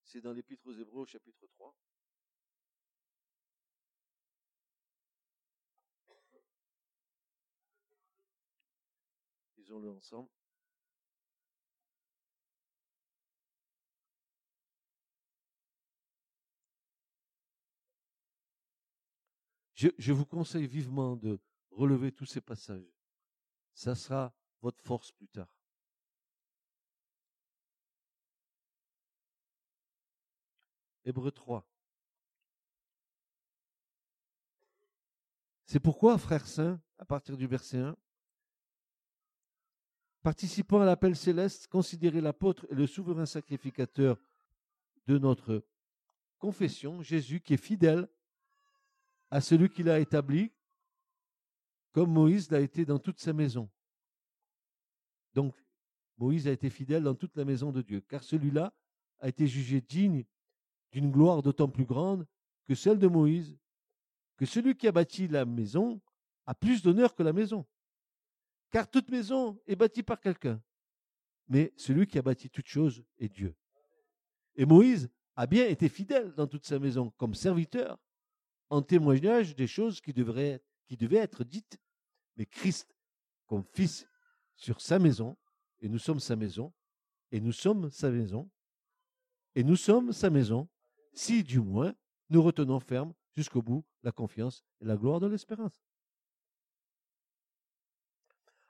C'est 0.07 0.21
dans 0.21 0.33
l'Épître 0.33 0.65
aux 0.69 0.73
Hébreux, 0.73 1.05
chapitre 1.05 1.49
3. 1.49 1.75
Lisons-le 9.57 9.91
ensemble. 9.91 10.31
Je, 19.75 20.13
vous 20.13 20.25
conseille 20.25 20.69
vivement 20.69 21.17
de 21.17 21.41
relever 21.71 22.13
tous 22.13 22.27
ces 22.27 22.41
passages. 22.41 22.97
Ça 23.75 23.97
sera 23.97 24.33
votre 24.63 24.83
force 24.85 25.11
plus 25.11 25.29
tard. 25.29 25.56
Hébreu 31.07 31.31
3. 31.31 31.65
C'est 35.67 35.79
pourquoi, 35.79 36.19
frères 36.19 36.49
saints, 36.49 36.81
à 36.99 37.05
partir 37.05 37.37
du 37.37 37.47
verset 37.47 37.79
1, 37.79 37.97
participant 40.23 40.81
à 40.81 40.85
l'appel 40.85 41.15
céleste, 41.15 41.69
considérez 41.69 42.21
l'apôtre 42.21 42.67
et 42.71 42.75
le 42.75 42.89
souverain 42.89 43.25
sacrificateur 43.25 44.21
de 45.07 45.17
notre 45.17 45.65
confession, 46.39 47.03
Jésus, 47.03 47.41
qui 47.41 47.55
est 47.55 47.57
fidèle 47.57 48.09
à 49.31 49.41
celui 49.41 49.71
qui 49.71 49.85
l'a 49.85 50.01
établi, 50.01 50.53
comme 51.93 52.13
Moïse 52.13 52.51
l'a 52.51 52.61
été 52.61 52.85
dans 52.85 52.99
toute 52.99 53.21
sa 53.21 53.33
maison. 53.33 53.71
Donc, 55.35 55.55
Moïse 56.19 56.49
a 56.49 56.53
été 56.53 56.69
fidèle 56.69 57.05
dans 57.05 57.15
toute 57.15 57.37
la 57.37 57.45
maison 57.45 57.71
de 57.71 57.83
Dieu, 57.83 58.01
car 58.01 58.25
celui-là 58.25 58.75
a 59.21 59.29
été 59.29 59.47
jugé 59.47 59.81
digne 59.81 60.25
d'une 60.97 61.11
gloire 61.11 61.43
d'autant 61.43 61.69
plus 61.69 61.85
grande 61.85 62.27
que 62.65 62.75
celle 62.75 62.99
de 62.99 63.07
Moïse, 63.07 63.59
que 64.39 64.47
celui 64.47 64.75
qui 64.75 64.89
a 64.89 64.93
bâti 64.93 65.29
la 65.29 65.45
maison 65.45 66.01
a 66.47 66.55
plus 66.55 66.81
d'honneur 66.81 67.15
que 67.15 67.23
la 67.23 67.35
maison. 67.35 67.67
Car 68.71 68.91
toute 68.91 69.11
maison 69.11 69.61
est 69.67 69.77
bâtie 69.77 70.03
par 70.03 70.19
quelqu'un, 70.19 70.59
mais 71.49 71.71
celui 71.77 72.07
qui 72.07 72.19
a 72.19 72.23
bâti 72.23 72.49
toute 72.49 72.67
chose 72.67 73.05
est 73.19 73.29
Dieu. 73.29 73.55
Et 74.55 74.65
Moïse 74.65 75.11
a 75.35 75.47
bien 75.47 75.67
été 75.67 75.91
fidèle 75.91 76.33
dans 76.33 76.47
toute 76.47 76.65
sa 76.65 76.79
maison 76.79 77.11
comme 77.19 77.35
serviteur, 77.35 77.99
en 78.71 78.81
témoignage 78.81 79.55
des 79.55 79.67
choses 79.67 80.01
qui, 80.01 80.15
devraient, 80.15 80.63
qui 80.87 80.97
devaient 80.97 81.19
être 81.19 81.45
dites, 81.45 81.79
mais 82.39 82.47
Christ, 82.47 82.97
comme 83.47 83.65
fils 83.75 84.09
sur 84.55 84.81
sa 84.81 84.99
maison, 84.99 85.37
et 85.81 85.91
nous 85.91 85.99
sommes 85.99 86.21
sa 86.21 86.37
maison, 86.37 86.73
et 87.33 87.41
nous 87.43 87.53
sommes 87.53 87.91
sa 87.91 88.11
maison, 88.11 88.51
et 89.55 89.63
nous 89.63 89.77
sommes 89.77 90.13
sa 90.13 90.31
maison, 90.31 90.71
si 91.17 91.43
du 91.43 91.61
moins 91.61 91.95
nous 92.31 92.43
retenons 92.43 92.79
ferme 92.79 93.13
jusqu'au 93.35 93.63
bout 93.63 93.85
la 94.03 94.13
confiance 94.13 94.65
et 94.81 94.85
la 94.85 94.97
gloire 94.97 95.19
de 95.19 95.27
l'espérance. 95.27 95.83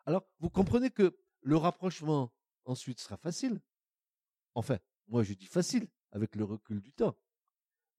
Alors, 0.06 0.24
vous 0.38 0.50
comprenez 0.50 0.90
que 0.90 1.18
le 1.42 1.56
rapprochement 1.56 2.32
ensuite 2.64 3.00
sera 3.00 3.16
facile. 3.16 3.60
Enfin, 4.54 4.78
moi 5.08 5.22
je 5.22 5.34
dis 5.34 5.46
facile 5.46 5.88
avec 6.12 6.36
le 6.36 6.44
recul 6.44 6.80
du 6.80 6.92
temps. 6.92 7.16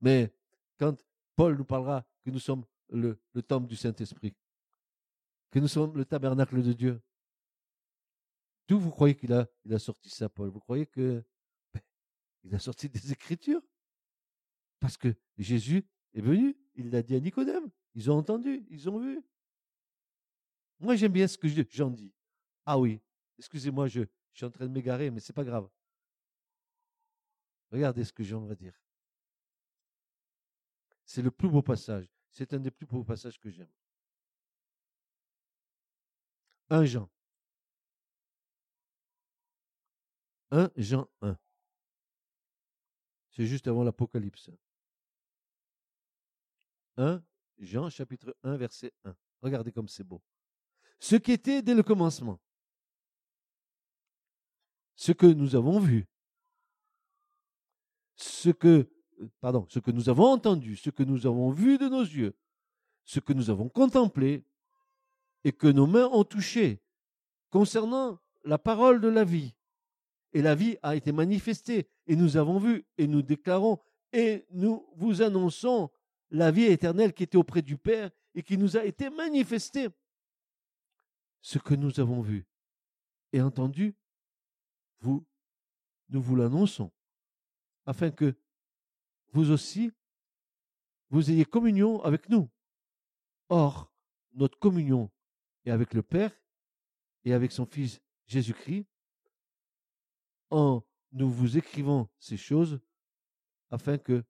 Mais 0.01 0.33
quand 0.77 0.95
Paul 1.35 1.57
nous 1.57 1.65
parlera 1.65 2.05
que 2.23 2.31
nous 2.31 2.39
sommes 2.39 2.65
le, 2.89 3.19
temple 3.47 3.67
du 3.67 3.75
Saint-Esprit, 3.75 4.35
que 5.51 5.59
nous 5.59 5.67
sommes 5.67 5.95
le 5.97 6.05
tabernacle 6.05 6.63
de 6.63 6.73
Dieu, 6.73 7.01
d'où 8.67 8.79
vous 8.79 8.91
croyez 8.91 9.15
qu'il 9.15 9.33
a, 9.33 9.47
sorti 9.79 10.09
ça, 10.09 10.29
Paul? 10.29 10.49
Vous 10.49 10.59
croyez 10.59 10.85
que 10.85 11.23
ben, 11.73 11.81
il 12.43 12.55
a 12.55 12.59
sorti 12.59 12.87
des 12.89 13.11
Écritures? 13.11 13.61
Parce 14.79 14.97
que 14.97 15.15
Jésus 15.37 15.85
est 16.13 16.21
venu, 16.21 16.55
il 16.75 16.89
l'a 16.91 17.01
dit 17.01 17.15
à 17.15 17.19
Nicodème. 17.19 17.69
Ils 17.95 18.11
ont 18.11 18.17
entendu, 18.17 18.65
ils 18.69 18.89
ont 18.89 18.99
vu. 18.99 19.23
Moi, 20.79 20.95
j'aime 20.95 21.13
bien 21.13 21.27
ce 21.27 21.37
que 21.37 21.47
j'en 21.47 21.89
dis. 21.89 22.13
Ah 22.65 22.77
oui, 22.77 23.01
excusez-moi, 23.39 23.87
je, 23.87 24.01
suis 24.33 24.45
en 24.45 24.51
train 24.51 24.67
de 24.67 24.71
m'égarer, 24.71 25.09
mais 25.09 25.19
c'est 25.19 25.33
pas 25.33 25.43
grave. 25.43 25.67
Regardez 27.71 28.03
ce 28.03 28.13
que 28.13 28.23
j'aimerais 28.23 28.55
dire. 28.55 28.79
C'est 31.05 31.21
le 31.21 31.31
plus 31.31 31.49
beau 31.49 31.61
passage. 31.63 32.07
C'est 32.29 32.53
un 32.53 32.59
des 32.59 32.69
plus 32.69 32.85
beaux 32.85 33.03
passages 33.03 33.39
que 33.39 33.49
j'aime. 33.49 33.71
1 36.69 36.85
Jean. 36.85 37.09
1 40.51 40.69
Jean 40.75 41.09
1. 41.21 41.37
C'est 43.31 43.47
juste 43.47 43.67
avant 43.67 43.83
l'Apocalypse. 43.83 44.51
1 46.97 47.21
Jean 47.59 47.89
chapitre 47.89 48.35
1 48.43 48.57
verset 48.57 48.93
1. 49.03 49.15
Regardez 49.41 49.71
comme 49.71 49.87
c'est 49.87 50.03
beau. 50.03 50.21
Ce 50.99 51.15
qui 51.15 51.31
était 51.31 51.61
dès 51.61 51.73
le 51.75 51.83
commencement. 51.83 52.39
Ce 54.95 55.11
que 55.11 55.27
nous 55.27 55.55
avons 55.55 55.79
vu 55.79 56.07
ce 58.17 58.49
que, 58.49 58.89
pardon, 59.39 59.65
ce 59.69 59.79
que 59.79 59.91
nous 59.91 60.09
avons 60.09 60.25
entendu, 60.25 60.75
ce 60.75 60.89
que 60.89 61.03
nous 61.03 61.25
avons 61.25 61.51
vu 61.51 61.77
de 61.77 61.87
nos 61.87 62.01
yeux, 62.01 62.35
ce 63.05 63.19
que 63.19 63.31
nous 63.31 63.49
avons 63.49 63.69
contemplé 63.69 64.43
et 65.43 65.51
que 65.51 65.67
nos 65.67 65.87
mains 65.87 66.09
ont 66.11 66.23
touché 66.23 66.81
concernant 67.49 68.19
la 68.43 68.57
parole 68.57 68.99
de 68.99 69.07
la 69.07 69.23
vie. 69.23 69.53
Et 70.33 70.41
la 70.41 70.55
vie 70.55 70.77
a 70.83 70.95
été 70.95 71.11
manifestée 71.11 71.87
et 72.07 72.15
nous 72.15 72.37
avons 72.37 72.57
vu 72.57 72.85
et 72.97 73.07
nous 73.07 73.21
déclarons 73.21 73.79
et 74.11 74.45
nous 74.51 74.85
vous 74.95 75.21
annonçons 75.21 75.89
la 76.29 76.51
vie 76.51 76.65
éternelle 76.65 77.13
qui 77.13 77.23
était 77.23 77.37
auprès 77.37 77.61
du 77.61 77.77
Père 77.77 78.11
et 78.35 78.43
qui 78.43 78.57
nous 78.57 78.77
a 78.77 78.83
été 78.83 79.09
manifestée. 79.09 79.87
Ce 81.41 81.59
que 81.59 81.73
nous 81.73 81.99
avons 81.99 82.21
vu 82.21 82.45
et 83.31 83.41
entendu, 83.41 83.95
vous, 84.99 85.25
nous 86.09 86.21
vous 86.21 86.35
l'annonçons 86.35 86.91
afin 87.85 88.11
que 88.11 88.35
vous 89.31 89.51
aussi, 89.51 89.91
vous 91.09 91.31
ayez 91.31 91.45
communion 91.45 92.01
avec 92.03 92.29
nous. 92.29 92.49
Or, 93.49 93.93
notre 94.33 94.59
communion 94.59 95.09
est 95.65 95.71
avec 95.71 95.93
le 95.93 96.03
Père 96.03 96.31
et 97.23 97.33
avec 97.33 97.51
son 97.51 97.65
Fils 97.65 98.01
Jésus-Christ, 98.25 98.85
en 100.49 100.83
nous 101.11 101.29
vous 101.29 101.57
écrivons 101.57 102.09
ces 102.19 102.37
choses 102.37 102.79
afin 103.69 103.97
que 103.97 104.23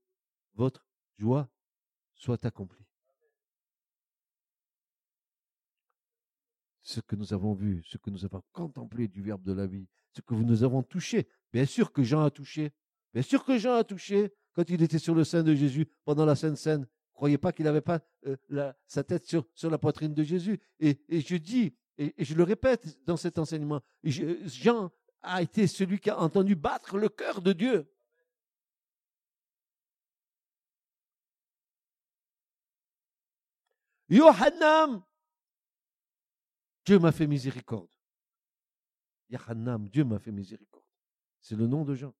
votre 0.53 0.87
joie 1.17 1.49
soit 2.17 2.43
accomplie. 2.45 2.85
Ce 6.81 6.99
que 7.01 7.15
nous 7.15 7.33
avons 7.33 7.53
vu, 7.53 7.83
ce 7.85 7.97
que 7.97 8.09
nous 8.09 8.25
avons 8.25 8.43
contemplé 8.51 9.07
du 9.07 9.21
Verbe 9.21 9.43
de 9.43 9.53
la 9.53 9.67
vie, 9.67 9.87
ce 10.13 10.21
que 10.21 10.33
nous 10.33 10.63
avons 10.63 10.83
touché, 10.83 11.27
bien 11.51 11.65
sûr 11.65 11.91
que 11.91 12.03
Jean 12.03 12.23
a 12.23 12.31
touché, 12.31 12.73
Bien 13.13 13.23
sûr 13.23 13.43
que 13.43 13.57
Jean 13.57 13.73
a 13.73 13.83
touché 13.83 14.31
quand 14.53 14.69
il 14.69 14.81
était 14.83 14.99
sur 14.99 15.15
le 15.15 15.23
sein 15.23 15.41
de 15.41 15.55
Jésus 15.55 15.87
pendant 16.05 16.23
la 16.23 16.35
Sainte 16.35 16.57
Seine. 16.57 16.85
Croyez 17.13 17.39
pas 17.39 17.51
qu'il 17.51 17.65
n'avait 17.65 17.81
pas 17.81 17.99
euh, 18.27 18.71
sa 18.85 19.03
tête 19.03 19.25
sur 19.25 19.71
la 19.71 19.77
poitrine 19.79 20.13
de 20.13 20.23
Jésus. 20.23 20.59
Et, 20.79 20.99
je 21.09 21.35
dis, 21.35 21.73
et, 21.97 22.13
je 22.19 22.35
le 22.35 22.43
répète 22.43 23.03
dans 23.05 23.17
cet 23.17 23.39
enseignement, 23.39 23.81
Jean 24.03 24.91
a 25.23 25.41
été 25.41 25.65
celui 25.65 25.99
qui 25.99 26.11
a 26.11 26.19
entendu 26.19 26.55
battre 26.55 26.97
le 26.97 27.09
cœur 27.09 27.41
de 27.41 27.53
Dieu. 27.53 27.91
Yohannam, 34.09 35.03
Dieu 36.85 36.99
m'a 36.99 37.11
fait 37.11 37.27
miséricorde. 37.27 37.89
Yohannam, 39.29 39.89
Dieu 39.89 40.05
m'a 40.05 40.19
fait 40.19 40.31
miséricorde. 40.31 40.85
C'est 41.41 41.55
le 41.55 41.67
nom 41.67 41.83
de 41.83 41.95
Jean. 41.95 42.13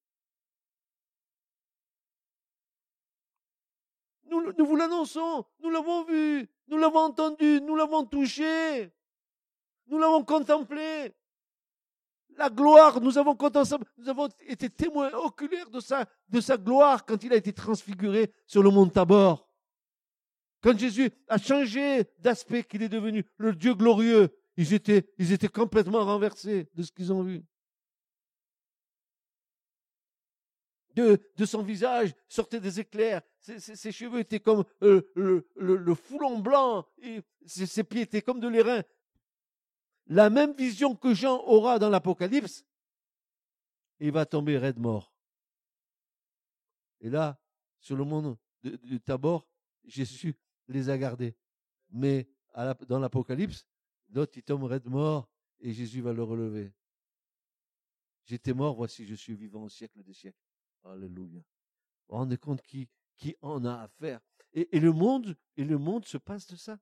Nous, 4.30 4.66
vous 4.66 4.76
l'annonçons, 4.76 5.46
nous 5.62 5.70
l'avons 5.70 6.04
vu, 6.04 6.50
nous 6.68 6.78
l'avons 6.78 7.00
entendu, 7.00 7.62
nous 7.62 7.76
l'avons 7.76 8.06
touché, 8.06 8.92
nous 9.88 9.98
l'avons 9.98 10.26
contemplé. 10.26 11.16
La 12.36 12.50
gloire, 12.50 13.00
nous 13.00 13.18
avons, 13.18 13.38
nous 13.98 14.10
avons 14.10 14.28
été 14.42 14.70
témoins 14.70 15.12
oculaires 15.14 15.70
de 15.70 15.80
sa, 15.80 16.06
de 16.28 16.42
sa 16.42 16.58
gloire 16.58 17.06
quand 17.06 17.24
il 17.24 17.32
a 17.32 17.38
été 17.38 17.54
transfiguré 17.54 18.32
sur 18.46 18.62
le 18.62 18.70
mont 18.70 18.88
Tabor. 18.90 19.47
Quand 20.62 20.78
Jésus 20.78 21.12
a 21.28 21.38
changé 21.38 22.04
d'aspect, 22.20 22.64
qu'il 22.64 22.82
est 22.84 22.90
devenu 22.90 23.24
le 23.38 23.54
Dieu 23.54 23.74
glorieux, 23.74 24.30
ils 24.58 24.74
étaient, 24.74 25.08
ils 25.18 25.32
étaient 25.32 25.48
complètement 25.48 26.04
renversés 26.04 26.68
de 26.74 26.84
ce 26.84 26.92
qu'ils 26.92 27.14
ont 27.14 27.24
vu. 27.24 27.44
de, 30.98 31.46
son 31.46 31.62
visage 31.62 32.14
sortaient 32.28 32.60
des 32.60 32.80
éclairs. 32.80 33.22
Ses, 33.40 33.92
cheveux 33.92 34.20
étaient 34.20 34.40
comme 34.40 34.66
euh, 34.82 35.02
le, 35.56 35.96
foulon 35.96 36.40
blanc. 36.40 36.86
Et 37.02 37.22
ses, 37.46 37.84
pieds 37.84 38.02
étaient 38.02 38.22
comme 38.22 38.40
de 38.40 38.48
l'airain. 38.48 38.84
La 40.08 40.30
même 40.30 40.54
vision 40.54 40.96
que 40.96 41.14
Jean 41.14 41.44
aura 41.46 41.80
dans 41.80 41.90
l'Apocalypse, 41.90 42.66
il 44.00 44.12
va 44.12 44.26
tomber 44.26 44.58
raide 44.58 44.80
mort. 44.80 45.14
Et 47.02 47.10
là, 47.10 47.40
sur 47.80 47.96
le 47.96 48.04
monde 48.04 48.38
du 48.64 49.00
Tabor, 49.00 49.48
Jésus 49.86 50.36
les 50.68 50.90
a 50.90 50.98
gardés. 50.98 51.36
Mais 51.90 52.28
dans 52.88 53.00
l'Apocalypse, 53.00 53.66
l'autre, 54.10 54.38
il 54.38 54.44
tombe 54.44 54.64
raide 54.64 54.88
mort 54.88 55.30
et 55.60 55.74
Jésus 55.74 56.02
va 56.02 56.14
le 56.14 56.24
relever. 56.24 56.74
J'étais 58.26 58.54
mort, 58.54 58.76
voici, 58.76 59.06
je 59.06 59.16
suis 59.16 59.36
vivant 59.36 59.64
au 59.64 59.70
siècle 59.70 60.04
des 60.04 60.14
siècles. 60.14 60.38
Alléluia. 60.84 61.40
Vous 61.40 61.44
vous 62.10 62.16
rendez 62.16 62.38
compte 62.38 62.62
qui, 62.62 62.90
en 63.42 63.64
a 63.66 63.84
affaire? 63.84 64.20
Et, 64.54 64.80
le 64.80 64.92
monde, 64.92 65.36
se 66.06 66.18
passe 66.18 66.48
de 66.48 66.56
ça. 66.56 66.80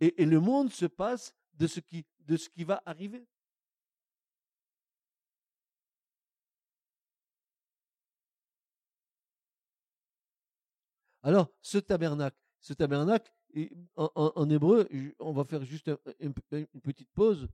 Et, 0.00 0.22
et 0.22 0.26
le 0.26 0.40
monde 0.40 0.70
se 0.70 0.86
passe 0.86 1.34
de 1.54 1.66
ce 1.66 1.80
qui, 1.80 2.06
de 2.20 2.36
ce 2.36 2.48
qui 2.48 2.64
va 2.64 2.82
arriver. 2.86 3.26
Alors, 11.22 11.52
ce 11.60 11.78
tabernacle, 11.78 12.38
ce 12.68 12.74
tabernacle, 12.74 13.32
en, 13.96 14.50
hébreu, 14.50 14.86
on 15.18 15.32
va 15.32 15.44
faire 15.44 15.64
juste 15.64 15.90
une 16.20 16.34
petite 16.34 17.10
pause. 17.14 17.48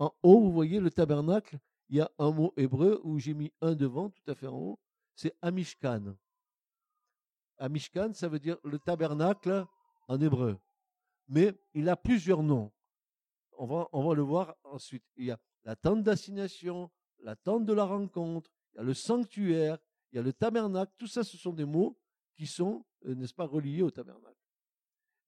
En 0.00 0.12
haut, 0.24 0.40
vous 0.40 0.50
voyez 0.50 0.80
le 0.80 0.90
tabernacle, 0.90 1.60
il 1.88 1.98
y 1.98 2.00
a 2.00 2.10
un 2.18 2.32
mot 2.32 2.52
hébreu 2.56 3.00
où 3.04 3.16
j'ai 3.20 3.32
mis 3.32 3.52
un 3.60 3.76
devant, 3.76 4.10
tout 4.10 4.28
à 4.28 4.34
fait 4.34 4.48
en 4.48 4.58
haut, 4.58 4.80
c'est 5.14 5.36
Amishkan. 5.40 6.16
Amishkan, 7.58 8.12
ça 8.12 8.28
veut 8.28 8.40
dire 8.40 8.56
le 8.64 8.80
tabernacle 8.80 9.64
en 10.08 10.20
hébreu. 10.20 10.58
Mais 11.28 11.54
il 11.72 11.88
a 11.88 11.96
plusieurs 11.96 12.42
noms. 12.42 12.72
On 13.58 13.66
va, 13.66 13.88
on 13.92 14.08
va 14.08 14.14
le 14.16 14.22
voir 14.22 14.56
ensuite. 14.64 15.04
Il 15.14 15.26
y 15.26 15.30
a 15.30 15.38
la 15.62 15.76
tente 15.76 16.02
d'assignation, 16.02 16.90
la 17.20 17.36
tente 17.36 17.64
de 17.66 17.72
la 17.72 17.84
rencontre, 17.84 18.50
il 18.74 18.78
y 18.78 18.80
a 18.80 18.82
le 18.82 18.94
sanctuaire, 18.94 19.78
il 20.10 20.16
y 20.16 20.18
a 20.18 20.22
le 20.22 20.32
tabernacle. 20.32 20.92
Tout 20.98 21.06
ça, 21.06 21.22
ce 21.22 21.36
sont 21.36 21.52
des 21.52 21.64
mots 21.64 21.96
qui 22.34 22.48
sont, 22.48 22.84
euh, 23.06 23.14
n'est-ce 23.14 23.32
pas, 23.32 23.46
reliés 23.46 23.82
au 23.82 23.92
tabernacle. 23.92 24.35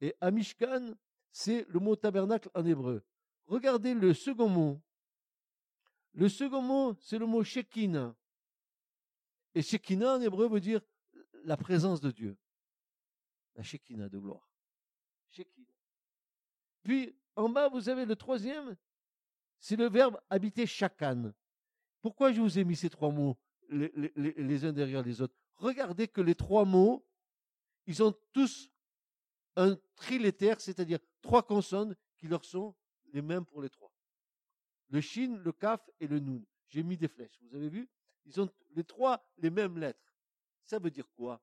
Et 0.01 0.14
Amishkan, 0.20 0.94
c'est 1.32 1.66
le 1.68 1.80
mot 1.80 1.96
tabernacle 1.96 2.51
en 2.55 2.64
hébreu. 2.64 3.03
Regardez 3.46 3.94
le 3.94 4.14
second 4.14 4.49
mot. 4.49 4.80
Le 6.12 6.28
second 6.28 6.62
mot, 6.62 6.96
c'est 7.01 7.18
le 7.18 7.26
mot 7.26 7.42
Shekinah. 7.42 8.14
Et 9.55 9.62
Shekinah 9.62 10.16
en 10.16 10.20
hébreu 10.20 10.49
veut 10.49 10.61
dire 10.61 10.80
la 11.44 11.57
présence 11.57 12.01
de 12.01 12.11
Dieu. 12.11 12.36
La 13.55 13.62
Shekinah 13.62 14.09
de 14.09 14.18
gloire. 14.18 14.49
Shekinah. 15.30 15.72
Puis 16.82 17.14
en 17.36 17.49
bas, 17.49 17.68
vous 17.68 17.88
avez 17.88 18.05
le 18.05 18.16
troisième, 18.16 18.76
c'est 19.61 19.76
le 19.76 19.88
verbe 19.88 20.20
habiter 20.30 20.66
chakan. 20.66 21.32
Pourquoi 22.01 22.32
je 22.32 22.40
vous 22.40 22.59
ai 22.59 22.64
mis 22.64 22.76
ces 22.76 22.90
trois 22.90 23.11
mots 23.11 23.36
les, 23.68 23.92
les, 24.16 24.64
uns 24.64 24.72
derrière 24.72 25.03
les 25.03 25.20
autres? 25.20 25.34
Regardez 25.57 26.09
que 26.09 26.20
les 26.20 26.34
trois 26.34 26.64
mots, 26.64 27.05
ils 27.86 28.03
ont 28.03 28.14
tous 28.32 28.70
un 29.59 29.76
trilétère, 29.96 30.61
c'est-à-dire 30.61 31.00
trois 31.20 31.42
consonnes 31.42 31.96
qui 32.16 32.28
leur 32.28 32.44
sont 32.44 32.74
les 33.12 33.22
mêmes 33.22 33.44
pour 33.44 33.61
les 33.61 33.68
trois. 33.68 33.92
Le 34.88 35.00
shin, 35.00 35.36
le 35.44 35.52
kaf 35.52 35.90
et 36.00 36.06
le 36.06 36.20
nun. 36.20 36.42
J'ai 36.68 36.82
mis 36.82 36.96
des 36.96 37.09
flèches. 37.09 37.38
Vous 37.42 37.54
avez 37.56 37.68
vu? 37.68 37.90
Ils 38.24 38.40
ont 38.40 38.48
les 38.70 38.84
trois 38.84 39.22
les 39.36 39.50
mêmes 39.50 39.76
lettres. 39.78 40.14
Ça 40.64 40.78
veut 40.78 40.90
dire 40.90 41.11
quoi? 41.11 41.42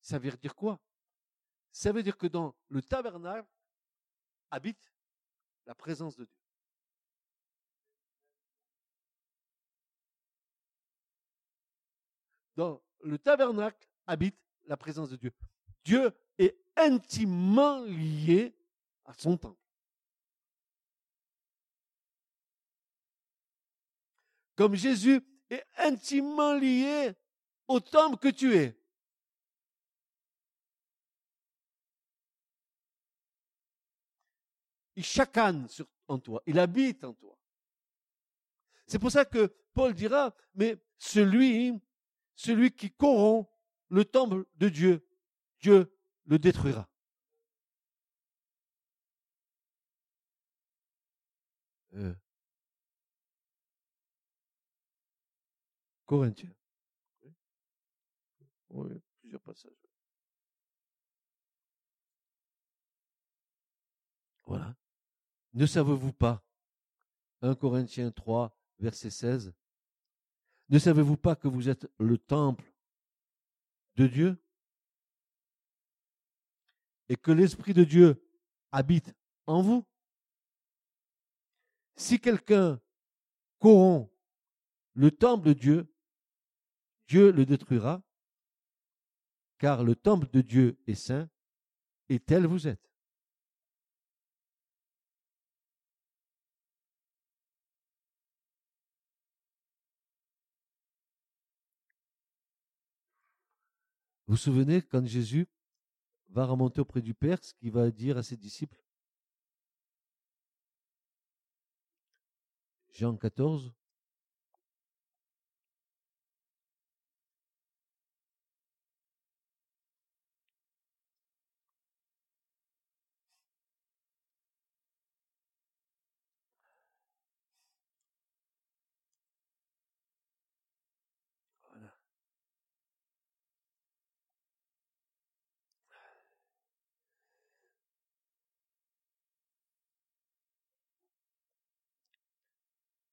Ça 0.00 0.18
veut 0.18 0.30
dire 0.32 0.56
quoi? 0.56 0.80
Ça 1.70 1.92
veut 1.92 2.02
dire 2.02 2.16
que 2.16 2.26
dans 2.26 2.56
le 2.68 2.82
tabernacle 2.82 3.48
habite 4.50 4.92
la 5.66 5.74
présence 5.74 6.16
de 6.16 6.24
Dieu. 6.24 6.34
Dans 12.56 12.82
le 13.02 13.18
tabernacle 13.18 13.88
habite 14.06 14.36
la 14.64 14.76
présence 14.76 15.10
de 15.10 15.16
Dieu. 15.16 15.32
Dieu 15.84 16.10
intimement 16.76 17.80
lié 17.84 18.54
à 19.04 19.12
son 19.14 19.36
temple. 19.36 19.60
Comme 24.54 24.74
Jésus 24.74 25.20
est 25.48 25.64
intimement 25.78 26.54
lié 26.54 27.12
au 27.66 27.80
temple 27.80 28.18
que 28.18 28.28
tu 28.28 28.54
es. 28.54 28.76
Il 34.96 35.04
chacane 35.04 35.66
en 36.08 36.18
toi, 36.18 36.42
il 36.46 36.58
habite 36.58 37.04
en 37.04 37.14
toi. 37.14 37.38
C'est 38.86 38.98
pour 38.98 39.10
ça 39.10 39.24
que 39.24 39.46
Paul 39.72 39.94
dira, 39.94 40.34
mais 40.54 40.76
celui, 40.98 41.72
celui 42.34 42.70
qui 42.70 42.90
corrompt 42.90 43.48
le 43.88 44.04
temple 44.04 44.44
de 44.56 44.68
Dieu, 44.68 45.08
Dieu 45.60 45.90
le 46.30 46.38
détruira. 46.38 46.88
Euh. 51.94 52.14
Corinthiens. 56.06 56.54
Oui, 58.70 59.02
plusieurs 59.20 59.40
passages. 59.42 59.72
Voilà. 64.46 64.76
Ne 65.52 65.66
savez-vous 65.66 66.12
pas 66.12 66.44
1 67.42 67.56
Corinthiens 67.56 68.12
3, 68.12 68.56
verset 68.78 69.10
16. 69.10 69.52
Ne 70.68 70.78
savez-vous 70.78 71.16
pas 71.16 71.34
que 71.34 71.48
vous 71.48 71.68
êtes 71.68 71.90
le 71.98 72.18
temple 72.18 72.72
de 73.96 74.06
Dieu? 74.06 74.40
Et 77.10 77.16
que 77.16 77.32
l'Esprit 77.32 77.74
de 77.74 77.82
Dieu 77.82 78.24
habite 78.70 79.12
en 79.46 79.62
vous 79.62 79.84
Si 81.96 82.20
quelqu'un 82.20 82.80
corrompt 83.58 84.10
le 84.94 85.10
temple 85.10 85.48
de 85.48 85.52
Dieu, 85.52 85.94
Dieu 87.08 87.32
le 87.32 87.44
détruira, 87.44 88.00
car 89.58 89.82
le 89.82 89.96
temple 89.96 90.28
de 90.30 90.40
Dieu 90.40 90.80
est 90.86 90.94
saint, 90.94 91.28
et 92.08 92.20
tel 92.20 92.46
vous 92.46 92.68
êtes. 92.68 92.88
Vous 104.26 104.34
vous 104.34 104.36
souvenez 104.36 104.80
quand 104.80 105.04
Jésus 105.04 105.48
va 106.30 106.46
remonter 106.46 106.80
auprès 106.80 107.02
du 107.02 107.14
Père, 107.14 107.38
ce 107.42 107.54
qu'il 107.54 107.70
va 107.72 107.90
dire 107.90 108.16
à 108.16 108.22
ses 108.22 108.36
disciples 108.36 108.82
Jean 112.92 113.16
14. 113.16 113.72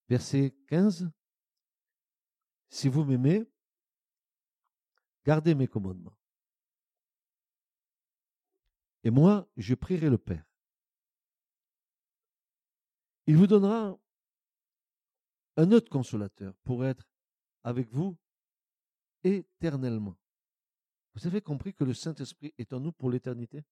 Verset 0.10 0.56
15. 0.68 1.10
Si 2.70 2.88
vous 2.88 3.04
m'aimez, 3.04 3.46
gardez 5.26 5.56
mes 5.56 5.68
commandements. 5.68 6.18
Et 9.04 9.10
moi, 9.10 9.48
je 9.56 9.74
prierai 9.74 10.10
le 10.10 10.18
Père. 10.18 10.46
Il 13.26 13.38
vous 13.38 13.48
donnera 13.48 13.98
un 15.58 15.72
autre 15.72 15.90
consolateur 15.90 16.54
pour 16.64 16.86
être 16.86 17.10
avec 17.64 17.90
vous 17.92 18.18
éternellement. 19.24 20.18
Vous 21.14 21.28
avez 21.28 21.42
compris 21.42 21.74
que 21.74 21.84
le 21.84 21.94
Saint-Esprit 21.94 22.54
est 22.58 22.72
en 22.74 22.80
nous 22.80 22.92
pour 22.92 23.10
l'éternité? 23.10 23.64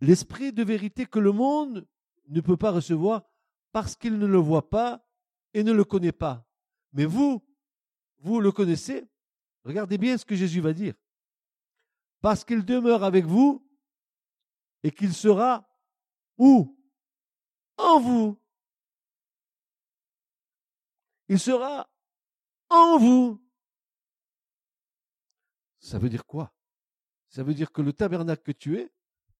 L'esprit 0.00 0.52
de 0.52 0.62
vérité 0.62 1.06
que 1.06 1.18
le 1.18 1.32
monde 1.32 1.86
ne 2.28 2.40
peut 2.40 2.56
pas 2.56 2.70
recevoir 2.70 3.22
parce 3.72 3.96
qu'il 3.96 4.18
ne 4.18 4.26
le 4.26 4.38
voit 4.38 4.68
pas 4.68 5.06
et 5.54 5.62
ne 5.62 5.72
le 5.72 5.84
connaît 5.84 6.12
pas. 6.12 6.46
Mais 6.92 7.04
vous, 7.04 7.46
vous 8.18 8.40
le 8.40 8.52
connaissez. 8.52 9.06
Regardez 9.64 9.98
bien 9.98 10.16
ce 10.16 10.24
que 10.24 10.36
Jésus 10.36 10.60
va 10.60 10.72
dire. 10.72 10.94
Parce 12.20 12.44
qu'il 12.44 12.64
demeure 12.64 13.04
avec 13.04 13.24
vous 13.24 13.66
et 14.82 14.90
qu'il 14.90 15.14
sera 15.14 15.68
où? 16.38 16.76
En 17.76 18.00
vous. 18.00 18.40
Il 21.28 21.38
sera 21.38 21.88
en 22.70 22.98
vous. 22.98 23.42
Ça 25.78 25.98
veut 25.98 26.08
dire 26.08 26.24
quoi? 26.24 26.52
Ça 27.28 27.42
veut 27.42 27.54
dire 27.54 27.70
que 27.70 27.82
le 27.82 27.92
tabernacle 27.92 28.42
que 28.42 28.52
tu 28.52 28.78
es, 28.78 28.90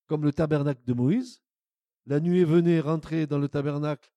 comme 0.07 0.25
le 0.25 0.33
tabernacle 0.33 0.83
de 0.85 0.93
Moïse. 0.93 1.43
La 2.07 2.21
nuée 2.21 2.45
venait 2.45 2.81
rentrer 2.81 3.27
dans 3.27 3.39
le 3.39 3.49
tabernacle, 3.49 4.13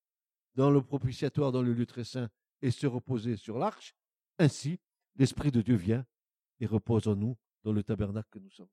dans 0.56 0.70
le 0.70 0.82
propitiatoire, 0.82 1.52
dans 1.52 1.62
le 1.62 1.74
lieu 1.74 1.86
très 1.86 2.04
saint, 2.04 2.30
et 2.62 2.72
se 2.72 2.88
reposer 2.88 3.36
sur 3.36 3.58
l'arche. 3.58 3.96
Ainsi, 4.38 4.80
l'Esprit 5.16 5.52
de 5.52 5.62
Dieu 5.62 5.76
vient 5.76 6.06
et 6.60 6.66
repose 6.66 7.08
en 7.08 7.16
nous 7.16 7.38
dans 7.64 7.74
le 7.74 7.84
tabernacle 7.84 8.30
que 8.32 8.40
nous 8.40 8.52
sommes. 8.52 8.70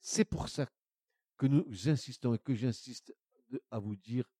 C'est 0.00 0.24
pour 0.24 0.48
ça 0.48 0.68
que 1.38 1.46
nous 1.46 1.88
insistons 1.88 2.34
et 2.34 2.38
que 2.38 2.54
j'insiste 2.54 3.14
à 3.70 3.78
vous 3.78 3.96
dire, 3.96 4.30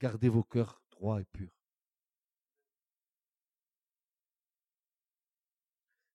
gardez 0.00 0.28
vos 0.28 0.44
cœurs 0.44 0.82
droits 0.90 1.20
et 1.20 1.24
purs. 1.24 1.57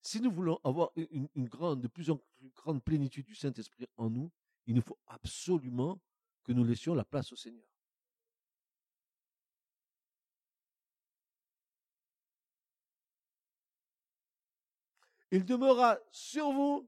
Si 0.04 0.20
nous 0.20 0.32
voulons 0.32 0.60
avoir 0.66 0.92
une, 0.98 1.48
grande, 1.48 1.82
de 1.82 1.88
plus 1.88 2.10
en 2.10 2.18
plus 2.18 2.50
grande 2.50 2.84
plénitude 2.84 3.26
du 3.26 3.36
Saint-Esprit 3.36 3.88
en 3.96 4.10
nous, 4.10 4.30
il 4.68 4.76
nous 4.76 4.82
faut 4.82 5.00
absolument 5.08 6.00
que 6.44 6.52
nous 6.52 6.66
laissions 6.66 6.94
la 6.94 7.06
place 7.06 7.32
au 7.32 7.38
Seigneur. 7.38 7.66
Il 15.32 15.46
demeurera 15.46 15.98
sur 16.12 16.52
vous 16.52 16.88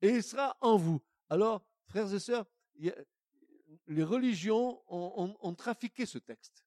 et 0.00 0.08
il 0.08 0.22
sera 0.22 0.56
en 0.62 0.78
vous. 0.78 1.02
Alors, 1.28 1.62
frères 1.86 2.12
et 2.12 2.18
sœurs, 2.18 2.46
les 2.76 4.02
religions 4.02 4.82
ont, 4.88 5.54
trafiqué 5.54 6.06
ce 6.06 6.16
texte. 6.16 6.64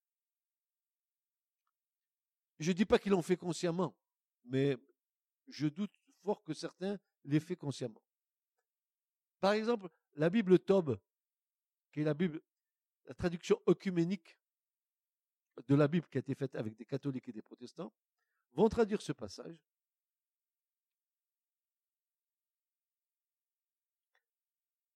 Je 2.60 2.70
ne 2.70 2.76
dis 2.76 2.86
pas 2.86 3.00
qu'ils 3.00 3.12
l'ont 3.12 3.24
fait 3.24 3.36
consciemment, 3.36 3.96
mais 4.46 4.78
je 5.48 5.68
doute 5.68 5.94
fort 6.24 6.44
que 6.44 6.54
certains 6.54 6.98
l'aient 7.26 7.40
fait 7.40 7.56
consciemment. 7.56 8.02
Par 9.40 9.54
exemple, 9.54 9.90
la 10.16 10.30
Bible 10.30 10.60
Tob, 10.60 11.00
qui 11.92 12.02
est 12.02 12.04
la 12.04 12.14
Bible, 12.14 12.42
la 13.06 13.14
traduction 13.14 13.62
œcuménique 13.68 14.38
de 15.68 15.76
la 15.76 15.88
Bible 15.88 16.08
qui 16.08 16.18
a 16.18 16.20
été 16.20 16.36
faite 16.36 16.56
avec 16.56 16.76
des 16.76 16.86
catholiques 16.86 17.28
et 17.28 17.34
des 17.34 17.42
protestants, 17.42 17.94
vont 18.54 18.70
traduire 18.70 19.02
ce 19.02 19.12
passage 19.12 19.58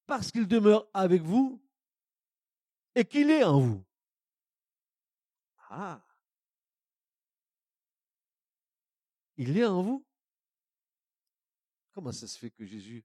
parce 0.08 0.32
qu'il 0.32 0.48
demeure 0.48 0.90
avec 0.94 1.22
vous 1.22 1.62
et 2.96 3.06
qu'il 3.06 3.30
est 3.30 3.44
en 3.44 3.60
vous. 3.60 3.86
Ah. 5.70 6.02
Il 9.36 9.58
est 9.58 9.66
en 9.66 9.84
vous. 9.84 10.07
Comment 11.98 12.12
ça 12.12 12.28
se 12.28 12.38
fait 12.38 12.52
que 12.52 12.64
Jésus 12.64 13.04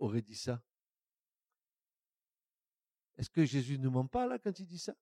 aurait 0.00 0.20
dit 0.20 0.34
ça? 0.34 0.60
Est-ce 3.16 3.30
que 3.30 3.44
Jésus 3.44 3.78
ne 3.78 3.88
ment 3.88 4.08
pas 4.08 4.26
là 4.26 4.36
quand 4.36 4.58
il 4.58 4.66
dit 4.66 4.80
ça? 4.80 4.96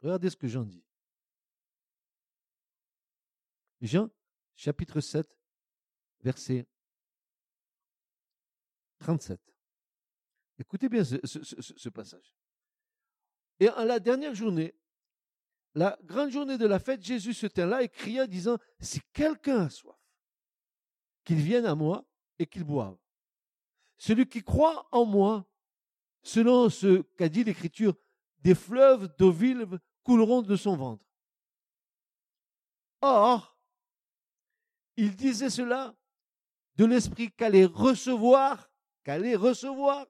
Regardez 0.00 0.30
ce 0.30 0.36
que 0.36 0.48
Jean 0.48 0.64
dit. 0.64 0.84
Jean, 3.80 4.10
chapitre 4.56 5.00
7, 5.00 5.38
verset 6.22 6.66
37. 8.98 9.40
Écoutez 10.58 10.88
bien 10.88 11.04
ce, 11.04 11.88
passage. 11.88 12.34
Et 13.60 13.68
en 13.68 13.84
la 13.84 14.00
dernière 14.00 14.34
journée, 14.34 14.74
la 15.74 15.96
grande 16.02 16.30
journée 16.30 16.58
de 16.58 16.66
la 16.66 16.80
fête, 16.80 17.04
Jésus 17.04 17.32
se 17.32 17.46
tint 17.46 17.66
là 17.66 17.84
et 17.84 17.88
cria 17.88 18.26
disant, 18.26 18.58
si 18.80 19.00
quelqu'un 19.12 19.66
a 19.66 19.70
soif, 19.70 20.03
qu'il 21.24 21.38
vienne 21.38 21.66
à 21.66 21.74
moi 21.74 22.04
et 22.38 22.46
qu'il 22.46 22.64
boive. 22.64 22.96
Celui 23.96 24.26
qui 24.26 24.42
croit 24.42 24.86
en 24.92 25.04
moi, 25.04 25.46
selon 26.22 26.68
ce 26.68 27.02
qu'a 27.16 27.28
dit 27.28 27.44
l'Écriture, 27.44 27.94
des 28.40 28.54
fleuves 28.54 29.08
d'eau 29.16 29.32
vive 29.32 29.78
couleront 30.02 30.42
de 30.42 30.56
son 30.56 30.76
ventre. 30.76 31.04
Or, 33.00 33.56
il 34.96 35.16
disait 35.16 35.50
cela 35.50 35.94
de 36.76 36.84
l'esprit 36.84 37.30
qu'allait 37.30 37.64
recevoir, 37.64 38.70
qu'allait 39.04 39.36
recevoir 39.36 40.06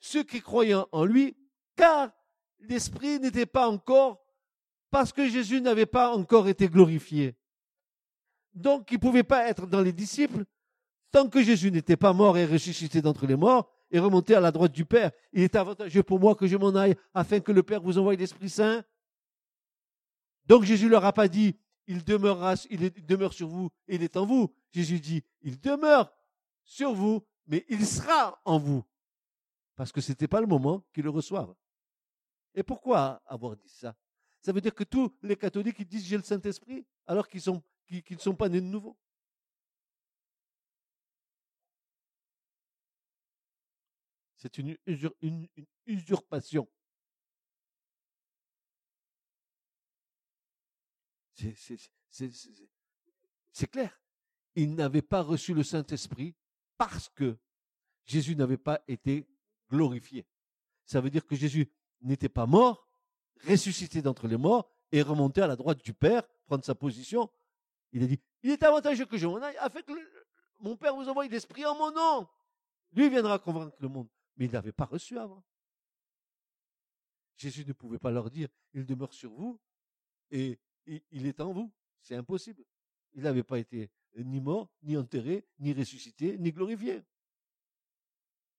ceux 0.00 0.22
qui 0.22 0.40
croyaient 0.40 0.84
en 0.92 1.04
lui, 1.04 1.36
car 1.76 2.10
l'Esprit 2.60 3.20
n'était 3.20 3.46
pas 3.46 3.68
encore, 3.68 4.24
parce 4.90 5.12
que 5.12 5.28
Jésus 5.28 5.60
n'avait 5.60 5.86
pas 5.86 6.14
encore 6.14 6.48
été 6.48 6.68
glorifié. 6.68 7.36
Donc 8.54 8.90
il 8.90 8.94
ne 8.94 9.00
pouvait 9.00 9.22
pas 9.24 9.48
être 9.48 9.66
dans 9.66 9.80
les 9.80 9.92
disciples 9.92 10.44
tant 11.10 11.28
que 11.28 11.42
Jésus 11.42 11.70
n'était 11.70 11.96
pas 11.96 12.12
mort 12.12 12.36
et 12.36 12.44
ressuscité 12.44 13.00
d'entre 13.00 13.26
les 13.26 13.36
morts 13.36 13.70
et 13.90 13.98
remonté 13.98 14.34
à 14.34 14.40
la 14.40 14.52
droite 14.52 14.72
du 14.72 14.84
Père. 14.84 15.10
Il 15.32 15.42
est 15.42 15.56
avantageux 15.56 16.02
pour 16.02 16.20
moi 16.20 16.34
que 16.34 16.46
je 16.46 16.56
m'en 16.56 16.74
aille 16.74 16.94
afin 17.14 17.40
que 17.40 17.52
le 17.52 17.62
Père 17.62 17.80
vous 17.80 17.98
envoie 17.98 18.14
l'Esprit 18.14 18.50
Saint. 18.50 18.84
Donc 20.46 20.64
Jésus 20.64 20.88
leur 20.88 21.04
a 21.04 21.12
pas 21.12 21.28
dit, 21.28 21.56
il 21.86 21.96
il 21.96 22.04
demeure 22.04 23.32
sur 23.32 23.48
vous, 23.48 23.70
il 23.86 24.02
est 24.02 24.16
en 24.16 24.26
vous. 24.26 24.52
Jésus 24.70 25.00
dit, 25.00 25.22
il 25.40 25.58
demeure 25.58 26.12
sur 26.64 26.92
vous, 26.92 27.24
mais 27.46 27.64
il 27.68 27.86
sera 27.86 28.40
en 28.44 28.58
vous 28.58 28.84
parce 29.78 29.92
que 29.92 30.00
ce 30.00 30.10
n'était 30.10 30.26
pas 30.26 30.40
le 30.40 30.48
moment 30.48 30.84
qu'ils 30.92 31.04
le 31.04 31.10
reçoivent. 31.10 31.54
Et 32.52 32.64
pourquoi 32.64 33.22
avoir 33.24 33.56
dit 33.56 33.68
ça? 33.68 33.94
Ça 34.40 34.50
veut 34.50 34.60
dire 34.60 34.74
que 34.74 34.82
tous 34.82 35.16
les 35.22 35.36
catholiques 35.36 35.76
ils 35.78 35.86
disent 35.86 36.04
j'ai 36.04 36.16
le 36.16 36.24
Saint-Esprit 36.24 36.84
alors 37.06 37.28
qu'ils 37.28 37.48
ne 37.90 38.18
sont 38.18 38.34
pas 38.34 38.48
nés 38.48 38.60
de 38.60 38.66
nouveau. 38.66 38.96
C'est 44.38 44.58
une, 44.58 44.76
usurpation. 45.86 46.68
C'est 51.34 51.78
clair. 53.70 54.00
Ils 54.54 54.74
n'avaient 54.74 55.02
pas 55.02 55.22
reçu 55.22 55.54
le 55.54 55.64
Saint-Esprit 55.64 56.34
parce 56.76 57.08
que 57.08 57.36
Jésus 58.04 58.36
n'avait 58.36 58.56
pas 58.56 58.80
été 58.86 59.28
glorifié. 59.68 60.26
Ça 60.84 61.00
veut 61.00 61.10
dire 61.10 61.26
que 61.26 61.36
Jésus 61.36 61.68
n'était 62.00 62.28
pas 62.28 62.46
mort, 62.46 62.88
ressuscité 63.46 64.02
d'entre 64.02 64.28
les 64.28 64.36
morts 64.36 64.70
et 64.92 65.02
remonté 65.02 65.42
à 65.42 65.46
la 65.46 65.56
droite 65.56 65.84
du 65.84 65.92
Père, 65.92 66.22
prendre 66.46 66.64
sa 66.64 66.74
position. 66.74 67.30
Il 67.92 68.02
a 68.02 68.06
dit, 68.06 68.20
il 68.42 68.50
est 68.50 68.62
avantageux 68.62 69.06
que 69.06 69.16
je 69.16 69.26
m'en 69.26 69.36
aille 69.36 69.56
afin 69.58 69.82
que 69.82 69.92
mon 70.58 70.76
Père 70.76 70.94
vous 70.94 71.08
envoie 71.08 71.26
l'Esprit 71.26 71.64
en 71.64 71.74
mon 71.74 71.90
nom. 71.90 72.28
Lui 72.92 73.08
viendra 73.08 73.38
convaincre 73.38 73.76
le 73.80 73.88
monde. 73.88 74.08
Mais 74.36 74.46
il 74.46 74.52
n'avait 74.52 74.72
pas 74.72 74.84
reçu 74.84 75.18
avant. 75.18 75.44
Jésus 77.36 77.64
ne 77.64 77.72
pouvait 77.72 77.98
pas 77.98 78.10
leur 78.10 78.30
dire, 78.30 78.48
il 78.74 78.84
demeure 78.84 79.12
sur 79.12 79.30
vous 79.30 79.60
et 80.30 80.58
il 80.86 81.26
est 81.26 81.40
en 81.40 81.52
vous. 81.52 81.72
C'est 82.00 82.16
impossible. 82.16 82.64
Il 83.14 83.22
n'avait 83.22 83.42
pas 83.42 83.58
été 83.58 83.90
ni 84.16 84.40
mort, 84.40 84.70
ni 84.82 84.96
enterré, 84.96 85.46
ni 85.58 85.72
ressuscité, 85.72 86.36
ni 86.38 86.52
glorifié. 86.52 87.02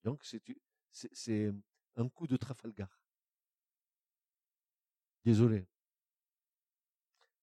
Donc 0.02 0.24
c'est 0.92 1.52
un 1.96 2.08
coup 2.08 2.26
de 2.26 2.36
Trafalgar. 2.36 2.88
Désolé. 5.24 5.66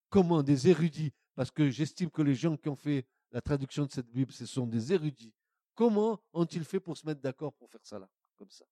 Comment 0.09 0.41
des 0.41 0.69
érudits, 0.69 1.13
parce 1.38 1.51
que 1.51 1.69
j'estime 1.69 2.09
que 2.09 2.23
les 2.23 2.33
gens 2.33 2.57
qui 2.57 2.67
ont 2.67 2.75
fait 2.75 3.05
la 3.29 3.41
traduction 3.41 3.85
de 3.85 3.91
cette 3.91 4.09
Bible, 4.09 4.31
ce 4.31 4.47
sont 4.47 4.65
des 4.65 4.91
érudits, 4.91 5.35
comment 5.75 6.19
ont-ils 6.33 6.65
fait 6.65 6.79
pour 6.79 6.97
se 6.97 7.05
mettre 7.05 7.21
d'accord 7.21 7.53
pour 7.53 7.69
faire 7.69 7.85
ça 7.85 7.99
là, 7.99 8.09
comme 8.38 8.49
ça? 8.49 8.65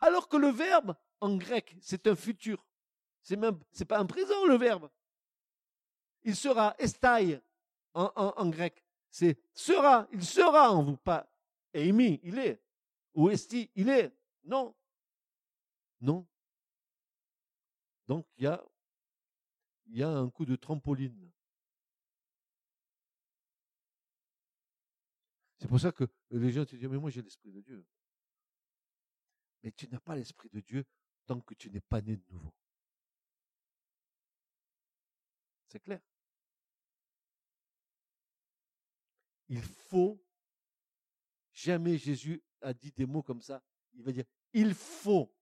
Alors 0.00 0.28
que 0.28 0.36
le 0.36 0.48
verbe, 0.48 0.94
en 1.22 1.34
grec, 1.38 1.74
c'est 1.80 2.06
un 2.06 2.14
futur. 2.14 2.62
C'est 3.22 3.36
même, 3.36 3.58
c'est 3.72 3.86
pas 3.86 3.98
un 3.98 4.04
présent 4.04 4.44
le 4.44 4.58
verbe. 4.58 4.90
Il 6.24 6.36
sera 6.36 6.74
estai 6.78 7.40
en, 7.94 8.12
en 8.14 8.50
grec. 8.50 8.84
C'est 9.08 9.38
sera, 9.54 10.06
il 10.12 10.22
sera 10.22 10.72
en 10.72 10.82
vous, 10.84 10.98
pas 10.98 11.26
Amy, 11.74 12.20
il 12.22 12.38
est. 12.38 12.60
Où 13.14 13.30
est-il 13.30 13.70
Il 13.74 13.88
est. 13.88 14.14
Non. 14.44 14.74
Non. 16.02 16.26
Donc 18.06 18.26
il 18.36 18.44
y 18.44 18.46
a, 18.46 18.62
y 19.86 20.02
a 20.02 20.10
un 20.10 20.28
coup 20.28 20.44
de 20.44 20.56
trampoline. 20.56 21.23
C'est 25.64 25.68
pour 25.68 25.80
ça 25.80 25.92
que 25.92 26.04
les 26.30 26.52
gens 26.52 26.66
te 26.66 26.76
disent, 26.76 26.90
mais 26.90 26.98
moi 26.98 27.08
j'ai 27.08 27.22
l'Esprit 27.22 27.50
de 27.50 27.62
Dieu. 27.62 27.86
Mais 29.62 29.72
tu 29.72 29.88
n'as 29.88 29.98
pas 29.98 30.14
l'Esprit 30.14 30.50
de 30.50 30.60
Dieu 30.60 30.84
tant 31.24 31.40
que 31.40 31.54
tu 31.54 31.70
n'es 31.70 31.80
pas 31.80 32.02
né 32.02 32.18
de 32.18 32.24
nouveau. 32.30 32.52
C'est 35.68 35.80
clair. 35.80 36.02
Il 39.48 39.62
faut 39.62 40.22
jamais 41.54 41.96
Jésus 41.96 42.44
a 42.60 42.74
dit 42.74 42.92
des 42.92 43.06
mots 43.06 43.22
comme 43.22 43.40
ça, 43.40 43.64
il 43.94 44.02
va 44.02 44.12
dire 44.12 44.26
il 44.52 44.74
faut. 44.74 45.34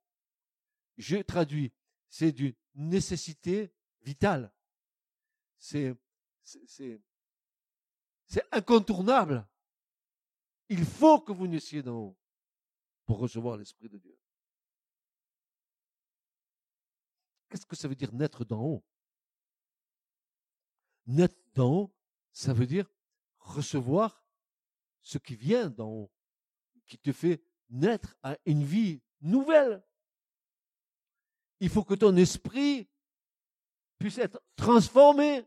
Je 0.99 1.17
traduis, 1.17 1.73
c'est 2.09 2.31
d'une 2.31 2.55
nécessité 2.77 3.75
vitale. 4.03 4.55
C'est, 5.59 5.97
c'est, 6.45 7.01
incontournable. 8.53 9.49
Il 10.73 10.87
faut 10.87 11.21
que 11.21 11.33
vous 11.33 11.47
naissiez 11.47 11.83
d'en 11.83 11.99
haut 11.99 12.19
pour 13.05 13.19
recevoir 13.19 13.59
l'Esprit 13.59 13.91
de 13.91 13.99
Dieu. 13.99 14.19
Qu'est-ce 17.51 17.67
que 17.67 17.77
ça 17.77 17.89
veut 17.89 17.95
dire 17.95 18.15
naître 18.15 18.43
d'en 18.47 18.63
haut? 18.63 18.85
Naître 21.07 21.37
d'en 21.53 21.75
haut, 21.75 21.95
ça 22.33 22.55
veut 22.55 22.67
dire 22.67 22.91
recevoir 23.39 24.25
ce 25.03 25.19
qui 25.19 25.37
vient 25.37 25.69
d'en 25.69 25.91
haut 25.91 26.13
qui 26.87 26.97
te 26.97 27.13
fait 27.13 27.45
naître 27.69 28.17
à 28.23 28.39
une 28.47 28.65
vie 28.65 29.03
nouvelle. 29.21 29.85
Il 31.61 31.69
faut 31.69 31.85
que 31.85 31.95
ton 31.95 32.17
esprit 32.17 32.89
puisse 33.99 34.17
être 34.17 34.43
transformé, 34.57 35.45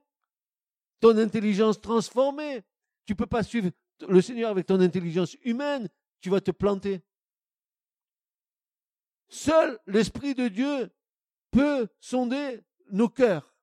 ton 0.99 1.17
intelligence 1.17 1.81
transformée, 1.81 2.63
Tu 3.05 3.13
ne 3.13 3.17
peux 3.17 3.25
pas 3.25 3.41
suivre 3.41 3.71
le 4.07 4.21
Seigneur 4.21 4.51
avec 4.51 4.65
ton 4.65 4.79
intelligence 4.79 5.35
humaine, 5.43 5.89
tu 6.21 6.29
vas 6.29 6.41
te 6.41 6.51
planter. 6.51 7.01
Seul 9.27 9.79
l'Esprit 9.87 10.35
de 10.35 10.47
Dieu 10.47 10.89
peut 11.51 11.87
sonder 11.99 12.61
nos 12.91 13.09
cœurs. 13.09 13.53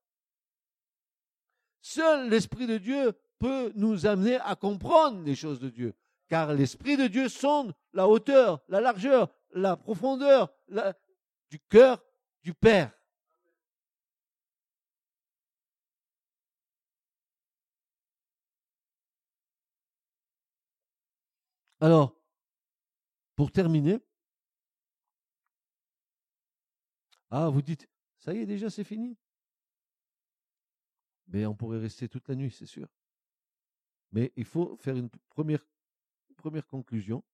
Seul 1.80 2.28
l'Esprit 2.28 2.66
de 2.66 2.78
Dieu 2.78 3.12
peut 3.38 3.72
nous 3.74 4.06
amener 4.06 4.36
à 4.36 4.54
comprendre 4.54 5.22
les 5.22 5.34
choses 5.34 5.60
de 5.60 5.68
Dieu. 5.68 5.94
Car 6.28 6.54
l'Esprit 6.54 6.96
de 6.96 7.06
Dieu 7.06 7.28
sonde 7.28 7.74
la 7.92 8.08
hauteur, 8.08 8.62
la 8.68 8.80
largeur, 8.80 9.28
la 9.50 9.76
profondeur 9.76 10.54
du 11.50 11.60
cœur 11.68 12.02
du 12.42 12.54
Père. 12.54 12.92
Alors, 21.82 22.16
pour 23.34 23.50
terminer, 23.50 23.98
ah, 27.28 27.48
vous 27.48 27.60
dites, 27.60 27.88
ça 28.18 28.32
y 28.32 28.38
est, 28.38 28.46
déjà, 28.46 28.70
c'est 28.70 28.84
fini. 28.84 29.18
Mais 31.26 31.44
on 31.44 31.56
pourrait 31.56 31.80
rester 31.80 32.08
toute 32.08 32.28
la 32.28 32.36
nuit, 32.36 32.52
c'est 32.52 32.66
sûr. 32.66 32.86
Mais 34.12 34.32
il 34.36 34.44
faut 34.44 34.76
faire 34.76 34.94
une 34.96 35.10
première, 35.28 35.66
première 36.36 36.68
conclusion. 36.68 37.24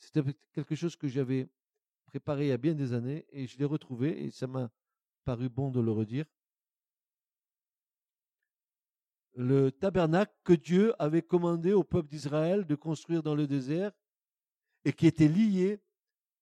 C'était 0.00 0.24
quelque 0.52 0.74
chose 0.74 0.96
que 0.96 1.06
j'avais 1.06 1.48
préparé 2.04 2.46
il 2.46 2.48
y 2.48 2.52
a 2.52 2.58
bien 2.58 2.74
des 2.74 2.94
années 2.94 3.26
et 3.30 3.46
je 3.46 3.58
l'ai 3.58 3.64
retrouvé 3.64 4.24
et 4.24 4.32
ça 4.32 4.48
m'a 4.48 4.72
paru 5.22 5.48
bon 5.48 5.70
de 5.70 5.78
le 5.78 5.92
redire. 5.92 6.26
Le 9.40 9.70
tabernacle 9.70 10.34
que 10.42 10.52
Dieu 10.52 10.94
avait 10.98 11.22
commandé 11.22 11.72
au 11.72 11.84
peuple 11.84 12.08
d'Israël 12.08 12.66
de 12.66 12.74
construire 12.74 13.22
dans 13.22 13.36
le 13.36 13.46
désert 13.46 13.92
et 14.84 14.92
qui 14.92 15.06
était 15.06 15.28
lié 15.28 15.78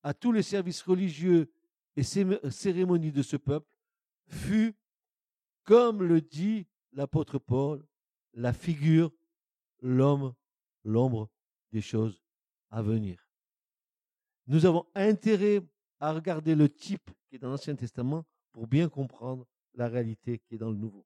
à 0.03 0.15
tous 0.15 0.33
les 0.33 0.43
services 0.43 0.81
religieux 0.81 1.53
et 1.97 2.03
cérémonies 2.03 3.13
de 3.13 3.21
ce 3.21 3.37
peuple 3.37 3.71
fut, 4.29 4.75
comme 5.65 6.03
le 6.03 6.23
dit 6.23 6.67
l'apôtre 6.93 7.39
Paul, 7.39 7.87
la 8.33 8.55
figure, 8.55 9.13
l'homme, 9.83 10.35
l'ombre 10.83 11.29
des 11.73 11.83
choses 11.83 12.23
à 12.71 12.81
venir. 12.81 13.29
Nous 14.47 14.65
avons 14.65 14.87
intérêt 14.95 15.61
à 16.01 16.15
regarder 16.15 16.55
le 16.55 16.71
type 16.71 17.11
qui 17.29 17.37
est 17.37 17.41
dans 17.41 17.51
l'Ancien 17.51 17.77
Testament 17.77 18.25
pour 18.53 18.67
bien 18.67 18.89
comprendre 18.89 19.47
la 19.75 19.87
réalité 19.87 20.39
qui 20.39 20.55
est 20.55 20.59
dans 20.59 20.71
le 20.71 20.79
Nouveau. 20.79 21.06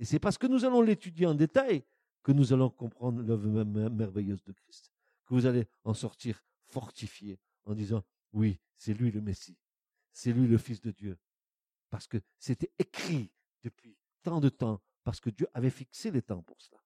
Et 0.00 0.04
c'est 0.04 0.18
parce 0.18 0.38
que 0.38 0.46
nous 0.46 0.64
allons 0.64 0.80
l'étudier 0.80 1.26
en 1.26 1.34
détail 1.34 1.84
que 2.22 2.32
nous 2.32 2.52
allons 2.52 2.70
comprendre 2.70 3.22
l'œuvre 3.22 3.64
merveilleuse 3.64 4.42
de 4.42 4.52
Christ, 4.52 4.90
que 5.26 5.34
vous 5.34 5.46
allez 5.46 5.68
en 5.84 5.94
sortir 5.94 6.42
fortifié 6.68 7.38
en 7.64 7.74
disant, 7.74 8.02
oui, 8.32 8.58
c'est 8.78 8.94
lui 8.94 9.10
le 9.10 9.20
Messie, 9.20 9.58
c'est 10.12 10.32
lui 10.32 10.46
le 10.46 10.58
Fils 10.58 10.80
de 10.80 10.90
Dieu, 10.90 11.18
parce 11.90 12.06
que 12.06 12.18
c'était 12.38 12.72
écrit 12.78 13.30
depuis 13.62 13.96
tant 14.22 14.40
de 14.40 14.48
temps, 14.48 14.80
parce 15.04 15.20
que 15.20 15.30
Dieu 15.30 15.46
avait 15.52 15.70
fixé 15.70 16.10
les 16.10 16.22
temps 16.22 16.42
pour 16.42 16.60
cela. 16.60 16.82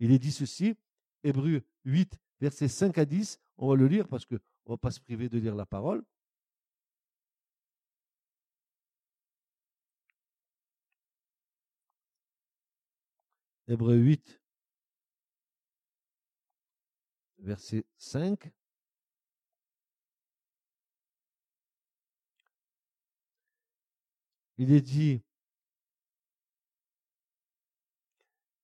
Il 0.00 0.10
est 0.10 0.18
dit 0.18 0.32
ceci, 0.32 0.76
Hébreu 1.22 1.62
8, 1.84 2.18
versets 2.40 2.68
5 2.68 2.98
à 2.98 3.04
10, 3.04 3.38
on 3.58 3.68
va 3.68 3.76
le 3.76 3.86
lire 3.86 4.08
parce 4.08 4.26
qu'on 4.26 4.34
ne 4.34 4.70
va 4.70 4.76
pas 4.76 4.90
se 4.90 5.00
priver 5.00 5.28
de 5.28 5.38
lire 5.38 5.54
la 5.54 5.66
parole. 5.66 6.04
Hébreu 13.68 13.96
8, 13.96 14.40
verset 17.38 17.84
5. 17.96 18.52
Il 24.58 24.72
est 24.72 24.80
dit, 24.80 25.20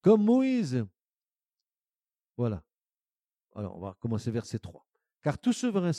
comme 0.01 0.23
Moïse. 0.23 0.85
Voilà. 2.35 2.63
Alors, 3.55 3.77
on 3.77 3.79
va 3.79 3.95
commencer 3.99 4.31
verset 4.31 4.59
3. 4.59 4.85
Car 5.21 5.37
tout 5.37 5.53
souverain, 5.53 5.91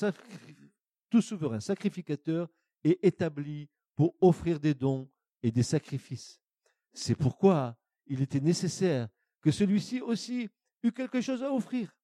tout 1.09 1.22
souverain 1.22 1.61
sacrificateur 1.61 2.48
est 2.82 3.02
établi 3.05 3.68
pour 3.94 4.16
offrir 4.20 4.59
des 4.59 4.74
dons 4.74 5.11
et 5.42 5.52
des 5.52 5.62
sacrifices. 5.62 6.40
C'est 6.92 7.14
pourquoi 7.14 7.78
il 8.07 8.22
était 8.22 8.40
nécessaire 8.40 9.09
que 9.40 9.50
celui-ci 9.50 10.00
aussi 10.00 10.48
eût 10.82 10.92
quelque 10.92 11.20
chose 11.20 11.42
à 11.42 11.52
offrir. 11.52 11.94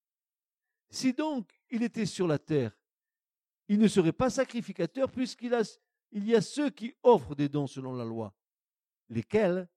Si 0.91 1.13
donc 1.13 1.51
il 1.71 1.83
était 1.83 2.07
sur 2.07 2.27
la 2.27 2.39
terre, 2.39 2.77
il 3.69 3.79
ne 3.79 3.89
serait 3.89 4.13
pas 4.13 4.31
sacrificateur 4.31 5.11
puisqu'il 5.11 5.57
il 6.13 6.27
y 6.27 6.35
a 6.35 6.41
ceux 6.41 6.71
qui 6.71 6.95
offrent 7.03 7.37
des 7.37 7.49
dons 7.49 7.69
selon 7.69 7.95
la 7.95 8.05
loi, 8.05 8.35
lesquels 9.09 9.69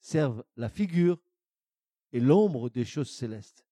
servent 0.00 0.44
la 0.56 0.68
figure 0.68 1.22
et 2.12 2.20
l'ombre 2.20 2.70
des 2.70 2.84
choses 2.84 3.10
célestes. 3.10 3.64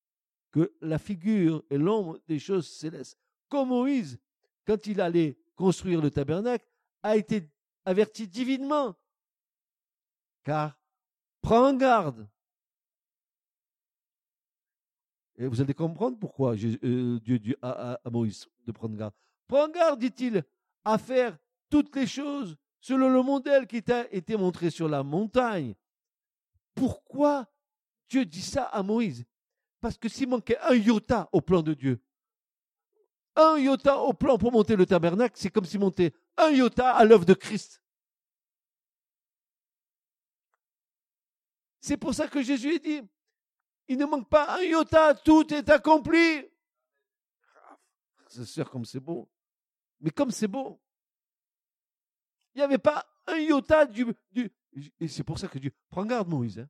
Que 0.50 0.74
la 0.80 0.98
figure 0.98 1.64
et 1.70 1.76
l'ombre 1.76 2.20
des 2.26 2.38
choses 2.38 2.68
célestes. 2.68 3.18
Comme 3.48 3.68
Moïse, 3.68 4.18
quand 4.64 4.86
il 4.86 5.00
allait 5.00 5.38
construire 5.56 6.00
le 6.00 6.10
tabernacle, 6.10 6.66
a 7.02 7.16
été 7.16 7.50
averti 7.84 8.28
divinement. 8.28 8.94
Car 10.44 10.77
Prends 11.48 11.72
garde. 11.72 12.28
Et 15.38 15.46
vous 15.46 15.62
allez 15.62 15.72
comprendre 15.72 16.18
pourquoi 16.18 16.54
euh, 16.54 17.18
Dieu 17.20 17.38
dit 17.38 17.54
à, 17.62 17.98
Moïse 18.10 18.46
de 18.66 18.70
prendre 18.70 18.94
garde. 18.94 19.14
Prends 19.46 19.70
garde, 19.70 19.98
dit-il, 19.98 20.44
à 20.84 20.98
faire 20.98 21.38
toutes 21.70 21.96
les 21.96 22.06
choses 22.06 22.54
selon 22.82 23.08
le 23.08 23.22
modèle 23.22 23.66
qui 23.66 23.82
t'a 23.82 24.06
été 24.12 24.36
montré 24.36 24.68
sur 24.68 24.90
la 24.90 25.02
montagne. 25.02 25.74
Pourquoi 26.74 27.46
Dieu 28.10 28.26
dit 28.26 28.42
ça 28.42 28.64
à 28.64 28.82
Moïse? 28.82 29.24
Parce 29.80 29.96
que 29.96 30.10
s'il 30.10 30.28
manquait 30.28 30.58
un 30.58 30.74
iota 30.74 31.30
au 31.32 31.40
plan 31.40 31.62
de 31.62 31.72
Dieu, 31.72 31.98
un 33.36 33.56
iota 33.56 33.96
au 34.00 34.12
plan 34.12 34.36
pour 34.36 34.52
monter 34.52 34.76
le 34.76 34.84
tabernacle, 34.84 35.36
c'est 35.38 35.48
comme 35.48 35.64
s'il 35.64 35.80
montait 35.80 36.12
un 36.36 36.50
iota 36.50 36.94
à 36.94 37.06
l'œuvre 37.06 37.24
de 37.24 37.32
Christ. 37.32 37.80
C'est 41.88 41.96
pour 41.96 42.12
ça 42.12 42.28
que 42.28 42.42
Jésus 42.42 42.78
dit, 42.80 43.00
il 43.88 43.96
ne 43.96 44.04
manque 44.04 44.28
pas 44.28 44.58
un 44.58 44.60
iota, 44.60 45.14
tout 45.14 45.54
est 45.54 45.70
accompli. 45.70 46.44
C'est 48.26 48.44
sûr 48.44 48.68
comme 48.68 48.84
c'est 48.84 49.00
beau. 49.00 49.26
Mais 49.98 50.10
comme 50.10 50.30
c'est 50.30 50.48
beau, 50.48 50.78
il 52.54 52.58
n'y 52.58 52.62
avait 52.62 52.76
pas 52.76 53.06
un 53.26 53.38
iota 53.38 53.86
du... 53.86 54.04
du 54.30 54.52
et 55.00 55.08
c'est 55.08 55.24
pour 55.24 55.38
ça 55.38 55.48
que 55.48 55.58
Dieu, 55.58 55.72
prends 55.88 56.04
garde 56.04 56.28
Moïse, 56.28 56.58
hein. 56.58 56.68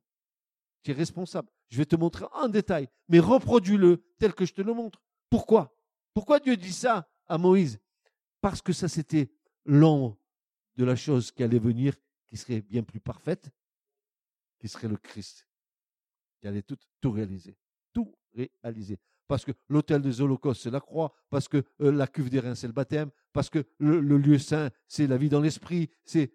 tu 0.83 0.91
es 0.91 0.93
responsable. 0.93 1.49
Je 1.67 1.75
vais 1.79 1.85
te 1.85 1.97
montrer 1.97 2.23
en 2.31 2.47
détail, 2.47 2.87
mais 3.09 3.19
reproduis-le 3.19 4.01
tel 4.19 4.33
que 4.33 4.45
je 4.45 4.53
te 4.53 4.61
le 4.61 4.73
montre. 4.73 5.01
Pourquoi? 5.29 5.75
Pourquoi 6.13 6.39
Dieu 6.39 6.55
dit 6.55 6.71
ça 6.71 7.09
à 7.27 7.37
Moïse? 7.37 7.77
Parce 8.39 8.61
que 8.61 8.71
ça 8.71 8.87
c'était 8.87 9.29
l'ombre 9.65 10.17
de 10.77 10.85
la 10.85 10.95
chose 10.95 11.29
qui 11.33 11.43
allait 11.43 11.59
venir, 11.59 11.93
qui 12.25 12.37
serait 12.37 12.61
bien 12.61 12.83
plus 12.83 13.01
parfaite, 13.01 13.51
qui 14.59 14.67
serait 14.67 14.87
le 14.87 14.97
Christ, 14.97 15.47
qui 16.39 16.47
allait 16.47 16.63
tout, 16.63 17.11
réaliser. 17.11 17.57
Tout 17.93 18.13
réaliser. 18.33 18.97
Parce 19.27 19.45
que 19.45 19.51
l'autel 19.67 20.01
des 20.01 20.21
holocaustes, 20.21 20.61
c'est 20.63 20.71
la 20.71 20.79
croix, 20.79 21.13
parce 21.29 21.47
que 21.47 21.63
euh, 21.81 21.91
la 21.91 22.07
cuve 22.07 22.31
des 22.31 22.39
reins, 22.39 22.55
c'est 22.55 22.65
le 22.65 22.73
baptême, 22.73 23.11
parce 23.31 23.49
que 23.49 23.63
le, 23.77 23.99
lieu 24.17 24.39
saint, 24.39 24.71
c'est 24.87 25.05
la 25.05 25.17
vie 25.17 25.29
dans 25.29 25.39
l'esprit, 25.39 25.91
c'est 26.03 26.31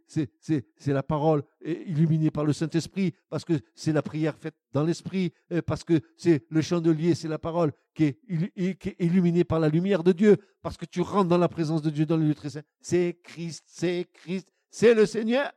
la 0.86 1.02
parole 1.02 1.42
illuminée 1.64 2.30
par 2.30 2.44
le 2.44 2.52
Saint-Esprit, 2.52 3.12
parce 3.28 3.44
que 3.44 3.54
c'est 3.74 3.92
la 3.92 4.02
prière 4.02 4.36
faite 4.36 4.54
dans 4.72 4.84
l'esprit, 4.84 5.32
parce 5.66 5.82
que 5.82 6.00
c'est 6.16 6.46
le 6.50 6.62
chandelier, 6.62 7.16
c'est 7.16 7.26
la 7.26 7.40
parole 7.40 7.72
qui 7.94 8.04
est, 8.04 8.78
qui 8.78 8.88
est 8.90 8.96
illuminée 9.00 9.42
par 9.42 9.58
la 9.58 9.68
lumière 9.68 10.04
de 10.04 10.12
Dieu, 10.12 10.36
parce 10.62 10.76
que 10.76 10.86
tu 10.86 11.00
rentres 11.00 11.28
dans 11.28 11.38
la 11.38 11.48
présence 11.48 11.82
de 11.82 11.90
Dieu 11.90 12.06
dans 12.06 12.16
le 12.16 12.26
lieu 12.28 12.34
très 12.34 12.50
saint. 12.50 12.62
C'est 12.80 13.18
Christ, 13.24 13.64
c'est 13.66 14.06
Christ, 14.12 14.48
c'est 14.70 14.94
le 14.94 15.04
Seigneur. 15.04 15.50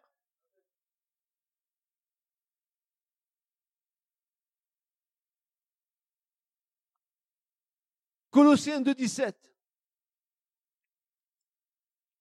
Colossiens 8.30 8.82
2, 8.82 8.94
17. 8.94 9.54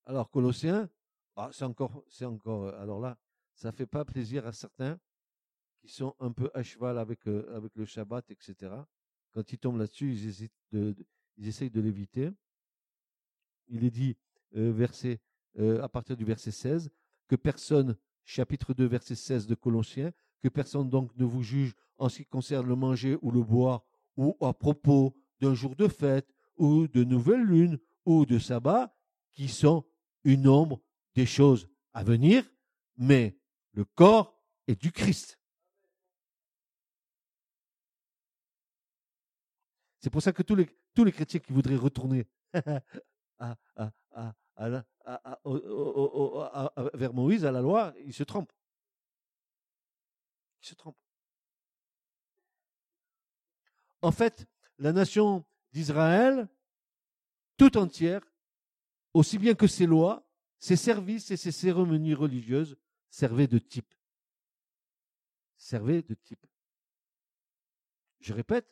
Alors, 0.07 0.31
Colossiens, 0.31 0.89
ah, 1.35 1.51
c'est 1.53 1.65
encore, 1.65 2.05
c'est 2.09 2.25
encore, 2.25 2.65
euh, 2.65 2.81
alors 2.81 3.01
là, 3.01 3.19
ça 3.55 3.73
fait 3.73 3.87
pas 3.87 4.05
plaisir 4.05 4.47
à 4.47 4.53
certains 4.53 4.99
qui 5.81 5.89
sont 5.89 6.15
un 6.21 6.33
peu 6.33 6.51
à 6.55 6.63
cheval 6.63 6.99
avec, 6.99 7.27
euh, 7.27 7.69
le 7.75 7.85
Shabbat, 7.85 8.31
etc. 8.31 8.73
Quand 9.33 9.53
ils 9.53 9.59
tombent 9.59 9.79
là-dessus, 9.79 10.15
ils, 10.15 11.47
essayent 11.47 11.71
de 11.71 11.81
l'éviter. 11.81 12.31
Il 13.69 13.85
est 13.85 13.91
dit, 13.91 14.17
euh, 14.55 15.83
à 15.83 15.89
partir 15.89 16.17
du 16.17 16.25
verset 16.25 16.53
16, 16.53 16.91
que 17.29 17.37
personne, 17.37 17.97
chapitre 18.25 18.73
2, 18.73 18.87
verset 18.87 19.15
16 19.15 19.47
de 19.47 19.55
Colossiens, 19.55 20.13
que 20.43 20.49
personne 20.49 20.89
donc 20.89 21.15
ne 21.17 21.25
vous 21.25 21.43
juge 21.43 21.75
en 21.99 22.09
ce 22.09 22.19
qui 22.19 22.27
concerne 22.27 22.67
le 22.67 22.77
manger 22.77 23.19
ou 23.21 23.31
le 23.31 23.43
boire, 23.43 23.85
ou 24.17 24.37
à 24.41 24.55
propos 24.55 25.15
d'un 25.41 25.55
jour 25.55 25.77
de 25.77 25.89
fête, 25.89 26.35
ou 26.57 26.89
de 26.89 27.05
nouvelle 27.05 27.43
lune, 27.43 27.79
ou 28.05 28.27
de 28.27 28.39
sabbat, 28.39 28.95
qui 29.33 29.49
sont 29.49 29.85
une 30.25 30.49
ombre 30.49 30.81
des 31.15 31.27
choses 31.27 31.69
à 31.93 32.03
venir, 32.03 32.45
mais 32.97 33.39
le 33.73 33.85
corps 33.85 34.39
est 34.67 34.81
du 34.81 34.93
Christ. 34.93 35.39
C'est 40.01 40.11
pour 40.11 40.23
ça 40.23 40.33
que 40.33 40.43
tous 40.43 40.55
les, 40.55 40.69
tous 40.95 41.05
les 41.05 41.13
chrétiens 41.13 41.41
qui 41.41 41.53
voudraient 41.53 41.77
retourner 41.77 42.27
vers 46.95 47.13
Moïse, 47.13 47.45
à 47.45 47.53
la 47.53 47.61
loi, 47.61 47.93
ils 48.05 48.15
se 48.15 48.23
trompent. 48.23 48.53
Ils 50.63 50.69
se 50.69 50.75
trompent. 50.75 50.97
En 54.03 54.13
fait, 54.13 54.47
la 54.79 54.93
nation 54.93 55.45
d'Israël, 55.73 56.49
tout 57.57 57.77
entière, 57.77 58.23
aussi 59.15 59.39
bien 59.39 59.55
que 59.55 59.67
ses 59.67 59.87
lois, 59.87 60.29
ses 60.59 60.77
services 60.77 61.31
et 61.31 61.37
ses 61.37 61.53
cérémonies 61.53 62.15
religieuses, 62.15 62.77
servaient 63.11 63.47
de 63.47 63.59
type. 63.59 63.95
Servaient 65.57 66.03
de 66.03 66.15
type. 66.15 66.47
Je 68.21 68.33
répète, 68.33 68.67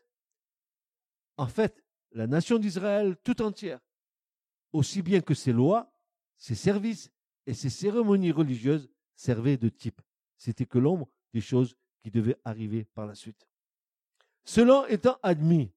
en 1.37 1.47
fait, 1.47 1.83
la 2.13 2.27
nation 2.27 2.59
d'Israël 2.59 3.17
tout 3.25 3.43
entière, 3.43 3.81
aussi 4.73 5.03
bien 5.03 5.21
que 5.21 5.35
ses 5.35 5.53
lois, 5.53 5.93
ses 6.37 6.55
services 6.55 7.11
et 7.47 7.55
ses 7.55 7.71
cérémonies 7.71 8.33
religieuses 8.33 8.91
servaient 9.17 9.57
de 9.57 9.69
type. 9.69 10.01
C'était 10.37 10.67
que 10.67 10.79
l'ombre 10.79 11.09
des 11.33 11.41
choses 11.41 11.77
qui 12.03 12.11
devaient 12.11 12.39
arriver 12.45 12.85
par 12.85 13.07
la 13.07 13.15
suite. 13.15 13.47
Cela 14.45 14.85
étant 14.89 15.19
admis, 15.23 15.73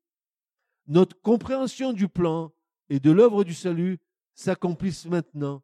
notre 0.87 1.19
compréhension 1.21 1.93
du 1.93 2.07
plan 2.07 2.53
et 2.89 2.99
de 2.99 3.11
l'œuvre 3.11 3.43
du 3.43 3.53
salut 3.53 3.99
s'accomplissent 4.33 5.05
maintenant, 5.05 5.63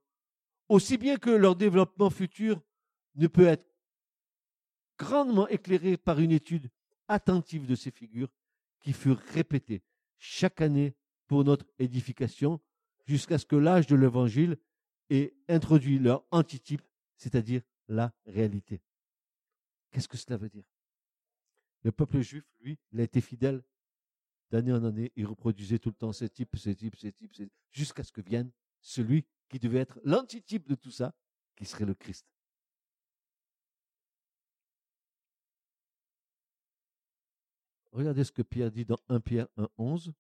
aussi 0.68 0.98
bien 0.98 1.18
que 1.18 1.30
leur 1.30 1.56
développement 1.56 2.10
futur 2.10 2.62
ne 3.16 3.28
peut 3.28 3.48
être 3.48 3.66
grandement 4.98 5.48
éclairé 5.48 5.98
par 5.98 6.20
une 6.20 6.32
étude 6.32 6.70
attentive 7.08 7.66
de 7.66 7.76
ces 7.76 7.92
figures 7.92 8.30
qui 8.82 8.94
furent 8.94 9.22
répétées 9.34 9.82
chaque 10.18 10.62
année 10.62 10.96
pour 11.28 11.44
notre 11.44 11.66
édification 11.80 12.60
jusqu'à 13.06 13.38
ce 13.38 13.46
que 13.46 13.56
l'âge 13.56 13.88
de 13.88 13.96
l'évangile 13.96 14.58
ait 15.10 15.34
introduit 15.48 16.00
leur 16.00 16.26
antitype, 16.32 16.82
c'est-à-dire 17.18 17.62
la 17.88 18.14
réalité. 18.26 18.82
Qu'est-ce 19.92 20.08
que 20.08 20.18
cela 20.18 20.38
veut 20.38 20.50
dire? 20.50 20.64
Le 21.84 21.92
peuple 21.92 22.22
juif, 22.22 22.44
lui, 22.62 22.80
il 22.92 23.02
a 23.02 23.04
été 23.04 23.22
fidèle 23.22 23.62
d'année 24.54 24.72
en 24.72 24.84
année, 24.84 25.12
il 25.16 25.26
reproduisait 25.26 25.80
tout 25.80 25.90
le 25.90 25.96
temps 25.96 26.14
ces 26.14 26.30
types, 26.30 26.56
ces 26.58 26.76
types, 26.76 26.96
ces 26.96 27.12
types, 27.12 27.34
jusqu'à 27.72 28.04
ce 28.04 28.12
que 28.12 28.22
vienne 28.22 28.52
celui 28.82 29.26
qui 29.50 29.58
devait 29.58 29.80
être 29.80 30.00
l'antitype 30.04 30.68
de 30.68 30.76
tout 30.76 30.92
ça, 30.92 31.16
qui 31.56 31.66
serait 31.66 31.86
le 31.86 31.96
Christ. 31.96 32.28
Regardez 37.94 38.24
ce 38.24 38.32
que 38.32 38.44
Pierre 38.44 38.70
dit 38.70 38.86
dans 38.86 39.00
1 39.10 39.22
Pierre 39.22 39.48
1.11. 39.58 40.14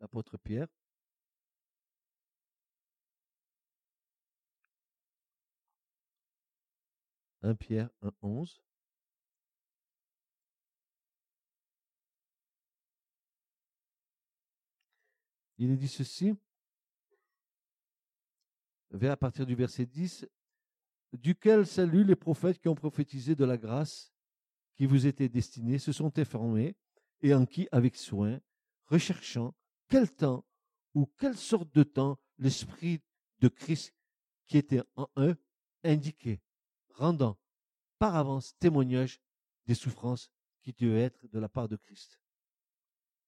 L'apôtre 0.00 0.36
Pierre. 0.36 0.68
«1 7.42 7.54
Pierre 7.54 7.88
1.11. 8.02 8.60
Il 15.58 15.70
est 15.70 15.76
dit 15.76 15.88
ceci, 15.88 16.34
vers 18.90 19.12
à 19.12 19.16
partir 19.16 19.46
du 19.46 19.54
verset 19.54 19.86
10, 19.86 20.26
duquel 21.12 21.66
salut 21.66 22.04
les 22.04 22.16
prophètes 22.16 22.60
qui 22.60 22.68
ont 22.68 22.74
prophétisé 22.74 23.34
de 23.34 23.44
la 23.44 23.56
grâce 23.56 24.12
qui 24.76 24.86
vous 24.86 25.06
était 25.06 25.28
destinée 25.28 25.78
se 25.78 25.92
sont 25.92 26.18
informés 26.18 26.76
et 27.22 27.34
en 27.34 27.46
qui, 27.46 27.68
avec 27.70 27.96
soin, 27.96 28.40
recherchant 28.86 29.54
quel 29.88 30.10
temps 30.10 30.44
ou 30.94 31.06
quelle 31.18 31.36
sorte 31.36 31.72
de 31.74 31.82
temps 31.82 32.18
l'Esprit 32.38 33.00
de 33.40 33.48
Christ 33.48 33.94
qui 34.46 34.58
était 34.58 34.82
en 34.96 35.08
eux 35.16 35.36
indiquait, 35.82 36.40
rendant 36.90 37.38
par 37.98 38.16
avance 38.16 38.56
témoignage 38.58 39.20
des 39.66 39.74
souffrances 39.74 40.30
qui 40.62 40.72
devaient 40.72 41.02
être 41.02 41.26
de 41.28 41.38
la 41.38 41.48
part 41.48 41.68
de 41.68 41.76
Christ. 41.76 42.20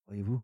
Voyez-vous? 0.07 0.43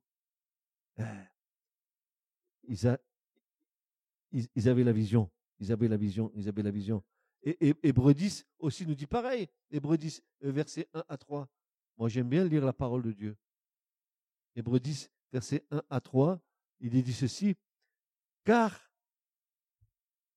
Ils, 4.33 4.69
avaient 4.69 4.85
la 4.85 4.93
vision. 4.93 5.31
Ils 5.59 5.73
avaient 5.73 5.89
la 5.89 5.97
vision. 5.97 6.31
Ils 6.35 6.49
avaient 6.49 6.63
la 6.63 6.71
vision. 6.71 7.03
Et, 7.43 7.75
Hébreu 7.83 8.15
10 8.15 8.47
aussi 8.59 8.87
nous 8.87 8.95
dit 8.95 9.07
pareil. 9.07 9.49
Hébreu 9.71 9.97
10, 9.97 10.23
euh, 10.45 10.53
versets 10.53 10.89
1 10.95 11.05
à 11.09 11.17
3. 11.17 11.49
Moi, 11.99 12.09
j'aime 12.09 12.29
bien 12.29 12.45
lire 12.45 12.65
la 12.65 12.73
parole 12.73 13.03
de 13.03 13.13
Dieu. 13.13 13.37
Hébreu 14.57 14.81
10, 14.81 15.11
versets 15.33 15.65
1 15.71 15.83
à 15.91 16.01
3, 16.01 16.41
il 16.81 17.03
dit 17.03 17.13
ceci. 17.13 17.57
Car, 18.45 18.91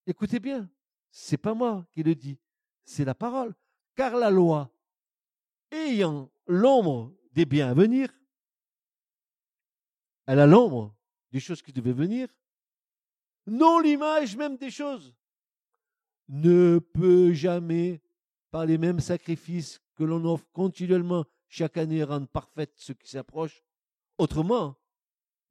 écoutez 0.06 0.40
bien, 0.40 0.70
c'est 1.10 1.38
pas 1.38 1.54
moi 1.54 1.88
qui 1.92 2.04
le 2.04 2.16
dis, 2.16 2.38
c'est 2.84 3.06
la 3.06 3.16
parole. 3.16 3.56
Car 3.96 4.16
la 4.16 4.30
loi, 4.30 4.72
ayant 5.72 6.30
l'ombre 6.48 7.14
des 7.32 7.46
biens 7.46 7.70
à 7.70 7.74
venir, 7.74 8.14
elle 10.28 10.40
a 10.40 10.48
l'ombre 10.48 10.96
des 11.32 11.40
choses 11.40 11.62
qui 11.62 11.74
devaient 11.74 11.94
venir, 11.94 12.28
non 13.48 13.80
l'image 13.80 14.36
même 14.36 14.58
des 14.58 14.72
choses, 14.72 15.14
ne 16.28 16.80
peut 16.80 17.34
jamais, 17.34 18.02
par 18.52 18.66
les 18.66 18.78
mêmes 18.78 19.00
sacrifices 19.00 19.80
que 19.96 20.04
l'on 20.04 20.26
offre 20.26 20.46
continuellement 20.54 21.26
chaque 21.48 21.78
année, 21.78 22.04
rendre 22.04 22.28
parfaite 22.28 22.74
ce 22.76 22.94
qui 22.94 23.10
s'approche. 23.10 23.64
Autrement, 24.18 24.78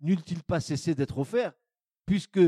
n'eût-il 0.01 0.43
pas 0.43 0.61
cessé 0.61 0.95
d'être 0.95 1.19
offert, 1.19 1.53
puisque 2.07 2.41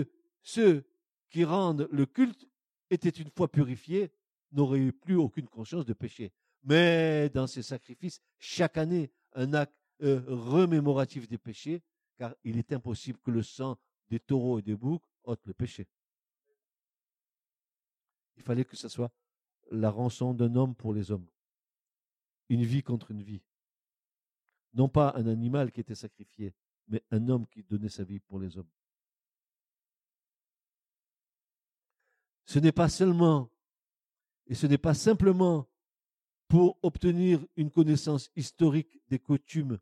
ceux 0.43 0.85
qui 1.31 1.45
rendent 1.45 1.89
le 1.91 2.07
culte 2.07 2.49
étaient 2.91 3.09
une 3.09 3.31
fois 3.31 3.49
purifiés, 3.49 4.11
n'auraient 4.53 4.79
eu 4.79 4.93
plus 4.93 5.17
aucune 5.17 5.49
conscience 5.49 5.85
de 5.85 5.93
péché. 5.93 6.33
Mais 6.65 7.29
dans 7.31 7.47
ces 7.47 7.63
sacrifices, 7.63 8.21
chaque 8.39 8.77
année, 8.77 9.11
un 9.35 9.55
acte 9.55 9.75
euh, 10.03 10.23
remémoratif 10.27 11.29
des 11.29 11.39
péchés, 11.39 11.83
car 12.17 12.35
il 12.45 12.59
est 12.59 12.73
impossible 12.73 13.19
que 13.21 13.31
le 13.31 13.43
sang 13.43 13.79
des 14.09 14.21
taureaux 14.21 14.59
et 14.59 14.63
des 14.63 14.77
boucs 14.77 15.03
ôte 15.25 15.45
le 15.47 15.55
péché. 15.55 15.89
Il 18.37 18.43
fallait 18.43 18.65
que 18.65 18.77
ce 18.77 18.89
soit 18.89 19.13
la 19.71 19.91
rançon 19.91 20.35
d'un 20.35 20.55
homme 20.55 20.75
pour 20.75 20.93
les 20.93 21.11
hommes. 21.11 21.27
Une 22.49 22.65
vie 22.65 22.83
contre 22.83 23.11
une 23.11 23.23
vie. 23.23 23.43
Non 24.75 24.89
pas 24.89 25.13
un 25.17 25.27
animal 25.27 25.73
qui 25.73 25.81
était 25.81 25.95
sacrifié, 25.95 26.55
mais 26.87 27.03
un 27.11 27.29
homme 27.29 27.47
qui 27.49 27.63
donnait 27.63 27.89
sa 27.89 28.05
vie 28.05 28.21
pour 28.21 28.39
les 28.39 28.57
hommes. 28.57 28.71
Ce 32.45 32.59
n'est 32.59 32.73
pas 32.73 32.89
seulement 32.89 33.51
et 34.47 34.55
ce 34.55 34.67
n'est 34.67 34.79
pas 34.79 34.95
simplement 34.95 35.69
pour 36.47 36.79
obtenir 36.83 37.45
une 37.57 37.71
connaissance 37.71 38.31
historique 38.37 39.01
des 39.09 39.19
coutumes 39.19 39.79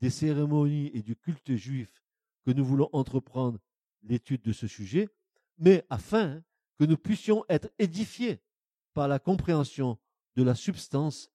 des 0.00 0.10
cérémonies 0.10 0.90
et 0.94 1.02
du 1.02 1.16
culte 1.16 1.54
juif 1.56 2.02
que 2.44 2.50
nous 2.50 2.64
voulons 2.64 2.88
entreprendre 2.92 3.58
l'étude 4.02 4.42
de 4.42 4.52
ce 4.52 4.66
sujet, 4.66 5.08
mais 5.58 5.84
afin 5.90 6.42
que 6.78 6.84
nous 6.84 6.96
puissions 6.96 7.44
être 7.48 7.70
édifiés 7.78 8.40
par 8.94 9.08
la 9.08 9.18
compréhension 9.18 9.98
de 10.36 10.42
la 10.42 10.54
substance 10.54 11.30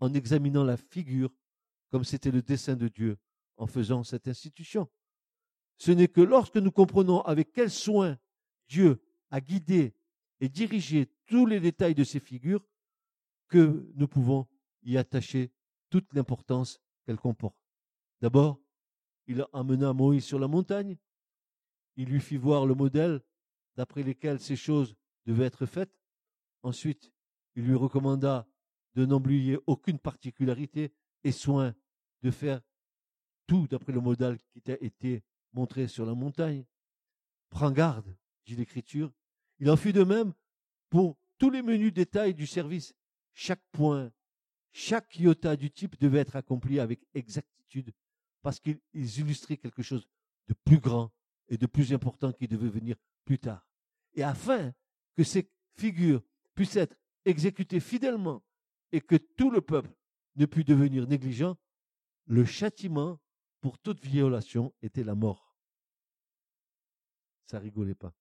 en 0.00 0.12
examinant 0.12 0.64
la 0.64 0.76
figure 0.76 1.32
comme 1.90 2.04
c'était 2.04 2.30
le 2.30 2.42
dessein 2.42 2.76
de 2.76 2.88
Dieu 2.88 3.18
en 3.56 3.66
faisant 3.66 4.04
cette 4.04 4.28
institution. 4.28 4.88
Ce 5.78 5.90
n'est 5.90 6.08
que 6.08 6.20
lorsque 6.20 6.56
nous 6.56 6.70
comprenons 6.70 7.22
avec 7.22 7.52
quel 7.52 7.70
soin 7.70 8.18
Dieu 8.68 9.02
a 9.30 9.40
guidé 9.40 9.94
et 10.40 10.48
dirigé 10.48 11.06
tous 11.26 11.46
les 11.46 11.60
détails 11.60 11.94
de 11.94 12.04
ces 12.04 12.20
figures 12.20 12.64
que 13.48 13.90
nous 13.94 14.08
pouvons 14.08 14.46
y 14.82 14.96
attacher 14.96 15.50
toute 15.90 16.12
l'importance 16.14 16.80
qu'elles 17.04 17.18
comportent. 17.18 17.59
D'abord, 18.20 18.60
il 19.26 19.46
emmena 19.52 19.92
Moïse 19.92 20.24
sur 20.24 20.38
la 20.38 20.48
montagne, 20.48 20.96
il 21.96 22.08
lui 22.08 22.20
fit 22.20 22.36
voir 22.36 22.66
le 22.66 22.74
modèle 22.74 23.20
d'après 23.76 24.02
lequel 24.02 24.40
ces 24.40 24.56
choses 24.56 24.96
devaient 25.26 25.46
être 25.46 25.66
faites. 25.66 25.98
Ensuite, 26.62 27.12
il 27.54 27.64
lui 27.64 27.74
recommanda 27.74 28.46
de 28.94 29.06
n'oublier 29.06 29.58
aucune 29.66 29.98
particularité 29.98 30.92
et 31.24 31.32
soin 31.32 31.74
de 32.22 32.30
faire 32.30 32.60
tout 33.46 33.66
d'après 33.66 33.92
le 33.92 34.00
modèle 34.00 34.38
qui 34.52 34.60
t'a 34.60 34.74
été 34.80 35.22
montré 35.52 35.88
sur 35.88 36.04
la 36.04 36.14
montagne. 36.14 36.64
Prends 37.48 37.70
garde, 37.70 38.16
dit 38.44 38.56
l'Écriture. 38.56 39.12
Il 39.58 39.70
en 39.70 39.76
fut 39.76 39.92
de 39.92 40.04
même 40.04 40.32
pour 40.88 41.18
tous 41.38 41.50
les 41.50 41.62
menus 41.62 41.92
détails 41.92 42.34
du 42.34 42.46
service 42.46 42.94
chaque 43.32 43.64
point, 43.72 44.12
chaque 44.72 45.18
iota 45.18 45.56
du 45.56 45.70
type 45.70 45.98
devait 45.98 46.18
être 46.18 46.36
accompli 46.36 46.80
avec 46.80 47.00
exactitude 47.14 47.92
parce 48.42 48.60
qu'ils 48.60 48.80
illustraient 48.94 49.56
quelque 49.56 49.82
chose 49.82 50.08
de 50.48 50.54
plus 50.64 50.78
grand 50.78 51.12
et 51.48 51.58
de 51.58 51.66
plus 51.66 51.92
important 51.92 52.32
qui 52.32 52.48
devait 52.48 52.68
venir 52.68 52.96
plus 53.24 53.38
tard. 53.38 53.66
Et 54.14 54.22
afin 54.22 54.72
que 55.16 55.24
ces 55.24 55.50
figures 55.76 56.22
puissent 56.54 56.76
être 56.76 56.96
exécutées 57.24 57.80
fidèlement 57.80 58.42
et 58.92 59.00
que 59.00 59.16
tout 59.16 59.50
le 59.50 59.60
peuple 59.60 59.94
ne 60.36 60.46
pût 60.46 60.64
devenir 60.64 61.06
négligent, 61.06 61.56
le 62.26 62.44
châtiment 62.44 63.20
pour 63.60 63.78
toute 63.78 64.00
violation 64.00 64.72
était 64.82 65.04
la 65.04 65.14
mort. 65.14 65.56
Ça 67.46 67.58
rigolait 67.58 67.94
pas. 67.94 68.14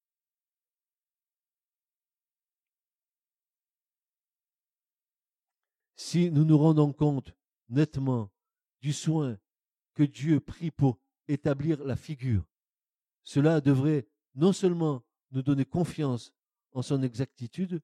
Si 5.96 6.32
nous 6.32 6.46
nous 6.46 6.58
rendons 6.58 6.92
compte 6.92 7.34
nettement 7.68 8.32
du 8.82 8.94
soin 8.94 9.38
Dieu 10.04 10.40
prit 10.40 10.72
pour 10.72 11.00
établir 11.28 11.84
la 11.84 11.96
figure, 11.96 12.46
cela 13.24 13.62
devrait 13.62 14.08
non 14.36 14.54
seulement 14.54 15.04
nous 15.32 15.44
donner 15.44 15.66
confiance 15.66 16.34
en 16.72 16.82
son 16.82 17.04
exactitude, 17.04 17.82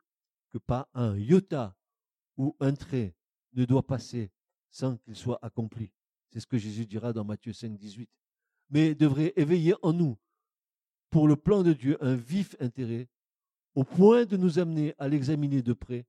que 0.52 0.58
pas 0.58 0.90
un 0.94 1.18
iota 1.18 1.76
ou 2.38 2.56
un 2.60 2.74
trait 2.74 3.16
ne 3.54 3.66
doit 3.66 3.86
passer 3.86 4.32
sans 4.70 4.98
qu'il 4.98 5.16
soit 5.16 5.40
accompli. 5.44 5.92
C'est 6.32 6.40
ce 6.40 6.48
que 6.48 6.58
Jésus 6.58 6.86
dira 6.86 7.14
dans 7.14 7.24
Matthieu 7.24 7.54
5, 7.54 7.78
18. 7.78 8.10
Mais 8.70 8.96
devrait 8.96 9.34
éveiller 9.36 9.76
en 9.82 9.94
nous, 9.94 10.18
pour 11.10 11.28
le 11.28 11.36
plan 11.36 11.64
de 11.64 11.74
Dieu, 11.74 11.98
un 12.02 12.16
vif 12.16 12.56
intérêt, 12.60 13.08
au 13.74 13.84
point 13.84 14.26
de 14.26 14.38
nous 14.38 14.60
amener 14.60 14.94
à 14.98 15.08
l'examiner 15.08 15.62
de 15.62 15.74
près 15.74 16.06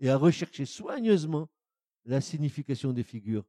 et 0.00 0.10
à 0.10 0.16
rechercher 0.16 0.66
soigneusement 0.66 1.48
la 2.04 2.20
signification 2.20 2.92
des 2.92 3.02
figures 3.02 3.44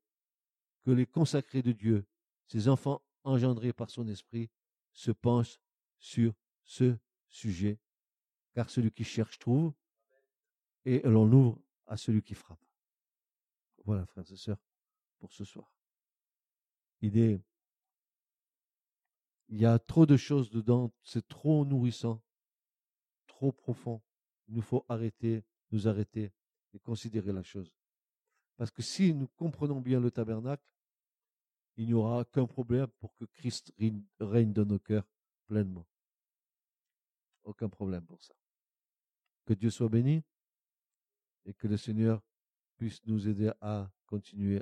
que 0.83 0.91
les 0.91 1.05
consacrés 1.05 1.61
de 1.61 1.71
Dieu, 1.71 2.05
ces 2.47 2.67
enfants 2.67 3.01
engendrés 3.23 3.73
par 3.73 3.89
son 3.89 4.07
esprit, 4.07 4.49
se 4.93 5.11
penchent 5.11 5.59
sur 5.99 6.33
ce 6.63 6.97
sujet, 7.29 7.79
car 8.53 8.69
celui 8.69 8.91
qui 8.91 9.03
cherche 9.03 9.39
trouve, 9.39 9.73
et 10.85 11.01
l'on 11.01 11.25
l'ouvre 11.25 11.61
à 11.87 11.97
celui 11.97 12.23
qui 12.23 12.33
frappe. 12.33 12.63
Voilà, 13.85 14.05
frères 14.05 14.29
et 14.31 14.35
sœurs, 14.35 14.59
pour 15.19 15.31
ce 15.31 15.45
soir. 15.45 15.71
Il 17.01 17.41
il 19.51 19.59
y 19.59 19.65
a 19.65 19.77
trop 19.79 20.05
de 20.05 20.15
choses 20.15 20.49
dedans, 20.49 20.93
c'est 21.03 21.27
trop 21.27 21.65
nourrissant, 21.65 22.23
trop 23.27 23.51
profond. 23.51 24.01
Il 24.47 24.55
nous 24.55 24.61
faut 24.61 24.85
arrêter, 24.87 25.43
nous 25.71 25.89
arrêter 25.89 26.31
et 26.73 26.79
considérer 26.79 27.33
la 27.33 27.43
chose. 27.43 27.73
Parce 28.55 28.71
que 28.71 28.81
si 28.81 29.13
nous 29.13 29.27
comprenons 29.27 29.81
bien 29.81 29.99
le 29.99 30.09
tabernacle, 30.09 30.63
il 31.77 31.87
n'y 31.87 31.93
aura 31.93 32.21
aucun 32.21 32.45
problème 32.45 32.87
pour 32.99 33.15
que 33.15 33.25
Christ 33.25 33.73
règne 34.19 34.53
dans 34.53 34.65
nos 34.65 34.79
cœurs 34.79 35.07
pleinement. 35.47 35.85
Aucun 37.43 37.69
problème 37.69 38.05
pour 38.05 38.21
ça. 38.21 38.33
Que 39.45 39.53
Dieu 39.53 39.69
soit 39.69 39.89
béni 39.89 40.23
et 41.45 41.53
que 41.53 41.67
le 41.67 41.77
Seigneur 41.77 42.21
puisse 42.77 43.05
nous 43.05 43.27
aider 43.27 43.51
à 43.61 43.89
continuer 44.05 44.61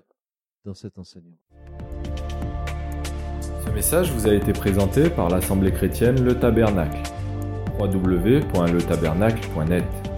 dans 0.64 0.74
cet 0.74 0.98
enseignement. 0.98 1.38
Ce 3.66 3.70
message 3.72 4.12
vous 4.12 4.28
a 4.28 4.34
été 4.34 4.54
présenté 4.54 5.10
par 5.10 5.30
l'Assemblée 5.30 5.72
chrétienne 5.72 6.24
Le 6.24 6.40
Tabernacle. 6.40 7.02
www.letabernacle.net 7.80 10.09